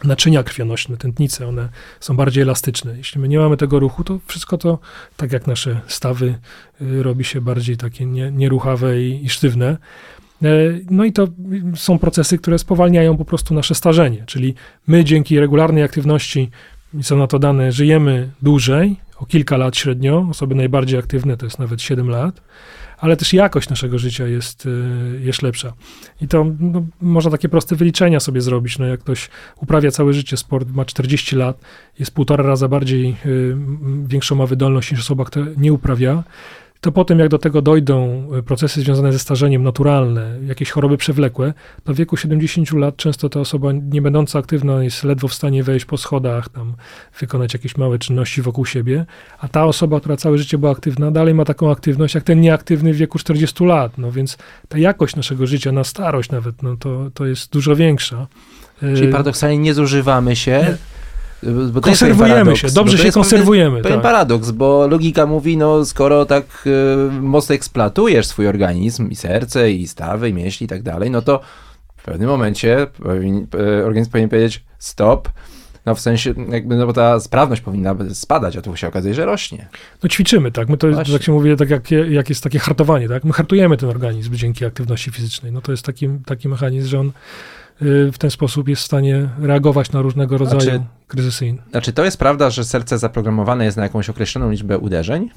naczynia 0.05 0.43
krwionośne, 0.43 0.97
tętnice, 0.97 1.49
one 1.49 1.69
są 2.01 2.17
bardziej 2.17 2.43
elastyczne. 2.43 2.97
Jeśli 2.97 3.21
my 3.21 3.29
nie 3.29 3.39
mamy 3.39 3.57
tego 3.57 3.79
ruchu, 3.79 4.05
to 4.05 4.19
wszystko 4.27 4.59
to, 4.59 4.79
tak 5.17 5.33
jak 5.33 5.47
nasze 5.47 5.81
stawy, 5.87 6.39
y, 6.83 7.03
robi 7.03 7.25
się 7.25 7.41
bardziej 7.41 7.77
takie 7.77 8.07
nie, 8.07 8.31
nieruchawe 8.31 9.03
i, 9.03 9.25
i 9.25 9.29
sztywne. 9.29 9.77
E, 10.43 10.47
no 10.91 11.05
i 11.05 11.13
to 11.13 11.29
są 11.75 11.99
procesy, 11.99 12.39
które 12.39 12.59
spowalniają 12.59 13.17
po 13.17 13.25
prostu 13.25 13.55
nasze 13.55 13.75
starzenie, 13.75 14.25
czyli 14.27 14.55
my 14.87 15.05
dzięki 15.05 15.41
regularnej 15.41 15.83
aktywności, 15.83 16.51
są 17.03 17.17
na 17.17 17.27
to 17.27 17.39
dane, 17.39 17.73
żyjemy 17.73 18.31
dłużej, 18.43 18.97
o 19.19 19.27
kilka 19.27 19.57
lat 19.57 19.77
średnio, 19.77 20.27
osoby 20.31 20.55
najbardziej 20.55 20.99
aktywne 20.99 21.37
to 21.37 21.47
jest 21.47 21.59
nawet 21.59 21.83
7 21.83 22.09
lat, 22.11 22.43
ale 22.99 23.17
też 23.17 23.33
jakość 23.33 23.69
naszego 23.69 23.99
życia 23.99 24.27
jest, 24.27 24.67
e, 24.67 25.21
jest 25.21 25.43
lepsza. 25.43 25.73
I 26.21 26.29
to 26.29 26.47
no, 26.61 26.83
można 27.01 27.31
takie 27.31 27.49
proste 27.49 27.77
wyliczenia 27.77 28.21
sobie 28.21 28.41
zrobić. 28.41 28.79
No, 28.79 28.87
jak 28.87 29.01
ktoś 29.01 29.29
uprawia 29.57 29.91
całe 29.91 30.13
życie 30.13 30.37
sport, 30.37 30.69
ma 30.71 30.85
40 30.85 31.37
lat, 31.37 31.61
jest 31.99 32.15
półtora 32.15 32.45
raza 32.45 32.69
bardziej, 32.69 33.17
y, 33.27 33.57
większą 34.07 34.35
ma 34.35 34.47
wydolność 34.47 34.91
niż 34.91 35.01
osoba, 35.01 35.25
która 35.25 35.47
nie 35.57 35.73
uprawia, 35.73 36.25
to 36.83 36.93
potem 36.93 37.19
jak 37.19 37.29
do 37.29 37.39
tego 37.39 37.63
dojdą 37.63 38.29
e, 38.39 38.43
procesy 38.43 38.81
związane 38.81 39.13
ze 39.13 39.19
starzeniem 39.19 39.63
naturalne, 39.63 40.39
jakieś 40.47 40.71
choroby 40.71 40.97
przewlekłe, 40.97 41.55
to 41.85 41.95
w 41.95 41.97
wieku 41.97 42.17
70 42.17 42.73
lat 42.73 42.97
często 42.97 43.29
ta 43.29 43.41
osoba 43.41 43.73
nie 43.73 44.03
będąca 44.03 44.39
aktywna 44.39 44.85
jest 44.85 45.05
ledwo 45.05 45.29
w 45.29 45.35
stanie 45.35 45.63
wejść 45.63 45.85
po 45.85 45.97
schodach, 45.97 46.49
tam 46.49 46.75
wykonać 47.21 47.55
jakieś 47.55 47.77
małe 47.77 47.99
czynności 47.99 48.43
wokół 48.43 48.67
siebie, 48.67 49.07
a 49.39 49.49
ta 49.49 49.65
osoba, 49.65 50.01
która 50.01 50.17
całe 50.17 50.39
życie 50.39 50.59
była 50.59 50.73
aktywna, 50.73 51.11
dalej 51.11 51.35
ma 51.35 51.45
taką 51.45 51.71
aktywność 51.71 52.15
jak 52.15 52.25
ten 52.25 52.41
nieaktywny 52.41 52.93
w 52.93 52.97
wieku 52.97 53.19
40 53.19 53.65
lat, 53.65 53.99
no 53.99 54.13
więc 54.13 54.39
ta 54.69 54.79
jakość 54.79 55.17
naszego 55.17 55.47
życia 55.47 55.73
na 55.73 55.85
starość 55.85 56.31
nawet, 56.31 56.63
no 56.63 56.77
to, 56.77 57.11
to 57.15 57.27
jest 57.27 57.53
dużo 57.53 57.77
większa. 57.77 58.27
Czyli 58.81 59.09
e, 59.09 59.13
paradoksalnie 59.13 59.59
nie 59.59 59.75
zużywamy 59.75 60.37
się, 60.37 60.77
bo 61.73 61.81
konserwujemy 61.81 62.57
się, 62.57 62.69
dobrze 62.69 62.99
się 62.99 63.13
konserwujemy. 63.13 63.83
Pewien, 63.83 63.99
tak. 63.99 64.03
paradoks, 64.03 64.51
bo 64.51 64.89
logika 64.89 65.27
mówi, 65.27 65.57
no 65.57 65.85
skoro 65.85 66.25
tak 66.27 66.45
y, 66.67 67.21
mocno 67.21 67.55
eksploatujesz 67.55 68.27
swój 68.27 68.47
organizm 68.47 69.11
i 69.11 69.17
serce, 69.17 69.73
i 69.73 69.89
stawy, 69.89 70.29
i 70.29 70.35
mięśnie 70.35 70.65
i 70.65 70.69
tak 70.69 70.83
dalej, 70.83 71.11
no 71.11 71.23
to 71.23 71.41
w 71.97 72.05
pewnym 72.05 72.29
momencie 72.29 72.87
powin, 73.03 73.47
y, 73.55 73.85
organizm 73.85 74.11
powinien 74.11 74.31
powiedzieć 74.31 74.65
stop, 74.79 75.29
no 75.87 75.95
w 75.95 76.01
sensie, 76.01 76.35
jakby, 76.49 76.77
no 76.77 76.87
bo 76.87 76.93
ta 76.93 77.21
sprawność 77.21 77.63
powinna 77.63 77.97
spadać, 78.13 78.57
a 78.57 78.63
tu 78.63 78.77
się 78.77 78.89
okazuje, 78.89 79.15
że 79.15 79.25
rośnie. 79.25 79.69
No 80.03 80.09
ćwiczymy, 80.09 80.53
tak. 80.53 80.69
My 80.69 80.77
to, 80.77 80.91
Właśnie. 80.91 81.13
jak 81.13 81.23
się 81.23 81.33
mówi, 81.33 81.57
tak 81.57 81.71
jak, 81.71 81.91
jak 81.91 82.29
jest 82.29 82.43
takie 82.43 82.59
hartowanie, 82.59 83.09
tak. 83.09 83.25
My 83.25 83.33
hartujemy 83.33 83.77
ten 83.77 83.89
organizm 83.89 84.35
dzięki 84.35 84.65
aktywności 84.65 85.11
fizycznej. 85.11 85.53
No 85.53 85.61
to 85.61 85.73
jest 85.73 85.85
taki, 85.85 86.09
taki 86.27 86.49
mechanizm, 86.49 86.89
że 86.89 87.01
on 87.01 87.13
w 87.85 88.19
ten 88.19 88.31
sposób 88.31 88.69
jest 88.69 88.83
w 88.83 88.85
stanie 88.85 89.29
reagować 89.39 89.93
na 89.93 90.03
różnego 90.03 90.39
rodzaju 90.39 90.61
znaczy, 90.61 90.83
kryzysy. 91.07 91.55
Znaczy 91.71 91.93
to 91.93 92.05
jest 92.05 92.19
prawda, 92.19 92.51
że 92.51 92.65
serce 92.65 92.99
zaprogramowane 92.99 93.65
jest 93.65 93.77
na 93.77 93.83
jakąś 93.83 94.11
określoną 94.11 94.51
liczbę 94.51 94.79
uderzeń? 94.79 95.31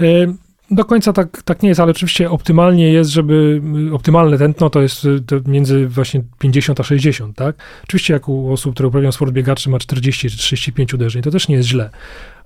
Y, 0.00 0.34
do 0.70 0.84
końca 0.84 1.12
tak, 1.12 1.42
tak 1.42 1.62
nie 1.62 1.68
jest, 1.68 1.80
ale 1.80 1.90
oczywiście 1.90 2.30
optymalnie 2.30 2.92
jest, 2.92 3.10
żeby 3.10 3.62
y, 3.90 3.94
optymalne 3.94 4.38
tętno 4.38 4.70
to 4.70 4.82
jest 4.82 5.06
to 5.26 5.36
między 5.46 5.88
właśnie 5.88 6.22
50 6.38 6.80
a 6.80 6.82
60, 6.82 7.36
tak? 7.36 7.56
Oczywiście 7.84 8.14
jak 8.14 8.28
u 8.28 8.52
osób, 8.52 8.74
które 8.74 8.88
uprawiają 8.88 9.12
sport 9.12 9.32
biegaczy 9.32 9.70
ma 9.70 9.78
40 9.78 10.30
czy 10.30 10.38
35 10.38 10.94
uderzeń, 10.94 11.22
to 11.22 11.30
też 11.30 11.48
nie 11.48 11.56
jest 11.56 11.68
źle, 11.68 11.90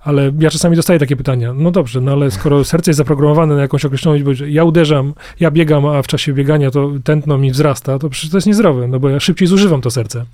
ale 0.03 0.31
ja 0.39 0.49
czasami 0.49 0.75
dostaję 0.75 0.99
takie 0.99 1.15
pytania, 1.15 1.53
no 1.53 1.71
dobrze, 1.71 2.01
no 2.01 2.11
ale 2.11 2.31
skoro 2.31 2.63
serce 2.63 2.91
jest 2.91 2.97
zaprogramowane 2.97 3.55
na 3.55 3.61
jakąś 3.61 3.85
określoną 3.85 4.15
liczbę, 4.15 4.35
że 4.35 4.49
ja 4.49 4.63
uderzam, 4.63 5.13
ja 5.39 5.51
biegam, 5.51 5.85
a 5.85 6.01
w 6.01 6.07
czasie 6.07 6.33
biegania 6.33 6.71
to 6.71 6.91
tętno 7.03 7.37
mi 7.37 7.51
wzrasta, 7.51 7.99
to 7.99 8.09
przecież 8.09 8.31
to 8.31 8.37
jest 8.37 8.47
niezdrowe, 8.47 8.87
no 8.87 8.99
bo 8.99 9.09
ja 9.09 9.19
szybciej 9.19 9.47
zużywam 9.47 9.81
to 9.81 9.91
serce. 9.91 10.25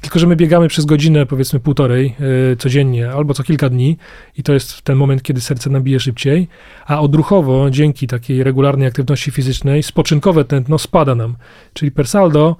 Tylko, 0.00 0.18
że 0.18 0.26
my 0.26 0.36
biegamy 0.36 0.68
przez 0.68 0.84
godzinę, 0.84 1.26
powiedzmy 1.26 1.60
półtorej 1.60 2.14
yy, 2.50 2.56
codziennie 2.56 3.10
albo 3.10 3.34
co 3.34 3.42
kilka 3.42 3.68
dni 3.68 3.96
i 4.38 4.42
to 4.42 4.52
jest 4.52 4.82
ten 4.82 4.96
moment, 4.96 5.22
kiedy 5.22 5.40
serce 5.40 5.70
nabije 5.70 6.00
szybciej, 6.00 6.48
a 6.86 7.00
odruchowo, 7.00 7.70
dzięki 7.70 8.06
takiej 8.06 8.44
regularnej 8.44 8.88
aktywności 8.88 9.30
fizycznej, 9.30 9.82
spoczynkowe 9.82 10.44
tętno 10.44 10.78
spada 10.78 11.14
nam. 11.14 11.36
Czyli 11.72 11.90
per 11.90 12.08
saldo 12.08 12.56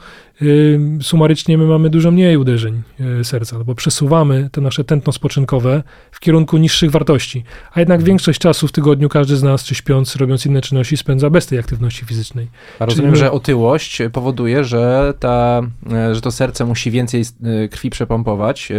sumarycznie 1.03 1.59
my 1.59 1.66
mamy 1.66 1.91
dużo 1.91 2.11
mniej 2.11 2.37
uderzeń 2.37 2.82
y, 3.20 3.24
serca, 3.24 3.64
bo 3.64 3.74
przesuwamy 3.74 4.49
te 4.53 4.61
nasze 4.61 4.84
tętno 4.84 5.12
spoczynkowe 5.12 5.82
w 6.11 6.20
kierunku 6.20 6.57
niższych 6.57 6.91
wartości. 6.91 7.45
A 7.72 7.80
jednak 7.80 7.97
mhm. 7.97 8.07
większość 8.07 8.41
czasu 8.41 8.68
w 8.68 8.72
tygodniu 8.72 9.09
każdy 9.09 9.37
z 9.37 9.43
nas, 9.43 9.64
czy 9.64 9.74
śpiąc, 9.74 10.16
robiąc 10.16 10.47
inne 10.47 10.61
czynności, 10.61 10.97
spędza 10.97 11.30
bez 11.30 11.47
tej 11.47 11.59
aktywności 11.59 12.05
fizycznej. 12.05 12.49
A 12.78 12.87
rozumiem, 12.87 13.11
my... 13.11 13.16
że 13.16 13.32
otyłość 13.32 13.99
powoduje, 14.12 14.64
że, 14.64 15.14
ta, 15.18 15.62
e, 15.93 16.14
że 16.14 16.20
to 16.20 16.30
serce 16.30 16.64
musi 16.64 16.91
więcej 16.91 17.24
e, 17.43 17.68
krwi 17.68 17.91
przepompować. 17.91 18.70
E, 18.70 18.74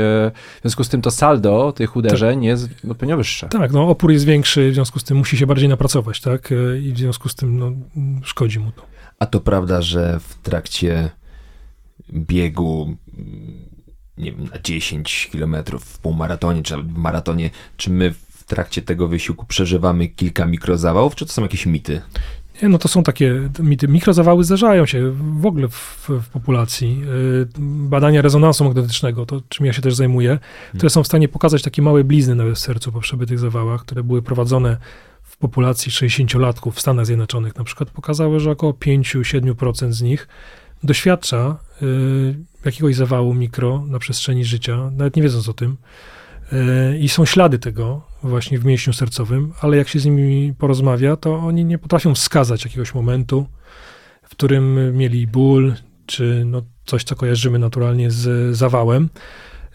w 0.58 0.62
związku 0.62 0.84
z 0.84 0.90
tym 0.90 1.02
to 1.02 1.12
saldo 1.12 1.72
tych 1.72 1.96
uderzeń 1.96 2.40
tak. 2.40 2.46
jest 2.46 2.70
no, 2.84 2.96
pewnie 2.96 3.16
wyższe. 3.16 3.48
Tak, 3.48 3.72
no 3.72 3.90
opór 3.90 4.12
jest 4.12 4.26
większy, 4.26 4.72
w 4.72 4.74
związku 4.74 5.00
z 5.00 5.04
tym 5.04 5.18
musi 5.18 5.38
się 5.38 5.48
bardziej 5.48 5.70
napracować, 5.70 6.22
tak? 6.22 6.54
I 6.82 6.94
w 6.94 6.98
związku 6.98 7.30
z 7.30 7.36
tym 7.36 7.60
no, 7.60 7.72
szkodzi 8.24 8.60
mu 8.60 8.72
to. 8.72 8.82
A 9.20 9.26
to 9.26 9.40
prawda, 9.40 9.82
że 9.82 10.20
w 10.20 10.36
trakcie 10.42 11.10
biegu 12.14 12.98
nie 14.18 14.32
wiem, 14.32 14.44
na 14.54 14.60
10 14.64 15.30
km 15.32 15.56
w 15.80 16.00
półmaratonie, 16.00 16.64
czy 16.64 16.78
w 16.78 16.98
maratonie, 16.98 17.50
czy 17.78 17.90
my 17.90 18.14
w 18.30 18.44
trakcie 18.44 18.82
tego 18.82 19.08
wysiłku 19.08 19.46
przeżywamy 19.46 20.08
kilka 20.08 20.46
mikrozawałów, 20.46 21.16
czy 21.16 21.26
to 21.26 21.34
są 21.34 21.42
jakieś 21.42 21.66
mity? 21.66 22.02
Nie, 22.62 22.70
no 22.70 22.78
to 22.78 22.88
są 22.88 23.04
takie 23.04 23.50
mity. 23.60 23.88
Mikrozawały 23.88 24.44
zdarzają 24.44 24.86
się 24.86 25.12
w 25.42 25.46
ogóle 25.46 25.68
w, 25.68 26.10
w 26.10 26.30
populacji. 26.30 27.02
Y, 27.04 27.48
badania 27.90 28.22
rezonansu 28.22 28.64
magnetycznego, 28.64 29.26
to 29.26 29.42
czym 29.50 29.66
ja 29.66 29.74
się 29.74 29.82
też 29.82 29.96
zajmuję, 29.96 30.40
które 30.76 30.90
są 30.90 31.04
w 31.04 31.08
stanie 31.08 31.28
pokazać 31.28 31.62
takie 31.62 31.82
małe 31.82 32.04
blizny 32.04 32.36
na 32.36 32.56
sercu 32.56 32.92
po 32.92 33.00
przebytych 33.00 33.40
zawałach, 33.40 33.82
które 33.82 34.04
były 34.04 34.22
prowadzone 34.22 34.78
w 35.24 35.38
populacji 35.38 35.92
60-latków 35.92 36.72
w 36.72 36.82
Stanach 36.82 37.06
Zjednoczonych 37.06 37.56
na 37.56 37.64
przykład, 37.64 37.90
pokazały, 37.90 38.40
że 38.40 38.52
około 38.52 38.74
5-7% 38.74 39.92
z 39.92 40.02
nich 40.02 40.28
doświadcza 40.84 41.58
y, 41.82 42.36
jakiegoś 42.66 42.96
zawału 42.96 43.34
mikro 43.34 43.84
na 43.88 44.00
przestrzeni 44.00 44.46
życia, 44.46 44.92
nawet 44.92 45.16
nie 45.16 45.24
wiedząc 45.24 45.50
o 45.50 45.54
tym. 45.54 45.78
Y, 46.54 46.98
I 46.98 47.10
są 47.10 47.26
ślady 47.26 47.60
tego 47.60 48.02
właśnie 48.24 48.60
w 48.60 48.66
mięśniu 48.66 48.94
sercowym, 48.94 49.54
ale 49.62 49.78
jak 49.78 49.88
się 49.88 50.00
z 50.00 50.06
nimi 50.06 50.54
porozmawia, 50.58 51.16
to 51.16 51.38
oni 51.38 51.66
nie 51.66 51.78
potrafią 51.78 52.16
wskazać 52.16 52.66
jakiegoś 52.66 52.94
momentu, 52.94 53.48
w 54.24 54.30
którym 54.30 54.98
mieli 54.98 55.28
ból, 55.28 55.74
czy 56.06 56.44
no 56.46 56.62
coś, 56.86 57.04
co 57.04 57.16
kojarzymy 57.16 57.60
naturalnie 57.60 58.12
z 58.12 58.56
zawałem. 58.56 59.10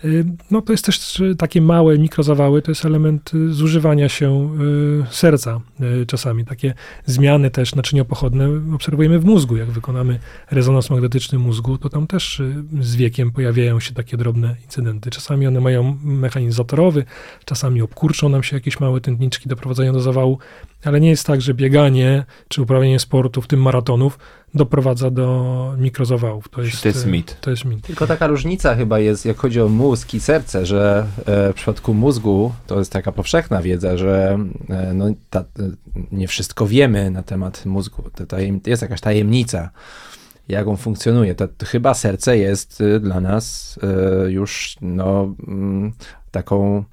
Y, 0.04 0.24
no 0.50 0.62
to 0.62 0.72
jest 0.72 0.84
też 0.84 1.20
y, 1.20 1.36
takie 1.36 1.60
małe 1.60 1.98
mikrozawały, 1.98 2.62
to 2.62 2.70
jest 2.70 2.84
element 2.84 3.34
y, 3.34 3.52
zużywania 3.52 4.08
się 4.08 4.50
serca 5.10 5.60
czasami. 6.06 6.44
Takie 6.44 6.74
zmiany 7.06 7.50
też 7.50 7.74
naczyniopochodne 7.74 8.48
obserwujemy 8.74 9.18
w 9.18 9.24
mózgu. 9.24 9.56
Jak 9.56 9.70
wykonamy 9.70 10.18
rezonans 10.50 10.90
magnetyczny 10.90 11.38
mózgu, 11.38 11.78
to 11.78 11.88
tam 11.88 12.06
też 12.06 12.42
z 12.80 12.96
wiekiem 12.96 13.30
pojawiają 13.30 13.80
się 13.80 13.94
takie 13.94 14.16
drobne 14.16 14.56
incydenty. 14.64 15.10
Czasami 15.10 15.46
one 15.46 15.60
mają 15.60 15.98
mechanizm 16.02 16.56
zatorowy, 16.56 17.04
czasami 17.44 17.82
obkurczą 17.82 18.28
nam 18.28 18.42
się 18.42 18.56
jakieś 18.56 18.80
małe 18.80 19.00
tętniczki, 19.00 19.48
doprowadzają 19.48 19.92
do 19.92 20.00
zawału, 20.00 20.38
ale 20.84 21.00
nie 21.00 21.08
jest 21.08 21.26
tak, 21.26 21.40
że 21.40 21.54
bieganie 21.54 22.24
czy 22.48 22.62
uprawianie 22.62 22.98
sportu, 22.98 23.42
w 23.42 23.46
tym 23.46 23.62
maratonów, 23.62 24.18
doprowadza 24.54 25.10
do 25.10 25.74
mikrozawałów. 25.78 26.48
To 26.48 26.62
jest, 26.62 26.82
to 26.82 26.88
jest 26.88 27.06
mit. 27.06 27.40
To 27.40 27.50
jest 27.50 27.64
mit. 27.64 27.86
Tylko 27.86 28.06
taka 28.06 28.26
różnica 28.26 28.74
chyba 28.74 28.98
jest, 28.98 29.26
jak 29.26 29.36
chodzi 29.36 29.60
o 29.60 29.68
mózg 29.68 30.14
i 30.14 30.20
serce, 30.20 30.66
że 30.66 31.06
e, 31.26 31.52
w 31.52 31.54
przypadku 31.54 31.94
mózgu 31.94 32.52
to 32.66 32.78
jest 32.78 32.92
taka 32.92 33.12
powszechna 33.12 33.62
wiedza, 33.62 33.96
że 33.96 34.38
e, 34.70 34.94
no, 34.94 35.06
ta, 35.30 35.44
nie 36.12 36.28
wszystko 36.28 36.66
wiemy 36.66 37.10
na 37.10 37.22
temat 37.22 37.66
mózgu. 37.66 38.02
To 38.14 38.26
tajem, 38.26 38.60
jest 38.66 38.82
jakaś 38.82 39.00
tajemnica. 39.00 39.70
jak 40.48 40.68
on 40.68 40.76
funkcjonuje. 40.76 41.34
To, 41.34 41.48
to 41.48 41.66
chyba 41.66 41.94
serce 41.94 42.38
jest 42.38 42.82
dla 43.00 43.20
nas 43.20 43.78
już 44.28 44.76
no, 44.80 45.34
mm, 45.48 45.92
taką 46.30 46.84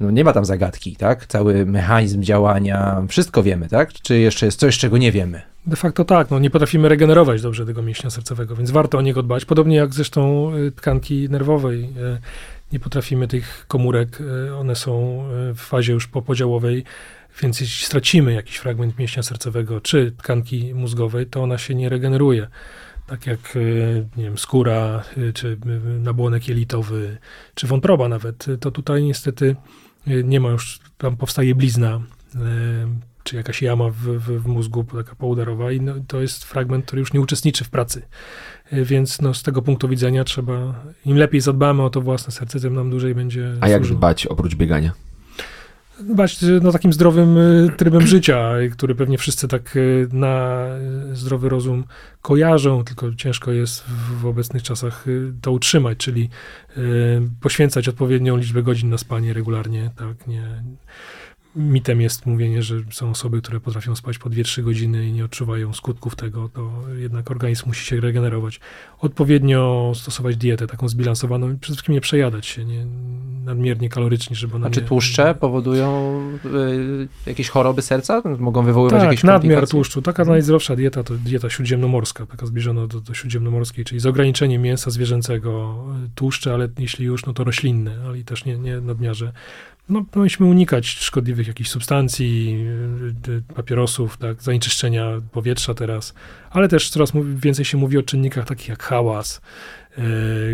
no 0.00 0.10
nie 0.10 0.24
ma 0.24 0.32
tam 0.32 0.44
zagadki, 0.44 0.96
tak? 0.96 1.26
Cały 1.26 1.66
mechanizm 1.66 2.22
działania, 2.22 3.02
wszystko 3.08 3.42
wiemy, 3.42 3.68
tak? 3.68 3.92
Czy 3.92 4.18
jeszcze 4.18 4.46
jest 4.46 4.60
coś, 4.60 4.78
czego 4.78 4.98
nie 4.98 5.12
wiemy? 5.12 5.55
De 5.66 5.76
facto 5.76 6.04
tak, 6.04 6.30
no 6.30 6.38
nie 6.38 6.50
potrafimy 6.50 6.88
regenerować 6.88 7.42
dobrze 7.42 7.66
tego 7.66 7.82
mięśnia 7.82 8.10
sercowego, 8.10 8.56
więc 8.56 8.70
warto 8.70 8.98
o 8.98 9.02
niego 9.02 9.22
dbać. 9.22 9.44
Podobnie 9.44 9.76
jak 9.76 9.94
zresztą 9.94 10.52
y, 10.54 10.72
tkanki 10.72 11.28
nerwowej. 11.30 11.84
Y, 11.84 12.18
nie 12.72 12.80
potrafimy 12.80 13.28
tych 13.28 13.64
komórek, 13.68 14.20
y, 14.20 14.54
one 14.54 14.76
są 14.76 15.22
w 15.54 15.60
fazie 15.60 15.92
już 15.92 16.06
popodziałowej, 16.06 16.84
więc 17.42 17.60
jeśli 17.60 17.86
stracimy 17.86 18.32
jakiś 18.32 18.56
fragment 18.56 18.98
mięśnia 18.98 19.22
sercowego 19.22 19.80
czy 19.80 20.12
tkanki 20.12 20.74
mózgowej, 20.74 21.26
to 21.26 21.42
ona 21.42 21.58
się 21.58 21.74
nie 21.74 21.88
regeneruje. 21.88 22.48
Tak 23.06 23.26
jak 23.26 23.58
nie 24.16 24.24
wiem, 24.24 24.38
skóra, 24.38 25.02
czy 25.34 25.58
nabłonek 26.00 26.48
jelitowy, 26.48 27.18
czy 27.54 27.66
wątroba 27.66 28.08
nawet, 28.08 28.46
to 28.60 28.70
tutaj 28.70 29.02
niestety 29.02 29.56
nie 30.06 30.40
ma 30.40 30.50
już, 30.50 30.80
tam 30.98 31.16
powstaje 31.16 31.54
blizna, 31.54 32.00
czy 33.26 33.36
jakaś 33.36 33.62
jama 33.62 33.90
w, 33.90 33.94
w, 33.94 34.42
w 34.42 34.46
mózgu, 34.46 34.84
taka 34.84 35.14
poudarowa 35.14 35.72
i 35.72 35.80
no, 35.80 35.92
to 36.06 36.20
jest 36.20 36.44
fragment, 36.44 36.86
który 36.86 37.00
już 37.00 37.12
nie 37.12 37.20
uczestniczy 37.20 37.64
w 37.64 37.70
pracy. 37.70 38.02
E, 38.70 38.84
więc 38.84 39.20
no, 39.20 39.34
z 39.34 39.42
tego 39.42 39.62
punktu 39.62 39.88
widzenia 39.88 40.24
trzeba, 40.24 40.84
im 41.04 41.16
lepiej 41.16 41.40
zadbamy 41.40 41.82
o 41.82 41.90
to 41.90 42.00
własne 42.00 42.32
serce, 42.32 42.60
tym 42.60 42.74
nam 42.74 42.90
dłużej 42.90 43.14
będzie 43.14 43.52
A 43.60 43.68
jak 43.68 43.82
dbać 43.82 44.26
oprócz 44.26 44.54
biegania? 44.54 44.92
dbać 46.00 46.38
no, 46.62 46.72
takim 46.72 46.92
zdrowym 46.92 47.38
y, 47.38 47.70
trybem 47.76 48.06
życia, 48.16 48.52
który 48.72 48.94
pewnie 48.94 49.18
wszyscy 49.18 49.48
tak 49.48 49.76
y, 49.76 50.08
na 50.12 50.66
zdrowy 51.12 51.48
rozum 51.48 51.84
kojarzą, 52.22 52.84
tylko 52.84 53.14
ciężko 53.14 53.52
jest 53.52 53.84
w 54.20 54.26
obecnych 54.26 54.62
czasach 54.62 55.08
y, 55.08 55.32
to 55.40 55.52
utrzymać, 55.52 55.98
czyli 55.98 56.28
poświęcać 57.40 57.88
odpowiednią 57.88 58.36
liczbę 58.36 58.62
godzin 58.62 58.90
na 58.90 58.98
spanie 58.98 59.32
regularnie, 59.32 59.90
tak, 59.96 60.26
nie, 60.26 60.62
mitem 61.56 62.00
jest 62.00 62.26
mówienie, 62.26 62.62
że 62.62 62.74
są 62.90 63.10
osoby, 63.10 63.42
które 63.42 63.60
potrafią 63.60 63.96
spać 63.96 64.18
po 64.18 64.30
2-3 64.30 64.62
godziny 64.62 65.06
i 65.06 65.12
nie 65.12 65.24
odczuwają 65.24 65.72
skutków 65.72 66.16
tego, 66.16 66.48
to 66.48 66.70
jednak 66.96 67.30
organizm 67.30 67.66
musi 67.66 67.86
się 67.86 68.00
regenerować. 68.00 68.60
Odpowiednio 68.98 69.92
stosować 69.94 70.36
dietę 70.36 70.66
taką 70.66 70.88
zbilansowaną 70.88 71.52
i 71.52 71.58
przede 71.58 71.74
wszystkim 71.74 71.94
nie 71.94 72.00
przejadać 72.00 72.46
się, 72.46 72.64
nie 72.64 72.86
nadmiernie 73.44 73.88
kalorycznie, 73.88 74.36
żeby 74.36 74.56
ona 74.56 74.66
A 74.66 74.70
czy 74.70 74.80
nie... 74.80 74.86
tłuszcze 74.86 75.34
powodują 75.34 76.20
y, 76.44 77.08
jakieś 77.26 77.48
choroby 77.48 77.82
serca? 77.82 78.22
Mogą 78.38 78.64
wywoływać 78.64 79.00
tak, 79.00 79.10
jakieś 79.10 79.24
nadmiar 79.24 79.68
tłuszczu. 79.68 80.02
Taka 80.02 80.24
najzdrowsza 80.24 80.76
dieta 80.76 81.02
to 81.02 81.14
dieta 81.14 81.50
śródziemnomorska, 81.50 82.26
taka 82.26 82.46
zbliżona 82.46 82.86
do, 82.86 83.00
do 83.00 83.14
śródziemnomorskiej, 83.14 83.84
czyli 83.84 84.00
z 84.00 84.06
ograniczeniem 84.06 84.62
mięsa 84.62 84.90
zwierzęcego, 84.90 85.84
tłuszcze, 86.14 86.54
ale 86.54 86.68
jeśli 86.78 87.06
już, 87.06 87.26
no 87.26 87.32
to 87.32 87.44
roślinne, 87.44 87.96
ale 88.06 88.18
i 88.18 88.24
też 88.24 88.44
nie, 88.44 88.58
nie 88.58 88.80
nadmiarze 88.80 89.32
no, 89.88 90.04
powinniśmy 90.10 90.46
unikać 90.46 90.86
szkodliwych 90.86 91.46
jakichś 91.46 91.70
substancji, 91.70 92.64
y, 93.26 93.30
y, 93.32 93.42
papierosów, 93.54 94.16
tak, 94.16 94.42
zanieczyszczenia 94.42 95.06
powietrza 95.32 95.74
teraz, 95.74 96.14
ale 96.50 96.68
też 96.68 96.90
coraz 96.90 97.12
więcej 97.34 97.64
się 97.64 97.78
mówi 97.78 97.98
o 97.98 98.02
czynnikach 98.02 98.46
takich 98.46 98.68
jak 98.68 98.82
hałas, 98.82 99.40
yy, 99.98 100.04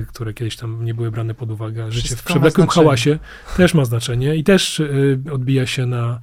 które 0.08 0.34
kiedyś 0.34 0.56
tam 0.56 0.84
nie 0.84 0.94
były 0.94 1.10
brane 1.10 1.34
pod 1.34 1.50
uwagę. 1.50 1.92
Życie 1.92 2.06
Wszystko 2.06 2.22
w 2.22 2.32
przewlekłym 2.32 2.68
hałasie 2.68 3.18
też 3.56 3.74
ma 3.74 3.84
znaczenie 3.84 4.36
i 4.36 4.44
też 4.44 4.78
yy, 4.78 5.32
odbija 5.32 5.66
się 5.66 5.86
na 5.86 6.20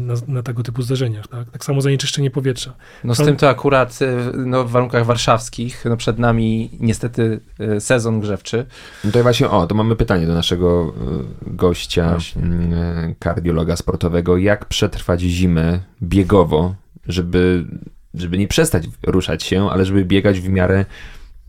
na, 0.00 0.14
na, 0.28 0.42
tego 0.42 0.62
typu 0.62 0.82
zdarzeniach. 0.82 1.28
Tak? 1.28 1.50
tak 1.50 1.64
samo 1.64 1.80
zanieczyszczenie 1.80 2.30
powietrza. 2.30 2.74
No 3.04 3.14
z 3.14 3.18
tym 3.18 3.36
to 3.36 3.48
akurat 3.48 3.98
y, 4.02 4.06
no, 4.46 4.64
w 4.64 4.70
warunkach 4.70 5.06
warszawskich, 5.06 5.84
no 5.84 5.96
przed 5.96 6.18
nami 6.18 6.70
niestety 6.80 7.40
y, 7.76 7.80
sezon 7.80 8.20
grzewczy. 8.20 8.66
No 9.04 9.10
to 9.10 9.22
właśnie, 9.22 9.48
o, 9.48 9.66
to 9.66 9.74
mamy 9.74 9.96
pytanie 9.96 10.26
do 10.26 10.34
naszego 10.34 10.94
gościa, 11.42 12.10
właśnie. 12.10 12.42
Kardiologa 13.18 13.76
sportowego. 13.76 14.36
Jak 14.36 14.64
przetrwać 14.64 15.20
zimę 15.20 15.80
biegowo, 16.02 16.74
żeby, 17.06 17.64
żeby 18.14 18.38
nie 18.38 18.48
przestać 18.48 18.84
ruszać 19.02 19.42
się, 19.42 19.70
ale 19.70 19.84
żeby 19.84 20.04
biegać 20.04 20.40
w 20.40 20.48
miarę 20.48 20.84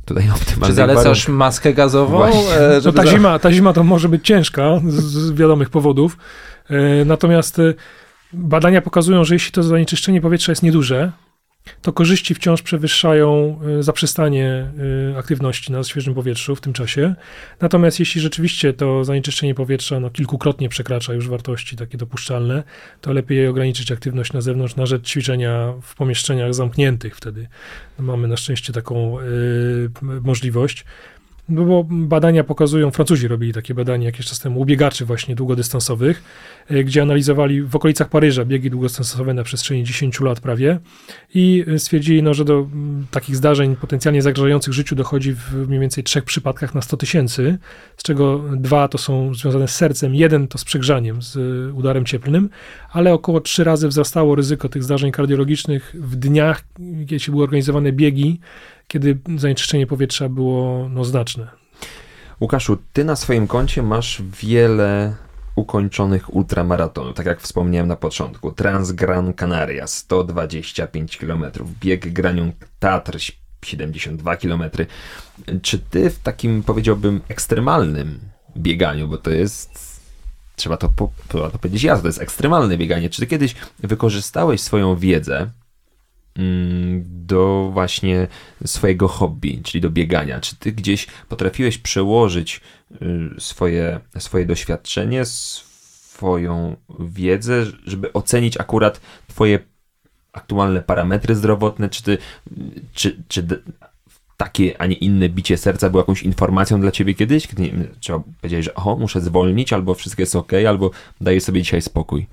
tutaj 0.06 0.30
optymalnie. 0.36 0.68
Czy 0.68 0.74
zalecasz 0.74 1.28
maskę 1.28 1.74
gazową? 1.74 2.26
E, 2.26 2.82
no 2.86 2.91
ta, 2.91 3.08
zima, 3.08 3.39
ta 3.39 3.52
zima 3.52 3.74
to 3.74 3.84
może 3.84 4.10
być 4.10 4.26
ciężka 4.26 4.80
z, 4.88 4.93
z 4.93 5.32
wiadomych 5.32 5.70
powodów. 5.70 6.18
E, 6.72 7.05
natomiast 7.05 7.59
e, 7.59 7.74
badania 8.34 8.82
pokazują, 8.82 9.24
że 9.24 9.36
jeśli 9.36 9.51
to 9.51 9.63
zanieczyszczenie 9.63 10.22
powietrza 10.22 10.51
jest 10.51 10.63
nieduże, 10.63 11.11
to 11.82 11.93
korzyści 11.93 12.36
wciąż 12.36 12.61
przewyższają 12.61 13.59
e, 13.80 13.84
zaprzestanie 13.84 14.72
aktywności 15.17 15.72
na 15.72 15.84
świeżym 15.84 16.13
powietrzu 16.13 16.55
w 16.55 16.61
tym 16.61 16.74
czasie. 16.74 17.15
Natomiast 17.61 17.99
jeśli 17.99 18.22
rzeczywiście 18.22 18.74
to 18.74 19.03
zanieczyszczenie 19.03 19.55
powietrza 19.55 19.99
no, 19.99 20.09
kilkukrotnie 20.09 20.69
przekracza 20.69 21.13
już 21.13 21.30
wartości 21.30 21.76
takie 21.76 21.97
dopuszczalne, 21.97 22.63
to 23.01 23.13
lepiej 23.13 23.47
ograniczyć 23.47 23.91
aktywność 23.91 24.34
na 24.34 24.41
zewnątrz 24.41 24.76
na 24.76 24.86
rzecz 24.86 25.07
ćwiczenia 25.07 25.74
w 25.82 25.95
pomieszczeniach 25.95 26.53
zamkniętych. 26.53 27.15
Wtedy 27.17 27.47
mamy 27.99 28.28
na 28.28 28.38
szczęście 28.38 28.74
taką 28.74 29.19
y, 29.19 29.89
możliwość. 30.01 30.86
No 31.52 31.66
bo 31.66 31.86
badania 31.89 32.43
pokazują, 32.43 32.91
Francuzi 32.91 33.28
robili 33.28 33.54
takie 33.54 33.74
badania 33.74 34.06
jakiś 34.06 34.26
czas 34.26 34.39
temu, 34.39 34.60
u 34.60 34.66
biegaczy 34.66 35.06
właśnie 35.06 35.36
długodystansowych, 35.36 36.24
e, 36.70 36.84
gdzie 36.84 37.02
analizowali 37.02 37.62
w 37.62 37.76
okolicach 37.76 38.10
Paryża 38.10 38.45
biegi 38.45 38.70
długodystansowe 38.70 39.34
na 39.34 39.43
przestrzeni 39.43 39.84
10 39.84 40.20
lat 40.20 40.39
prawie 40.39 40.80
i 41.34 41.66
e, 41.68 41.80
stwierdzili, 41.80 42.24
no, 42.24 42.34
że 42.34 42.45
do 42.45 42.68
takich 43.12 43.36
zdarzeń 43.36 43.76
potencjalnie 43.76 44.22
zagrażających 44.22 44.74
życiu 44.74 44.95
dochodzi 44.95 45.34
w 45.34 45.54
mniej 45.68 45.80
więcej 45.80 46.04
trzech 46.04 46.24
przypadkach 46.24 46.76
na 46.76 46.82
100 46.82 46.97
tysięcy, 46.97 47.58
z 47.97 48.04
czego 48.04 48.43
dwa 48.58 48.88
to 48.88 48.97
są 48.97 49.34
związane 49.34 49.68
z 49.68 49.76
sercem, 49.76 50.16
jeden 50.16 50.47
to 50.47 50.58
z 50.58 50.64
przegrzaniem, 50.64 51.22
z 51.22 51.38
e, 51.38 51.74
udarem 51.74 52.06
cieplnym, 52.06 52.49
ale 52.91 53.14
około 53.14 53.41
trzy 53.41 53.64
razy 53.64 53.88
wzrastało 53.88 54.36
ryzyko 54.36 54.70
tych 54.70 54.84
zdarzeń 54.84 55.12
kardiologicznych 55.12 55.95
w 55.99 56.16
dniach, 56.16 56.64
kiedy 57.08 57.32
były 57.32 57.43
organizowane 57.43 57.91
biegi, 57.91 58.39
kiedy 58.92 59.18
zanieczyszczenie 59.38 59.88
powietrza 59.88 60.30
było 60.30 60.89
no, 60.89 61.06
znaczne. 61.06 61.48
Łukaszu, 62.42 62.78
ty 62.94 63.04
na 63.06 63.16
swoim 63.16 63.48
koncie 63.48 63.84
masz 63.84 64.22
wiele 64.42 65.16
ukończonych 65.56 66.36
ultramaratonów, 66.36 67.16
tak 67.16 67.26
jak 67.26 67.42
wspomniałem 67.42 67.88
na 67.88 67.96
początku. 67.96 68.52
Transgran 68.52 69.34
Canaria 69.34 69.88
125 69.88 71.18
km, 71.18 71.46
bieg 71.82 72.14
Granią 72.14 72.52
Tatr 72.80 73.18
72 73.66 74.36
km. 74.36 74.64
Czy 75.62 75.80
ty 75.80 76.10
w 76.10 76.20
takim 76.20 76.64
powiedziałbym 76.64 77.22
ekstremalnym 77.28 78.20
bieganiu, 78.58 79.08
bo 79.08 79.18
to 79.18 79.32
jest 79.32 80.02
trzeba 80.56 80.78
to, 80.78 80.89
po, 80.89 81.12
trzeba 81.28 81.50
to 81.50 81.58
powiedzieć 81.58 81.84
jasno, 81.84 82.02
to 82.02 82.08
jest 82.08 82.22
ekstremalne 82.22 82.78
bieganie. 82.78 83.10
Czy 83.10 83.22
ty 83.22 83.28
kiedyś 83.28 83.56
wykorzystałeś 83.80 84.62
swoją 84.62 84.96
wiedzę 84.96 85.50
do 87.03 87.69
właśnie 87.73 88.27
swojego 88.65 89.07
hobby, 89.07 89.61
czyli 89.63 89.82
do 89.82 89.89
biegania? 89.89 90.39
Czy 90.39 90.55
ty 90.55 90.71
gdzieś 90.71 91.07
potrafiłeś 91.29 91.77
przełożyć 91.77 92.61
y, 92.91 93.29
swoje, 93.39 93.99
swoje 94.19 94.45
doświadczenie, 94.45 95.25
swoją 95.25 96.75
wiedzę, 96.99 97.65
żeby 97.86 98.13
ocenić 98.13 98.57
akurat 98.57 99.01
twoje 99.27 99.59
aktualne 100.34 100.82
parametry 100.82 101.36
zdrowotne? 101.36 101.89
Czy 101.89 102.03
ty, 102.03 102.17
czy, 102.93 103.23
czy 103.27 103.47
takie, 104.38 104.82
a 104.82 104.86
nie 104.86 104.95
inne 104.95 105.29
bicie 105.29 105.57
serca 105.57 105.89
było 105.89 106.01
jakąś 106.01 106.23
informacją 106.23 106.82
dla 106.82 106.91
ciebie 106.91 107.13
kiedyś? 107.13 107.47
Kiedy 107.47 107.89
trzeba 107.99 108.19
powiedzieć, 108.41 108.65
że 108.65 108.75
o, 108.75 108.95
muszę 108.95 109.21
zwolnić, 109.21 109.73
albo 109.73 109.93
wszystko 109.93 110.21
jest 110.21 110.36
ok, 110.36 110.51
albo 110.67 110.91
daję 111.21 111.41
sobie 111.41 111.61
dzisiaj 111.61 111.82
spokój. 111.82 112.27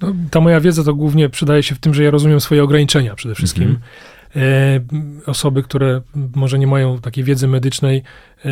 No, 0.00 0.12
ta 0.30 0.40
moja 0.40 0.60
wiedza 0.60 0.84
to 0.84 0.94
głównie 0.94 1.28
przydaje 1.28 1.62
się 1.62 1.74
w 1.74 1.78
tym, 1.78 1.94
że 1.94 2.04
ja 2.04 2.10
rozumiem 2.10 2.40
swoje 2.40 2.62
ograniczenia 2.62 3.14
przede 3.14 3.34
wszystkim. 3.34 3.68
-hmm. 3.68 4.40
e, 5.26 5.30
osoby, 5.30 5.62
które 5.62 6.00
może 6.34 6.58
nie 6.58 6.66
mają 6.66 6.98
takiej 6.98 7.24
wiedzy 7.24 7.48
medycznej 7.48 8.02
e, 8.44 8.50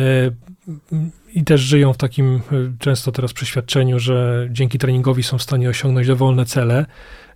i 1.33 1.43
też 1.43 1.61
żyją 1.61 1.93
w 1.93 1.97
takim 1.97 2.35
e, 2.35 2.39
często 2.79 3.11
teraz 3.11 3.33
przeświadczeniu, 3.33 3.99
że 3.99 4.47
dzięki 4.51 4.77
treningowi 4.77 5.23
są 5.23 5.37
w 5.37 5.43
stanie 5.43 5.69
osiągnąć 5.69 6.07
dowolne 6.07 6.45
cele, 6.45 6.85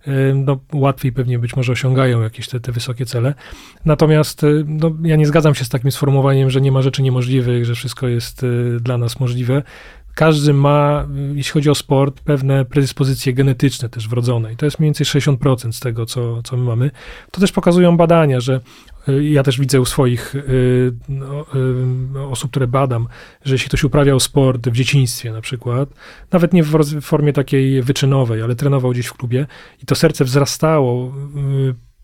e, 0.06 0.34
no, 0.34 0.60
łatwiej 0.72 1.12
pewnie 1.12 1.38
być 1.38 1.56
może 1.56 1.72
osiągają 1.72 2.22
jakieś 2.22 2.48
te, 2.48 2.60
te 2.60 2.72
wysokie 2.72 3.06
cele. 3.06 3.34
Natomiast 3.84 4.44
e, 4.44 4.46
no, 4.66 4.92
ja 5.02 5.16
nie 5.16 5.26
zgadzam 5.26 5.54
się 5.54 5.64
z 5.64 5.68
takim 5.68 5.92
sformułowaniem, 5.92 6.50
że 6.50 6.60
nie 6.60 6.72
ma 6.72 6.82
rzeczy 6.82 7.02
niemożliwych, 7.02 7.64
że 7.64 7.74
wszystko 7.74 8.08
jest 8.08 8.46
dla 8.80 8.98
nas 8.98 9.20
możliwe 9.20 9.62
każdy 10.14 10.52
ma, 10.52 11.06
jeśli 11.34 11.52
chodzi 11.52 11.70
o 11.70 11.74
sport, 11.74 12.20
pewne 12.20 12.64
predyspozycje 12.64 13.32
genetyczne 13.32 13.88
też 13.88 14.08
wrodzone 14.08 14.52
i 14.52 14.56
to 14.56 14.66
jest 14.66 14.78
mniej 14.78 14.86
więcej 14.88 15.06
60% 15.06 15.72
z 15.72 15.80
tego, 15.80 16.06
co, 16.06 16.42
co 16.42 16.56
my 16.56 16.64
mamy. 16.64 16.90
To 17.30 17.40
też 17.40 17.52
pokazują 17.52 17.96
badania, 17.96 18.40
że 18.40 18.60
y, 19.08 19.24
ja 19.24 19.42
też 19.42 19.60
widzę 19.60 19.80
u 19.80 19.84
swoich 19.84 20.34
y, 20.34 20.92
no, 21.08 21.46
y, 22.16 22.20
osób, 22.20 22.50
które 22.50 22.66
badam, 22.66 23.08
że 23.44 23.54
jeśli 23.54 23.68
ktoś 23.68 23.84
uprawiał 23.84 24.20
sport 24.20 24.68
w 24.68 24.72
dzieciństwie 24.72 25.32
na 25.32 25.40
przykład, 25.40 25.88
nawet 26.32 26.52
nie 26.52 26.62
w 26.62 27.00
formie 27.00 27.32
takiej 27.32 27.82
wyczynowej, 27.82 28.42
ale 28.42 28.56
trenował 28.56 28.90
gdzieś 28.90 29.06
w 29.06 29.14
klubie 29.14 29.46
i 29.82 29.86
to 29.86 29.94
serce 29.94 30.24
wzrastało 30.24 31.12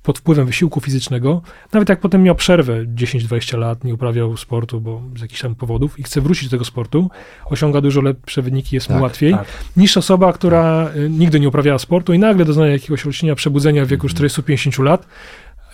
pod 0.05 0.18
wpływem 0.18 0.46
wysiłku 0.46 0.80
fizycznego, 0.80 1.42
nawet 1.72 1.88
jak 1.88 2.00
potem 2.00 2.22
miał 2.22 2.34
przerwę 2.34 2.86
10-20 2.86 3.59
lat, 3.59 3.84
nie 3.84 3.94
uprawiał 3.94 4.36
sportu, 4.36 4.80
bo 4.80 5.02
z 5.16 5.20
jakichś 5.20 5.40
tam 5.40 5.55
powodów 5.55 5.98
i 5.98 6.02
chce 6.02 6.20
wrócić 6.20 6.44
do 6.44 6.50
tego 6.50 6.64
sportu, 6.64 7.11
osiąga 7.44 7.80
dużo 7.80 8.00
lepsze 8.00 8.42
wyniki, 8.42 8.76
jest 8.76 8.88
mu 8.88 8.94
Tak, 8.94 9.02
łatwiej, 9.02 9.32
tak. 9.32 9.44
niż 9.76 9.96
osoba, 9.96 10.32
która 10.32 10.90
y, 10.96 11.11
nigdy 11.11 11.40
nie 11.40 11.48
uprawiała 11.48 11.78
sportu 11.78 12.12
i 12.14 12.18
nagle 12.18 12.44
doznaje 12.44 12.72
jakiegoś 12.72 13.07
olśnienia 13.07 13.34
przebudzenia 13.34 13.84
w 13.84 13.88
wieku 13.88 14.07
Mhm. 14.07 14.28
40-50 14.28 14.82
lat 14.82 15.07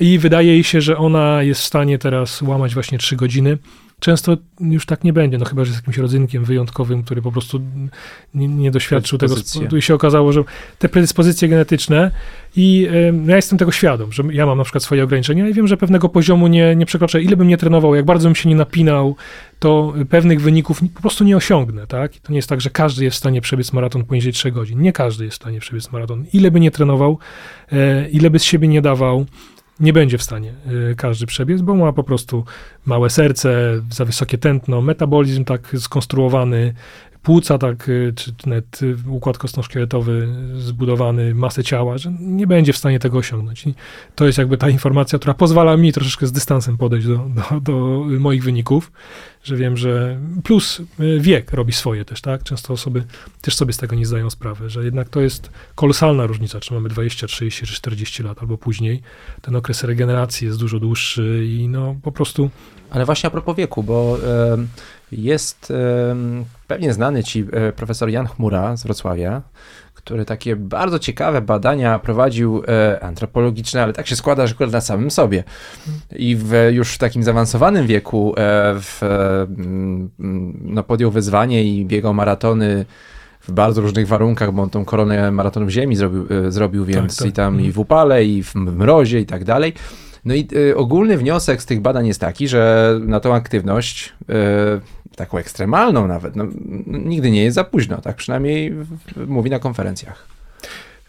i 0.01 0.19
wydaje 0.19 0.49
jej 0.53 0.65
się, 0.65 0.81
że 0.81 0.97
ona 0.97 1.43
jest 1.43 1.61
w 1.61 1.65
stanie 1.65 1.99
teraz 1.99 2.43
łamać 2.43 2.75
właśnie 2.75 2.99
3 2.99 3.17
godziny. 3.17 3.59
Często 4.01 4.37
już 4.61 4.87
tak 4.87 5.05
nie 5.05 5.13
będzie, 5.13 5.39
no 5.39 5.45
chyba, 5.45 5.65
że 5.65 5.71
jest 5.71 5.83
jakimś 5.83 5.99
rodzynkiem 5.99 6.45
wyjątkowym, 6.45 7.03
który 7.03 7.23
po 7.23 7.33
prostu 7.33 7.61
nie, 8.35 8.49
nie 8.49 8.71
doświadczył 8.71 9.19
tego 9.19 9.35
i 9.77 9.83
się 9.83 9.95
okazało, 9.95 10.33
że 10.33 10.45
te 10.79 10.89
predyspozycje 10.89 11.49
genetyczne 11.49 12.11
i 12.57 12.89
em, 13.09 13.29
ja 13.29 13.37
jestem 13.37 13.59
tego 13.59 13.73
świadom, 13.73 14.13
że 14.13 14.23
ja 14.33 14.47
mam 14.47 14.59
na 14.59 14.65
przykład 14.65 14.85
swoje 14.85 15.05
ograniczenia 15.05 15.49
i 15.49 15.55
wiem, 15.55 15.69
że 15.69 15.77
pewnego 15.77 16.09
poziomu 16.09 16.47
nie, 16.47 16.77
nie 16.77 16.87
przekroczę. 16.87 17.23
Ile 17.23 17.37
bym 17.37 17.49
nie 17.49 17.57
trenował, 17.57 17.95
jak 17.95 18.05
bardzo 18.05 18.29
bym 18.29 18.35
się 18.35 18.49
nie 18.49 18.57
napinał, 18.57 19.17
to 19.59 19.95
pewnych 20.09 20.41
wyników 20.41 20.81
po 20.95 21.01
prostu 21.01 21.25
nie 21.25 21.37
osiągnę, 21.37 21.87
tak? 21.87 22.17
I 22.17 22.21
to 22.21 22.33
nie 22.33 22.39
jest 22.39 22.49
tak, 22.49 22.61
że 22.61 22.71
każdy 22.71 23.05
jest 23.05 23.17
w 23.17 23.19
stanie 23.19 23.41
przebiec 23.41 23.73
maraton 23.73 24.05
poniżej 24.05 24.33
3 24.33 24.53
godzin. 24.53 24.81
Nie 24.81 24.93
każdy 24.93 25.25
jest 25.25 25.37
w 25.39 25.41
stanie 25.41 25.61
przebiec 25.61 25.93
maraton. 25.93 26.25
Ile 26.33 26.51
by 26.51 26.61
nie 26.61 26.71
trenował, 26.71 27.19
e, 27.73 28.09
ile 28.09 28.31
by 28.31 28.39
z 28.39 28.45
siebie 28.45 28.69
nie 28.69 28.83
dawał, 28.83 29.27
nie 29.81 29.93
będzie 29.93 30.19
w 30.19 30.23
stanie 30.23 30.55
y, 30.91 30.95
każdy 30.97 31.27
przebiec, 31.27 31.63
bo 31.63 31.75
ma 31.75 31.93
po 31.93 32.05
prostu 32.05 32.45
małe 32.87 33.11
serce, 33.11 33.83
za 33.91 34.05
wysokie 34.05 34.39
tętno, 34.39 34.81
metabolizm 34.81 35.45
tak 35.45 35.77
skonstruowany, 35.79 36.75
płuca 37.23 37.59
tak, 37.59 37.89
y, 37.89 38.13
czy 38.17 38.33
nawet 38.47 38.83
y, 38.83 38.97
układ 39.09 39.39
kostno-szkieletowy 39.39 40.29
zbudowany, 40.55 41.35
masę 41.35 41.65
ciała, 41.65 41.99
że 41.99 42.13
nie 42.21 42.47
będzie 42.47 42.73
w 42.73 42.77
stanie 42.77 42.99
tego 42.99 43.19
osiągnąć. 43.19 43.67
I 43.67 43.75
to 44.15 44.27
jest 44.27 44.39
jakby 44.39 44.57
ta 44.57 44.69
informacja, 44.69 45.19
która 45.19 45.35
pozwala 45.35 45.77
mi 45.77 45.93
troszeczkę 45.93 46.27
z 46.27 46.33
dystansem 46.33 46.79
podejść 46.79 47.07
do, 47.07 47.17
do, 47.17 47.61
do 47.61 47.73
moich 48.19 48.45
wyników, 48.45 48.93
że 49.43 49.57
wiem, 49.57 49.77
że 49.77 50.21
plus 50.45 50.81
y, 50.81 51.21
wiek 51.21 51.53
robi 51.53 51.73
swoje 51.73 52.05
też, 52.05 52.21
tak? 52.21 52.43
Często 52.43 52.73
osoby 52.73 53.05
też 53.41 53.57
sobie 53.57 53.73
z 53.73 53.77
tego 53.77 53.97
nie 53.97 54.07
zdają 54.07 54.31
sprawy, 54.31 54.71
że 54.71 54.85
jednak 54.85 55.09
to 55.09 55.21
jest 55.21 55.51
kolosalna 55.75 56.27
różnica, 56.27 56.61
czy 56.61 56.75
mamy 56.75 56.89
20, 56.89 57.27
30 57.27 57.67
czy 57.67 57.75
40 57.75 58.23
lat 58.23 58.39
albo 58.41 58.59
później. 58.59 59.03
Ten 59.43 59.57
okres 59.57 59.85
regeneracji 59.85 60.47
jest 60.47 60.59
dużo 60.59 60.81
dłuższy 60.81 61.47
i 61.49 61.69
no 61.69 61.97
po 62.03 62.13
prostu 62.13 62.51
Ale 62.91 63.05
właśnie 63.05 63.27
a 63.27 63.31
propos 63.31 63.57
wieku, 63.57 63.83
bo 63.83 64.19
em, 64.53 64.69
jest 65.13 65.73
pewnie 66.67 66.93
znany 66.93 67.25
ci 67.25 67.47
e, 67.53 67.73
profesor 67.73 68.09
Jan 68.09 68.27
Chmura 68.27 68.77
z 68.77 68.83
Wrocławia, 68.83 69.43
który 69.95 70.25
takie 70.25 70.57
bardzo 70.57 70.99
ciekawe 70.99 71.41
badania 71.41 71.99
prowadził 71.99 72.63
e, 72.69 73.01
antropologiczne, 73.05 73.83
ale 73.83 73.93
tak 73.93 74.07
się 74.07 74.17
składa, 74.17 74.47
że 74.47 74.55
akurat 74.55 74.73
na 74.73 74.81
samym 74.81 75.11
sobie. 75.11 75.45
I 76.17 76.37
w, 76.37 76.53
już 76.71 76.95
w 76.95 76.99
takim 76.99 77.23
zaawansowanym 77.23 77.87
wieku 77.87 78.35
e, 78.37 78.75
w, 78.75 79.01
no, 80.65 80.83
podjął 80.83 81.11
wyzwanie 81.11 81.65
i 81.65 81.85
biegał 81.85 82.15
maratony 82.15 82.85
w 83.41 83.53
bardzo 83.53 83.81
różnych 83.81 84.09
warunkach, 84.09 84.53
bo 84.53 84.63
on 84.63 84.71
tą 84.71 84.85
koronę 84.85 85.31
maratonów 85.31 85.71
ziemi 85.71 85.97
zrobił, 85.97 86.27
e, 86.47 86.53
zrobił 86.53 86.85
więc 86.85 87.17
tak. 87.17 87.29
i 87.29 87.33
tam 87.33 87.55
Mhm. 87.55 87.69
i 87.69 87.73
w 87.73 87.79
upale, 87.79 88.25
i 88.25 88.43
w 88.43 88.55
mrozie, 88.55 89.21
i 89.21 89.27
tak 89.27 89.45
dalej. 89.45 89.73
No 90.25 90.35
i 90.35 90.49
ogólny 90.77 91.19
wniosek 91.19 91.63
z 91.63 91.67
tych 91.67 91.81
badań 91.81 92.07
jest 92.07 92.21
taki, 92.21 92.49
że 92.49 92.95
na 93.05 93.21
tą 93.21 93.35
aktywność, 93.35 94.15
taką 95.21 95.39
ekstremalną 95.39 96.07
nawet, 96.07 96.37
no, 96.37 96.47
nigdy 96.87 97.31
nie 97.31 97.43
jest 97.45 97.55
za 97.55 97.65
późno, 97.65 98.01
tak 98.01 98.17
przynajmniej 98.17 98.75
mówi 99.27 99.51
na 99.51 99.59
konferencjach. 99.59 100.27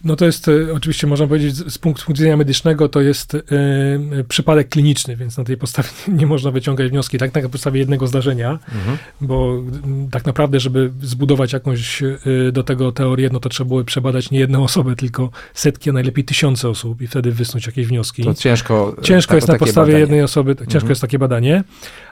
No 0.03 0.15
to 0.15 0.25
jest, 0.25 0.47
e, 0.47 0.73
oczywiście 0.73 1.07
można 1.07 1.27
powiedzieć, 1.27 1.55
z 1.55 1.77
punktu 1.77 2.05
widzenia 2.07 2.37
medycznego 2.37 2.89
to 2.89 3.01
jest 3.01 3.35
e, 3.35 3.39
przypadek 4.27 4.69
kliniczny, 4.69 5.15
więc 5.15 5.37
na 5.37 5.43
tej 5.43 5.57
podstawie 5.57 5.89
nie 6.19 6.27
można 6.27 6.51
wyciągać 6.51 6.89
wnioski 6.89 7.17
tak 7.17 7.33
na 7.33 7.49
podstawie 7.49 7.79
jednego 7.79 8.07
zdarzenia, 8.07 8.59
bo 9.21 9.53
mm, 9.83 10.09
tak 10.09 10.25
naprawdę, 10.25 10.59
żeby 10.59 10.91
zbudować 11.01 11.53
jakąś 11.53 12.03
e, 12.03 12.17
do 12.51 12.63
tego 12.63 12.91
teorię, 12.91 13.29
no 13.33 13.39
to 13.39 13.49
trzeba 13.49 13.67
było 13.67 13.83
przebadać 13.83 14.31
nie 14.31 14.39
jedną 14.39 14.63
osobę, 14.63 14.95
tylko 14.95 15.29
setki, 15.53 15.89
a 15.89 15.93
najlepiej 15.93 16.23
tysiące 16.23 16.69
osób 16.69 17.01
i 17.01 17.07
wtedy 17.07 17.31
wysnuć 17.31 17.65
jakieś 17.67 17.87
wnioski. 17.87 18.23
To 18.23 18.33
ciężko. 18.33 18.95
Ciężko 19.01 19.29
tak, 19.29 19.35
jest 19.35 19.47
na 19.47 19.57
podstawie 19.57 19.85
badanie. 19.87 19.99
jednej 19.99 20.21
osoby, 20.21 20.55
tak, 20.55 20.67
ciężko 20.67 20.77
Mhm. 20.77 20.89
jest 20.89 21.01
takie 21.01 21.19
badanie, 21.19 21.63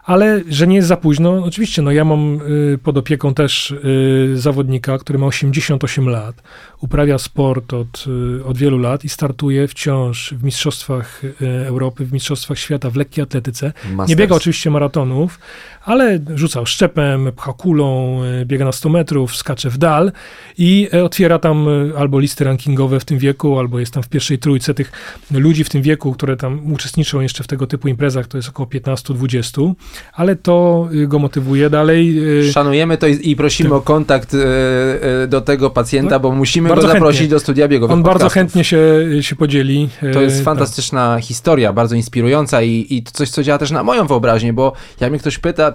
ale 0.04 0.42
że 0.50 0.68
nie 0.68 0.76
jest 0.76 0.88
za 0.88 0.98
późno, 0.98 1.44
oczywiście, 1.44 1.82
no 1.82 1.92
ja 1.92 2.06
mam 2.06 2.40
y, 2.74 2.78
pod 2.84 2.98
opieką 2.98 3.34
też 3.34 3.72
y, 3.72 4.32
zawodnika, 4.36 4.98
który 4.98 5.20
ma 5.20 5.26
88 5.26 6.10
lat, 6.10 6.44
uprawia 6.80 7.18
sport 7.18 7.74
od, 7.74 8.06
y, 8.40 8.46
od 8.46 8.58
wielu 8.58 8.78
lat 8.78 9.06
i 9.06 9.10
startuje 9.10 9.68
wciąż 9.68 10.34
w 10.34 10.44
Mistrzostwach 10.44 11.22
Europy, 11.66 12.06
w 12.06 12.14
Mistrzostwach 12.14 12.60
Świata 12.60 12.90
w 12.90 12.96
lekkiej 12.96 13.24
atletyce. 13.24 13.74
Nie 14.08 14.16
biega 14.16 14.36
oczywiście 14.36 14.70
maratonów, 14.70 15.40
ale 15.86 16.20
rzucał 16.36 16.66
szczepem, 16.66 17.32
pcha 17.36 17.54
kulą, 17.54 18.22
biega 18.46 18.66
na 18.66 18.72
100 18.72 18.90
metrów, 18.90 19.36
skacze 19.36 19.70
w 19.70 19.78
dal 19.78 20.12
i 20.58 20.90
e, 20.94 21.04
otwiera 21.04 21.40
tam 21.40 21.68
albo 21.98 22.20
listy 22.20 22.44
rankingowe 22.44 23.00
w 23.00 23.06
tym 23.06 23.18
wieku, 23.18 23.60
albo 23.60 23.80
jest 23.80 23.94
tam 23.94 24.04
w 24.04 24.10
pierwszej 24.10 24.40
trójce 24.40 24.74
tych 24.74 24.92
ludzi 25.32 25.64
w 25.64 25.70
tym 25.70 25.82
wieku, 25.82 26.14
które 26.14 26.38
tam 26.38 26.74
uczestniczą 26.74 27.22
jeszcze 27.22 27.44
w 27.44 27.48
tego 27.48 27.68
typu 27.68 27.88
imprezach, 27.88 28.28
to 28.28 28.38
jest 28.38 28.50
około 28.50 28.70
15-20, 28.70 29.74
ale 30.14 30.36
to 30.36 30.88
y, 30.94 31.08
go 31.08 31.20
motywuje 31.20 31.70
dalej. 31.70 32.28
y, 32.40 32.52
Szanujemy 32.52 32.98
to 32.98 33.08
i, 33.08 33.32
i 33.32 33.36
prosimy 33.36 33.70
Tak. 33.70 33.78
o 33.78 33.82
kontakt 33.82 34.34
e, 34.34 35.28
do 35.28 35.42
tego 35.42 35.70
pacjenta, 35.70 36.16
No, 36.16 36.20
bo 36.20 36.32
musimy 36.32 36.70
go 36.70 36.76
bardzo 36.76 36.88
zaprosić 36.92 37.20
chętnie. 37.20 37.36
do 37.36 37.40
studia 37.40 37.68
biegowych 37.68 37.94
On 37.94 38.04
bardzo 38.04 38.14
podcastów. 38.20 38.34
chętnie 38.34 38.64
się, 38.64 38.84
się 39.22 39.36
podzieli. 39.36 39.90
To 40.14 40.20
y, 40.20 40.24
jest 40.24 40.36
tak. 40.36 40.46
fantastyczna 40.46 41.20
historia, 41.22 41.74
bardzo 41.74 41.96
inspirująca 41.96 42.62
i, 42.62 42.86
i 42.90 43.04
to 43.04 43.12
coś, 43.12 43.30
co 43.30 43.44
działa 43.44 43.58
też 43.60 43.72
na 43.72 43.84
moją 43.84 44.08
wyobraźnię, 44.08 44.54
bo 44.54 44.74
jak 45.00 45.10
mnie 45.12 45.20
ktoś 45.20 45.38
pyta, 45.38 45.72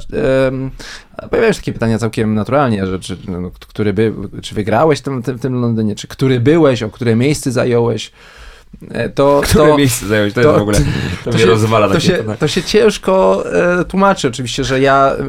pojawiają 1.31 1.53
się 1.53 1.59
takie 1.61 1.73
pytania 1.73 1.99
całkiem 1.99 2.35
naturalnie, 2.35 2.87
że 2.87 2.99
czy, 2.99 3.17
no, 3.29 3.51
który 3.69 3.93
by, 3.93 4.13
czy 4.43 4.55
wygrałeś 4.55 4.99
w 4.99 5.03
tym, 5.03 5.23
tym, 5.23 5.39
tym 5.39 5.61
Londynie, 5.61 5.95
czy 5.95 6.09
który 6.09 6.41
byłeś, 6.41 6.83
o 6.83 6.91
które 6.91 7.17
miejsce 7.17 7.53
zająłeś, 7.53 8.13
to, 9.15 9.41
Które 9.45 9.69
to, 9.69 9.77
miejsce 9.79 10.07
zająć? 10.07 10.35
To, 10.35 10.43
to- 10.43 10.47
jest 10.49 10.59
w 10.59 10.63
ogóle, 10.63 10.79
to, 11.25 11.31
to 11.31 11.39
się- 11.39 11.47
rozwala 11.47 11.89
to 11.89 11.95
takie 11.95 12.07
się, 12.07 12.25
to 12.39 12.49
się 12.49 12.63
ciężko 12.63 13.45
e, 13.81 13.85
tłumaczy 13.85 14.29
oczywiście, 14.29 14.65
że 14.65 14.81
ja 14.81 15.13
e, 15.13 15.25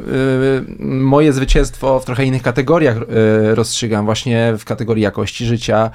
moje 0.85 1.33
zwycięstwo 1.33 1.99
w 1.99 2.05
trochę 2.05 2.25
innych 2.25 2.41
kategoriach 2.41 2.97
e, 2.97 3.55
rozstrzygam, 3.55 4.05
właśnie 4.05 4.53
w 4.59 4.65
kategorii 4.65 5.03
jakości 5.03 5.45
życia. 5.45 5.91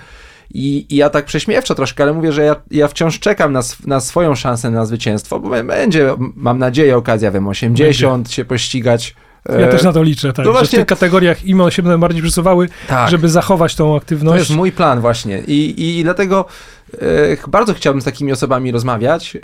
I, 0.55 0.87
I 0.89 0.97
ja 0.97 1.11
tak 1.11 1.25
prześmiewczo 1.25 1.75
troszkę, 1.75 2.03
ale 2.03 2.13
mówię, 2.13 2.33
że 2.33 2.45
ja, 2.45 2.57
ja 2.71 2.89
wciąż 2.89 3.19
czekam 3.19 3.53
na, 3.53 3.61
na 3.87 4.01
swoją 4.01 4.35
szansę 4.35 4.71
na 4.71 4.87
zwycięstwo, 4.87 5.41
bo 5.41 5.65
będzie, 5.65 6.15
mam 6.37 6.59
nadzieję, 6.59 6.97
okazja 6.97 7.31
w 7.31 7.35
M80 7.35 8.29
się 8.29 8.45
pościgać. 8.45 9.15
Ja 9.49 9.55
E, 9.55 9.69
też 9.69 9.83
na 9.83 9.93
to 9.93 10.03
liczę, 10.03 10.29
tak, 10.33 10.37
to 10.37 10.45
że 10.45 10.51
w 10.51 10.53
właśnie- 10.53 10.79
tych 10.79 10.87
kategoriach 10.87 11.45
IMO 11.45 11.71
się 11.71 11.83
będą 11.83 11.99
bardziej 11.99 12.23
przesuwały, 12.23 12.69
tak. 12.89 13.11
żeby 13.11 13.29
zachować 13.29 13.75
tą 13.75 13.85
To 13.91 13.97
aktywność. 13.97 14.39
jest 14.39 14.51
mój 14.51 14.73
plan 14.73 15.01
właśnie 15.01 15.43
i, 15.47 15.99
i 15.99 16.03
dlatego 16.05 16.45
e, 16.95 16.99
bardzo 17.49 17.75
chciałbym 17.75 18.01
z 18.01 18.05
takimi 18.05 18.33
osobami 18.33 18.73
rozmawiać, 18.73 19.37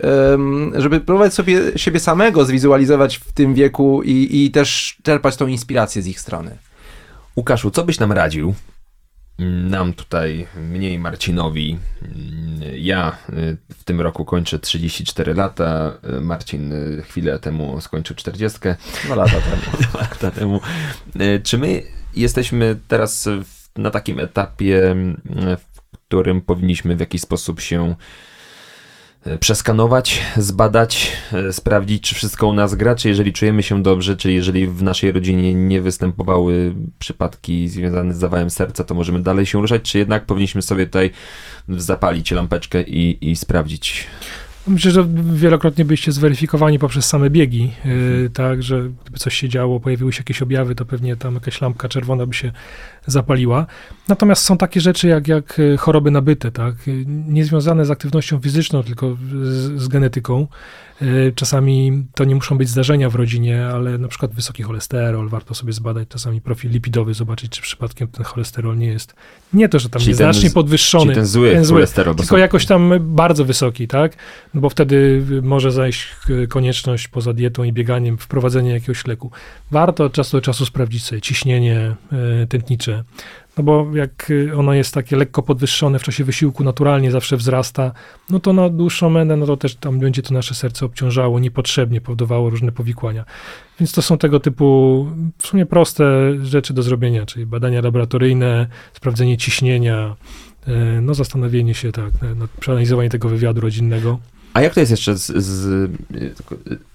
żeby 0.75 1.01
próbować 1.01 1.35
sobie 1.35 1.61
siebie 1.77 2.01
samego 2.01 2.45
zwizualizować 2.45 3.17
w 3.17 3.33
tym 3.33 3.55
wieku 3.55 4.03
i, 4.03 4.45
i 4.45 4.51
też 4.51 4.97
czerpać 5.03 5.37
tą 5.37 5.47
inspirację 5.47 6.03
z 6.03 6.07
ich 6.07 6.21
strony. 6.21 6.57
Łukaszu, 7.37 7.71
co 7.71 7.85
byś 7.85 7.99
nam 7.99 8.13
radził? 8.13 8.55
Nam 9.39 9.93
tutaj, 9.93 10.47
mnie 10.57 10.93
i 10.93 10.99
Marcinowi. 10.99 11.79
Ja 12.77 13.17
y, 13.33 13.57
w 13.79 13.85
tym 13.85 14.01
roku 14.01 14.25
kończę 14.25 14.59
34 14.59 15.35
lata. 15.35 15.93
Marcin 16.21 16.73
y, 16.73 17.03
chwilę 17.03 17.39
temu 17.39 17.81
skończył 17.81 18.17
40 18.17 18.59
Dwa 19.05 19.15
lata 19.15 19.41
temu. 19.41 19.63
dwa 19.89 19.99
lata 20.01 20.31
temu. 20.31 20.61
Y, 21.21 21.41
Czy 21.45 21.59
my 21.59 21.83
jesteśmy 22.17 22.77
teraz 22.89 23.29
na 23.77 23.91
takim 23.91 24.21
etapie, 24.21 24.95
w 25.59 25.99
którym 26.07 26.41
powinniśmy 26.41 26.97
w 26.97 27.01
jakiś 27.01 27.21
sposób 27.21 27.61
się 27.61 27.95
przeskanować, 29.41 30.23
zbadać, 30.37 31.13
y, 31.49 31.53
sprawdzić, 31.53 32.03
czy 32.03 32.15
wszystko 32.15 32.47
u 32.47 32.53
nas 32.53 32.75
gra, 32.75 32.95
czy 32.95 33.09
jeżeli 33.09 33.33
czujemy 33.33 33.63
się 33.63 33.83
dobrze, 33.83 34.17
czy 34.17 34.33
jeżeli 34.33 34.67
w 34.67 34.83
naszej 34.83 35.13
rodzinie 35.13 35.55
nie 35.55 35.83
występowały 35.83 36.75
przypadki 36.99 37.69
związane 37.69 38.15
z 38.15 38.19
zawałem 38.19 38.51
serca, 38.51 38.85
to 38.85 38.95
możemy 38.95 39.23
dalej 39.23 39.47
się 39.47 39.61
ruszać, 39.61 39.83
czy 39.83 39.99
jednak 39.99 40.27
powinniśmy 40.27 40.63
sobie 40.63 40.87
tutaj 40.87 41.11
zapalić 41.69 42.31
lampeczkę 42.31 42.83
i, 42.83 43.31
i 43.31 43.37
sprawdzić. 43.37 44.07
Myślę, 44.69 44.91
że 44.91 45.07
wielokrotnie 45.35 45.85
byliście 45.85 46.13
zweryfikowani 46.13 46.79
poprzez 46.79 47.05
same 47.07 47.31
biegi, 47.31 47.73
yy, 47.85 48.31
tak, 48.35 48.63
że 48.63 48.83
gdyby 49.03 49.19
coś 49.19 49.35
się 49.35 49.49
działo, 49.49 49.81
pojawiły 49.81 50.13
się 50.13 50.21
jakieś 50.21 50.43
objawy, 50.43 50.75
to 50.75 50.85
pewnie 50.85 51.17
tam 51.17 51.35
jakaś 51.35 51.61
lampka 51.61 51.89
czerwona 51.89 52.27
by 52.27 52.35
się 52.35 52.53
zapaliła. 53.07 53.67
Natomiast 54.09 54.45
są 54.45 54.57
takie 54.59 54.81
rzeczy 54.81 55.09
jak, 55.09 55.29
jak 55.29 55.59
y, 55.59 55.77
choroby 55.77 56.11
nabyte, 56.11 56.51
tak, 56.53 56.89
y, 56.89 57.05
niezwiązane 57.07 57.85
z 57.85 57.91
aktywnością 57.91 58.41
fizyczną, 58.41 58.83
tylko 58.83 59.17
z, 59.43 59.83
z 59.83 59.89
genetyką. 59.89 60.47
Y, 61.03 61.33
Czasami 61.35 62.07
to 62.15 62.25
nie 62.25 62.35
muszą 62.35 62.59
być 62.59 62.69
zdarzenia 62.69 63.11
w 63.11 63.15
rodzinie, 63.15 63.67
ale 63.67 63.99
na 63.99 64.09
przykład 64.09 64.35
wysoki 64.35 64.63
cholesterol, 64.63 65.29
warto 65.29 65.55
sobie 65.55 65.73
zbadać 65.73 66.09
czasami 66.09 66.41
profil 66.41 66.71
lipidowy, 66.71 67.15
zobaczyć, 67.15 67.51
czy 67.51 67.63
przypadkiem 67.63 68.09
ten 68.09 68.25
cholesterol 68.25 68.79
nie 68.79 68.87
jest, 68.87 69.15
nie 69.53 69.69
to, 69.69 69.79
że 69.79 69.89
tam 69.89 70.01
Czyli 70.01 70.11
jest 70.11 70.19
znacznie 70.19 70.51
podwyższony, 70.51 71.15
ten 71.15 71.27
zły 71.27 71.53
ten 71.53 71.65
zły, 71.65 71.75
cholesterol. 71.75 72.15
tylko 72.15 72.39
jakoś 72.39 72.67
tam 72.67 72.93
bardzo 73.01 73.45
wysoki, 73.45 73.89
tak? 73.89 74.17
No 74.57 74.63
bo 74.63 74.71
wtedy 74.71 75.23
może 75.43 75.73
zajść 75.73 76.17
konieczność 76.49 77.09
poza 77.09 77.33
dietą 77.33 77.65
i 77.65 77.73
bieganiem 77.73 78.19
wprowadzenia 78.19 78.75
jakiegoś 78.75 79.07
leku. 79.07 79.31
Warto 79.71 80.05
od 80.05 80.13
czasu 80.13 80.37
do 80.37 80.41
czasu 80.41 80.67
sprawdzić 80.67 81.05
sobie 81.05 81.21
ciśnienie 81.21 81.95
e, 82.43 82.47
tętnicze, 82.47 83.05
no 83.59 83.65
bo 83.65 83.87
jak 83.95 84.33
e, 84.51 84.57
ono 84.57 84.75
jest 84.75 84.95
takie 84.95 85.17
lekko 85.17 85.43
podwyższone 85.43 85.99
w 85.99 86.03
czasie 86.03 86.25
wysiłku, 86.25 86.65
naturalnie 86.65 87.11
zawsze 87.11 87.37
wzrasta, 87.37 87.93
no 88.31 88.41
to 88.41 88.53
na 88.53 88.69
dłuższą 88.69 89.11
metę, 89.11 89.37
no 89.37 89.47
to 89.47 89.57
też 89.57 89.75
tam 89.75 89.99
będzie 89.99 90.23
to 90.23 90.35
nasze 90.35 90.55
serce 90.55 90.87
obciążało 90.87 91.41
niepotrzebnie, 91.41 92.01
powodowało 92.01 92.51
różne 92.51 92.73
powikłania. 92.73 93.25
Więc 93.81 93.93
to 93.93 94.03
są 94.03 94.19
tego 94.19 94.41
typu 94.41 95.07
w 95.39 95.47
sumie 95.47 95.67
proste 95.67 96.35
rzeczy 96.43 96.75
do 96.75 96.83
zrobienia, 96.83 97.27
czyli 97.27 97.47
badania 97.47 97.81
laboratoryjne, 97.81 98.67
sprawdzenie 98.93 99.37
ciśnienia, 99.37 100.17
e, 100.67 101.01
no 101.01 101.15
zastanowienie 101.15 101.75
się 101.75 101.93
tak, 101.93 102.13
nad 102.37 102.51
przeanalizowanie 102.51 103.11
tego 103.11 103.29
wywiadu 103.29 103.61
rodzinnego. 103.61 104.19
A 104.57 104.61
jak 104.61 104.75
to 104.75 104.81
jest 104.81 104.91
jeszcze 104.91 105.17
z, 105.17 105.27
z, 105.27 105.91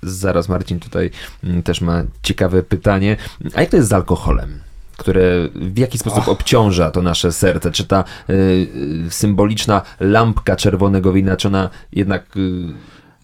zaraz 0.02 0.50
Marcin 0.50 0.80
tutaj 0.80 1.12
mm, 1.44 1.64
też 1.64 1.82
ma 1.82 2.04
ciekawe 2.24 2.64
pytanie. 2.64 3.18
A 3.56 3.62
jak 3.62 3.70
to 3.70 3.78
jest 3.78 3.90
z 3.90 3.94
alkoholem? 3.94 4.60
które 4.98 5.50
w 5.56 5.78
jaki 5.78 5.98
sposób 5.98 6.20
Och. 6.20 6.30
obciąża 6.30 6.92
to 6.92 7.02
nasze 7.02 7.32
serce? 7.32 7.72
Czy 7.72 7.84
ta 7.84 8.04
y, 8.30 8.68
symboliczna 9.10 9.82
lampka 10.00 10.56
czerwonego 10.56 11.14
wina, 11.14 11.38
czy 11.38 11.48
ona 11.48 11.70
jednak 11.92 12.38
y, 12.38 12.74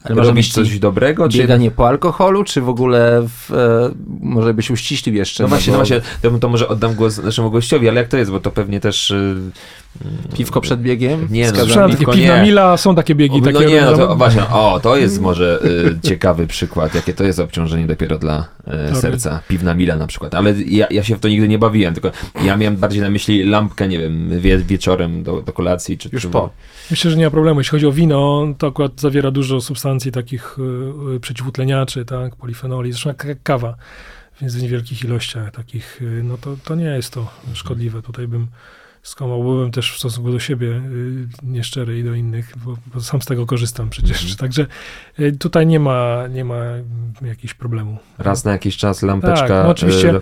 ale 0.03 0.23
robić 0.23 0.53
coś 0.53 0.79
dobrego? 0.79 1.29
Bieganie 1.29 1.69
czy... 1.69 1.75
po 1.75 1.87
alkoholu, 1.87 2.43
czy 2.43 2.61
w 2.61 2.69
ogóle 2.69 3.27
w, 3.27 3.51
e, 3.53 3.91
może 4.19 4.53
byś 4.53 4.71
uściślił 4.71 5.15
jeszcze? 5.15 5.43
No 5.43 5.49
właśnie, 5.49 5.73
no, 5.73 5.79
bo... 5.79 5.83
no 5.83 5.87
właśnie 5.87 6.11
to, 6.21 6.39
to, 6.39 6.49
może 6.49 6.67
oddam 6.67 6.95
głos 6.95 7.23
naszemu 7.23 7.51
gościowi, 7.51 7.89
ale 7.89 8.01
jak 8.01 8.09
to 8.09 8.17
jest, 8.17 8.31
bo 8.31 8.39
to 8.39 8.51
pewnie 8.51 8.79
też... 8.79 9.11
Y, 9.11 9.35
Piwko 10.35 10.61
przed 10.61 10.81
biegiem? 10.81 11.27
Nie, 11.29 11.51
no, 11.51 11.59
Słyszałem, 11.59 11.91
takie 11.91 12.05
piwna 12.05 12.43
mila, 12.43 12.77
są 12.77 12.95
takie 12.95 13.15
biegi. 13.15 13.41
No 13.41 13.51
takie 13.51 13.65
nie, 13.65 13.81
no 13.81 13.97
to 13.97 14.15
właśnie, 14.15 14.41
o, 14.61 14.79
to 14.83 14.97
jest 14.97 15.21
może 15.21 15.59
y, 15.65 16.07
ciekawy 16.07 16.47
przykład, 16.47 16.95
jakie 16.95 17.13
to 17.13 17.23
jest 17.23 17.39
obciążenie 17.39 17.87
dopiero 17.87 18.17
dla 18.17 18.47
y, 18.91 18.95
serca. 18.95 19.39
Piwna 19.47 19.73
mila 19.73 19.95
na 19.95 20.07
przykład, 20.07 20.35
ale 20.35 20.53
ja, 20.67 20.87
ja 20.91 21.03
się 21.03 21.15
w 21.15 21.19
to 21.19 21.27
nigdy 21.27 21.47
nie 21.47 21.59
bawiłem, 21.59 21.93
tylko 21.93 22.11
ja 22.43 22.57
miałem 22.57 22.77
bardziej 22.77 23.01
na 23.01 23.09
myśli 23.09 23.43
lampkę, 23.43 23.87
nie 23.87 23.99
wiem, 23.99 24.39
wie, 24.39 24.57
wieczorem 24.57 25.23
do, 25.23 25.41
do 25.41 25.53
kolacji. 25.53 25.97
Czy, 25.97 26.09
Już 26.13 26.21
czy... 26.21 26.29
po. 26.29 26.49
Myślę, 26.91 27.11
że 27.11 27.17
nie 27.17 27.25
ma 27.25 27.31
problemu. 27.31 27.59
Jeśli 27.59 27.71
chodzi 27.71 27.85
o 27.85 27.91
wino, 27.91 28.47
to 28.57 28.67
akurat 28.67 29.01
zawiera 29.01 29.31
dużo 29.31 29.61
substancji 29.61 30.11
takich 30.11 30.57
y, 30.59 31.15
y, 31.15 31.19
przeciwutleniaczy, 31.19 32.05
tak, 32.05 32.35
polifenoli, 32.35 32.91
zresztą 32.91 33.09
jak 33.09 33.43
kawa, 33.43 33.75
więc 34.41 34.55
w 34.55 34.61
niewielkich 34.61 35.03
ilościach 35.03 35.51
takich, 35.51 36.01
y, 36.01 36.23
no 36.23 36.37
to, 36.37 36.55
to 36.63 36.75
nie 36.75 36.85
jest 36.85 37.13
to 37.13 37.27
szkodliwe. 37.53 38.01
Tutaj 38.01 38.27
bym 38.27 38.47
skłamał, 39.07 39.43
byłem 39.43 39.71
też 39.71 39.93
w 39.93 39.97
stosunku 39.97 40.31
do 40.31 40.39
siebie 40.39 40.67
y, 40.67 41.27
nieszczery 41.43 41.99
i 41.99 42.03
do 42.03 42.13
innych, 42.13 42.53
bo, 42.65 42.77
bo, 42.93 43.01
sam 43.01 43.21
z 43.21 43.25
tego 43.25 43.45
korzystam 43.45 43.89
przecież. 43.89 44.23
Mm. 44.23 44.35
Także 44.35 44.65
y, 45.19 45.31
tutaj 45.31 45.67
nie 45.67 45.79
ma, 45.79 46.27
nie 46.27 46.45
ma 46.45 46.55
jakichś 47.21 47.53
problemu. 47.53 47.97
Raz 48.17 48.45
na 48.45 48.51
jakiś 48.51 48.77
czas 48.77 49.01
lampeczka. 49.01 49.47
Tak, 49.47 49.63
no 49.63 49.69
oczywiście 49.69 50.15
y, 50.15 50.21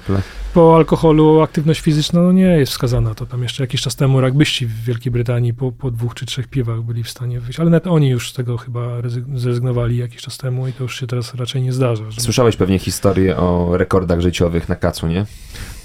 po 0.53 0.75
alkoholu 0.75 1.41
aktywność 1.41 1.81
fizyczna 1.81 2.21
no 2.21 2.31
nie 2.31 2.41
jest 2.47 2.71
wskazana. 2.71 3.15
To 3.15 3.25
tam 3.25 3.43
jeszcze 3.43 3.63
jakiś 3.63 3.81
czas 3.81 3.95
temu 3.95 4.21
rugbyści 4.21 4.65
w 4.65 4.83
Wielkiej 4.83 5.11
Brytanii 5.11 5.53
po, 5.53 5.71
po 5.71 5.91
dwóch 5.91 6.13
czy 6.13 6.25
trzech 6.25 6.47
piwach 6.47 6.81
byli 6.81 7.03
w 7.03 7.09
stanie 7.09 7.39
wyjść, 7.39 7.59
ale 7.59 7.69
nawet 7.69 7.87
oni 7.87 8.09
już 8.09 8.31
z 8.31 8.33
tego 8.33 8.57
chyba 8.57 8.81
zrezygnowali 9.35 9.97
jakiś 9.97 10.21
czas 10.21 10.37
temu 10.37 10.67
i 10.67 10.73
to 10.73 10.83
już 10.83 10.99
się 10.99 11.07
teraz 11.07 11.35
raczej 11.35 11.61
nie 11.61 11.73
zdarza. 11.73 12.11
Że... 12.11 12.21
Słyszałeś 12.21 12.55
pewnie 12.55 12.79
historię 12.79 13.37
o 13.37 13.77
rekordach 13.77 14.21
życiowych 14.21 14.69
na 14.69 14.75
kacu, 14.75 15.07
nie? 15.07 15.25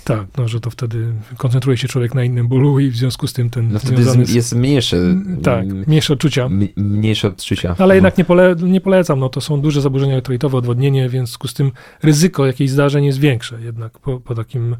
Tak, 0.04 0.26
no, 0.38 0.48
że 0.48 0.60
to 0.60 0.70
wtedy 0.70 1.12
koncentruje 1.36 1.76
się 1.76 1.88
człowiek 1.88 2.14
na 2.14 2.24
innym 2.24 2.48
bólu 2.48 2.80
i 2.80 2.90
w 2.90 2.96
związku 2.96 3.26
z 3.26 3.32
tym 3.32 3.50
ten 3.50 3.72
No 3.72 3.78
wtedy 3.78 4.02
jest, 4.02 4.34
jest 4.34 4.54
mniejsze. 4.54 4.96
Tak, 5.42 5.66
mniejsze 5.66 6.12
odczucia. 6.12 6.48
mniejsze 6.76 7.28
odczucia. 7.28 7.74
Ale 7.78 7.94
jednak 7.94 8.18
nie, 8.18 8.24
pole, 8.24 8.56
nie 8.62 8.80
polecam, 8.80 9.18
no 9.18 9.28
to 9.28 9.40
są 9.40 9.60
duże 9.60 9.80
zaburzenia 9.80 10.12
elektrolitowe, 10.12 10.58
odwodnienie, 10.58 11.08
więc 11.08 11.28
w 11.28 11.32
związku 11.32 11.48
z 11.48 11.54
tym 11.54 11.72
ryzyko 12.02 12.46
jakichś 12.46 12.70
zdarzeń 12.70 13.04
jest 13.04 13.18
większe 13.18 13.60
jednak 13.60 13.98
po, 13.98 14.20
po 14.20 14.34
takim 14.34 14.76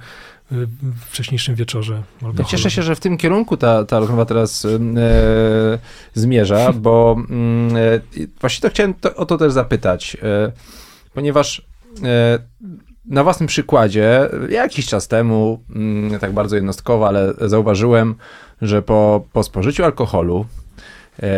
y, 0.53 0.67
wcześniejszym 1.07 1.55
wieczorze. 1.55 2.03
Ja 2.39 2.45
cieszę 2.45 2.71
się, 2.71 2.83
że 2.83 2.95
w 2.97 3.01
tym 3.01 3.17
kierunku 3.17 3.57
ta, 3.57 3.85
ta 3.85 3.99
rozmowa 3.99 4.25
teraz 4.25 4.65
e, 4.65 4.69
zmierza, 6.15 6.73
bo 6.83 7.17
e, 7.75 8.01
właśnie 8.41 8.63
to 8.63 8.71
chciałem 8.71 8.95
to, 8.95 9.15
o 9.15 9.27
to 9.27 9.39
też 9.39 9.53
zapytać, 9.53 10.17
e, 10.23 10.53
ponieważ 11.15 11.67
e, 12.03 12.39
na 13.11 13.25
własnym 13.25 13.47
przykładzie, 13.47 14.29
jakiś 14.51 14.87
czas 14.87 15.09
temu, 15.09 15.61
mm, 15.75 16.19
tak 16.19 16.33
bardzo 16.33 16.57
jednostkowo, 16.57 17.09
ale 17.09 17.35
zauważyłem, 17.41 18.15
że 18.63 18.83
po, 18.83 19.25
po 19.33 19.43
spożyciu 19.43 19.85
alkoholu 19.85 20.47
e, 21.23 21.29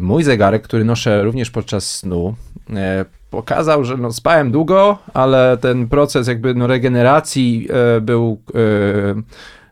mój 0.00 0.22
zegarek, 0.22 0.62
który 0.62 0.84
noszę 0.84 1.22
również 1.22 1.50
podczas 1.50 1.96
snu, 1.96 2.34
e, 2.70 3.04
pokazał, 3.30 3.84
że 3.84 3.96
no, 3.96 4.12
spałem 4.12 4.52
długo, 4.52 4.98
ale 5.14 5.58
ten 5.60 5.88
proces 5.88 6.28
jakby 6.28 6.54
no, 6.54 6.66
regeneracji 6.66 7.68
e, 7.96 8.00
był 8.00 8.40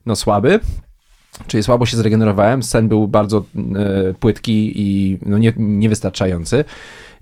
no, 0.06 0.16
słaby. 0.16 0.60
Czyli 1.46 1.62
słabo 1.62 1.86
się 1.86 1.96
zregenerowałem, 1.96 2.62
sen 2.62 2.88
był 2.88 3.08
bardzo 3.08 3.44
płytki 4.20 4.72
i 4.74 5.18
no, 5.26 5.38
nie, 5.38 5.52
niewystarczający. 5.56 6.64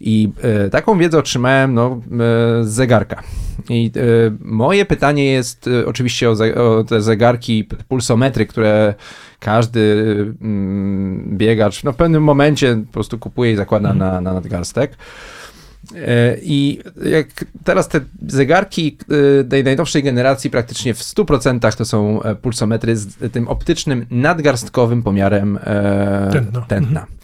I 0.01 0.31
e, 0.43 0.71
taką 0.71 0.99
wiedzę 0.99 1.19
otrzymałem 1.19 1.75
no, 1.75 1.87
e, 1.91 2.65
z 2.65 2.69
zegarka. 2.69 3.23
I 3.71 3.91
e, 3.97 4.01
moje 4.41 4.85
pytanie 4.85 5.25
jest 5.25 5.71
oczywiście 5.87 6.31
o, 6.31 6.33
o 6.57 6.85
te 6.85 7.01
zegarki, 7.01 7.69
pulsometry, 7.89 8.47
które 8.47 8.95
każdy 9.41 9.81
mm, 10.41 11.37
biegacz 11.37 11.85
no, 11.85 11.93
w 11.93 11.97
pewnym 11.97 12.23
momencie 12.23 12.77
po 12.87 12.93
prostu 12.93 13.19
kupuje 13.19 13.53
i 13.53 13.57
zakłada 13.57 13.95
na, 13.95 14.21
na 14.21 14.35
nadgarstek. 14.35 14.97
I 16.43 16.79
jak 17.05 17.27
teraz 17.65 17.89
te 17.89 18.01
zegarki 18.29 18.97
tej 19.49 19.65
najnowszej 19.65 20.03
generacji 20.03 20.51
praktycznie 20.51 20.95
w 20.95 20.99
100% 20.99 21.77
to 21.77 21.85
są 21.85 22.21
pulsometry 22.43 22.97
z 22.97 23.33
tym 23.33 23.49
optycznym 23.49 24.07
nadgarstkowym 24.11 25.03
pomiarem 25.03 25.59
tętna. 26.33 26.61
tętna. 26.61 27.01
Mhm. 27.01 27.19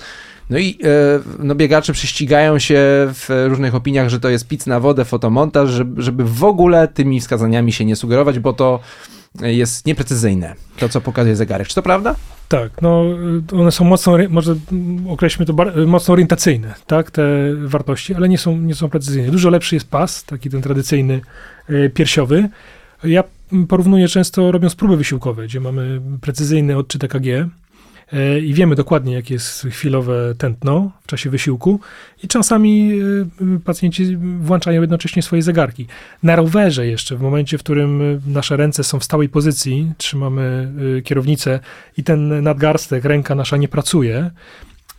No 0.51 0.59
i 0.59 0.79
e, 0.85 1.21
no, 1.39 1.55
biegacze 1.55 1.93
prześcigają 1.93 2.59
się 2.59 2.81
w 3.15 3.45
różnych 3.49 3.75
opiniach, 3.75 4.09
że 4.09 4.21
to 4.21 4.29
jest 4.29 4.49
pic 4.49 4.67
na 4.67 4.81
wodę, 4.81 5.05
fotomontaż, 5.05 5.71
żeby, 5.71 6.03
żeby 6.03 6.25
w 6.25 6.45
ogóle 6.45 6.89
tymi 6.89 7.21
wskazaniami 7.21 7.73
się 7.73 7.85
nie 7.85 7.97
sugerować, 7.97 8.39
bo 8.39 8.53
to 8.53 8.81
jest 9.41 9.87
nieprecyzyjne, 9.87 10.55
to 10.79 10.89
co 10.89 11.01
pokazuje 11.01 11.37
zegarek. 11.37 11.69
Czy 11.69 11.75
to 11.75 11.83
prawda? 11.83 12.15
Tak, 12.49 12.83
no 12.83 13.05
one 13.53 13.73
są 13.73 13.85
mocno, 13.85 14.17
może 14.31 14.57
określmy 15.09 15.47
to 15.47 15.55
mocno 15.87 16.13
orientacyjne, 16.13 16.75
tak, 16.87 17.11
te 17.11 17.25
wartości, 17.65 18.15
ale 18.15 18.29
nie 18.29 18.39
są, 18.39 18.59
nie 18.59 18.75
są 18.75 18.89
precyzyjne. 18.89 19.31
Dużo 19.31 19.51
lepszy 19.51 19.77
jest 19.77 19.91
pas, 19.91 20.25
taki 20.25 20.51
ten 20.51 20.63
tradycyjny 20.63 21.21
e, 21.69 21.89
piersiowy. 21.89 22.49
Ja 23.05 23.25
porównuję 23.69 24.09
często 24.09 24.53
robiąc 24.53 24.75
próby 24.75 24.97
wysiłkowe, 24.97 25.45
gdzie 25.45 25.61
mamy 25.61 26.01
precyzyjny 26.21 26.77
odczyt 26.77 27.05
EKG, 27.05 27.27
i 28.43 28.55
wiemy 28.55 28.75
dokładnie, 28.75 29.15
jakie 29.15 29.35
jest 29.35 29.67
chwilowe 29.71 30.35
tętno 30.39 30.91
w 31.03 31.07
czasie 31.07 31.31
wysiłku 31.31 31.81
i 32.23 32.29
czasami 32.29 32.93
e, 33.57 33.61
pacjenci 33.65 34.17
włączają 34.17 34.81
jednocześnie 34.81 35.23
swoje 35.23 35.43
zegarki. 35.43 35.87
Na 36.23 36.37
rowerze 36.37 36.87
jeszcze, 36.87 37.17
w 37.17 37.21
momencie, 37.21 37.59
w 37.59 37.63
którym 37.63 38.21
nasze 38.27 38.57
ręce 38.57 38.85
są 38.85 38.99
w 38.99 39.05
stałej 39.05 39.29
pozycji, 39.29 39.93
trzymamy 39.99 40.73
e, 40.99 41.03
kierownicę 41.03 41.61
i 41.97 42.05
ten 42.05 42.43
nadgarstek, 42.43 43.05
ręka 43.05 43.35
nasza 43.35 43.57
nie 43.57 43.69
pracuje, 43.69 44.31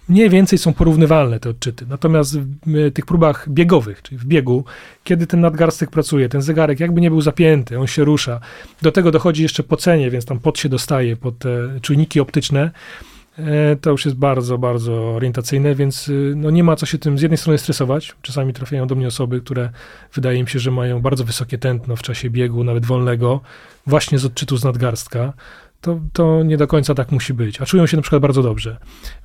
mniej 0.09 0.29
więcej 0.29 0.59
są 0.59 0.73
porównywalne 0.73 1.39
te 1.39 1.49
odczyty. 1.49 1.85
Natomiast 1.89 2.39
w 2.39 2.91
tych 2.93 3.05
próbach 3.05 3.49
biegowych, 3.49 4.01
czyli 4.01 4.17
w 4.17 4.25
biegu, 4.25 4.63
kiedy 5.03 5.27
ten 5.27 5.41
nadgarstek 5.41 5.91
pracuje, 5.91 6.29
ten 6.29 6.41
zegarek 6.41 6.79
jakby 6.79 7.01
nie 7.01 7.09
był 7.09 7.21
zapięty, 7.21 7.79
on 7.79 7.87
się 7.87 8.03
rusza. 8.03 8.39
Do 8.81 8.91
tego 8.91 9.11
dochodzi 9.11 9.43
jeszcze 9.43 9.63
pocenie, 9.63 10.11
więc 10.11 10.25
tam 10.25 10.39
pot 10.39 10.59
się 10.59 10.69
dostaje 10.69 11.15
pod 11.15 11.37
te 11.37 11.49
czujniki 11.81 12.19
optyczne. 12.19 12.71
E, 13.39 13.75
to 13.75 13.89
już 13.91 14.05
jest 14.05 14.17
bardzo, 14.17 14.57
bardzo 14.57 14.93
orientacyjne, 14.93 15.75
więc 15.75 16.07
y, 16.07 16.33
no 16.35 16.49
nie 16.49 16.63
ma 16.63 16.75
co 16.75 16.85
się 16.85 16.97
tym 16.97 17.17
z 17.17 17.21
jednej 17.21 17.37
strony 17.37 17.57
stresować. 17.57 18.15
Czasami 18.21 18.53
trafiają 18.53 18.87
do 18.87 18.95
mnie 18.95 19.07
osoby, 19.07 19.41
które 19.41 19.69
wydaje 20.13 20.43
mi 20.43 20.49
się, 20.49 20.59
że 20.59 20.71
mają 20.71 21.01
bardzo 21.01 21.23
wysokie 21.23 21.57
tętno 21.57 21.95
w 21.95 22.01
czasie 22.01 22.29
biegu, 22.29 22.63
nawet 22.63 22.85
wolnego, 22.85 23.41
właśnie 23.87 24.19
z 24.19 24.25
odczytu 24.25 24.57
z 24.57 24.63
nadgarstka 24.63 25.33
to, 25.85 25.99
to 26.13 26.43
nie 26.43 26.57
do 26.57 26.67
końca 26.67 26.95
tak 26.95 27.11
musi 27.11 27.33
być, 27.33 27.61
a 27.61 27.65
czują 27.65 27.87
się 27.87 27.97
na 27.97 28.01
przykład 28.01 28.21
bardzo 28.21 28.43
dobrze. 28.43 28.77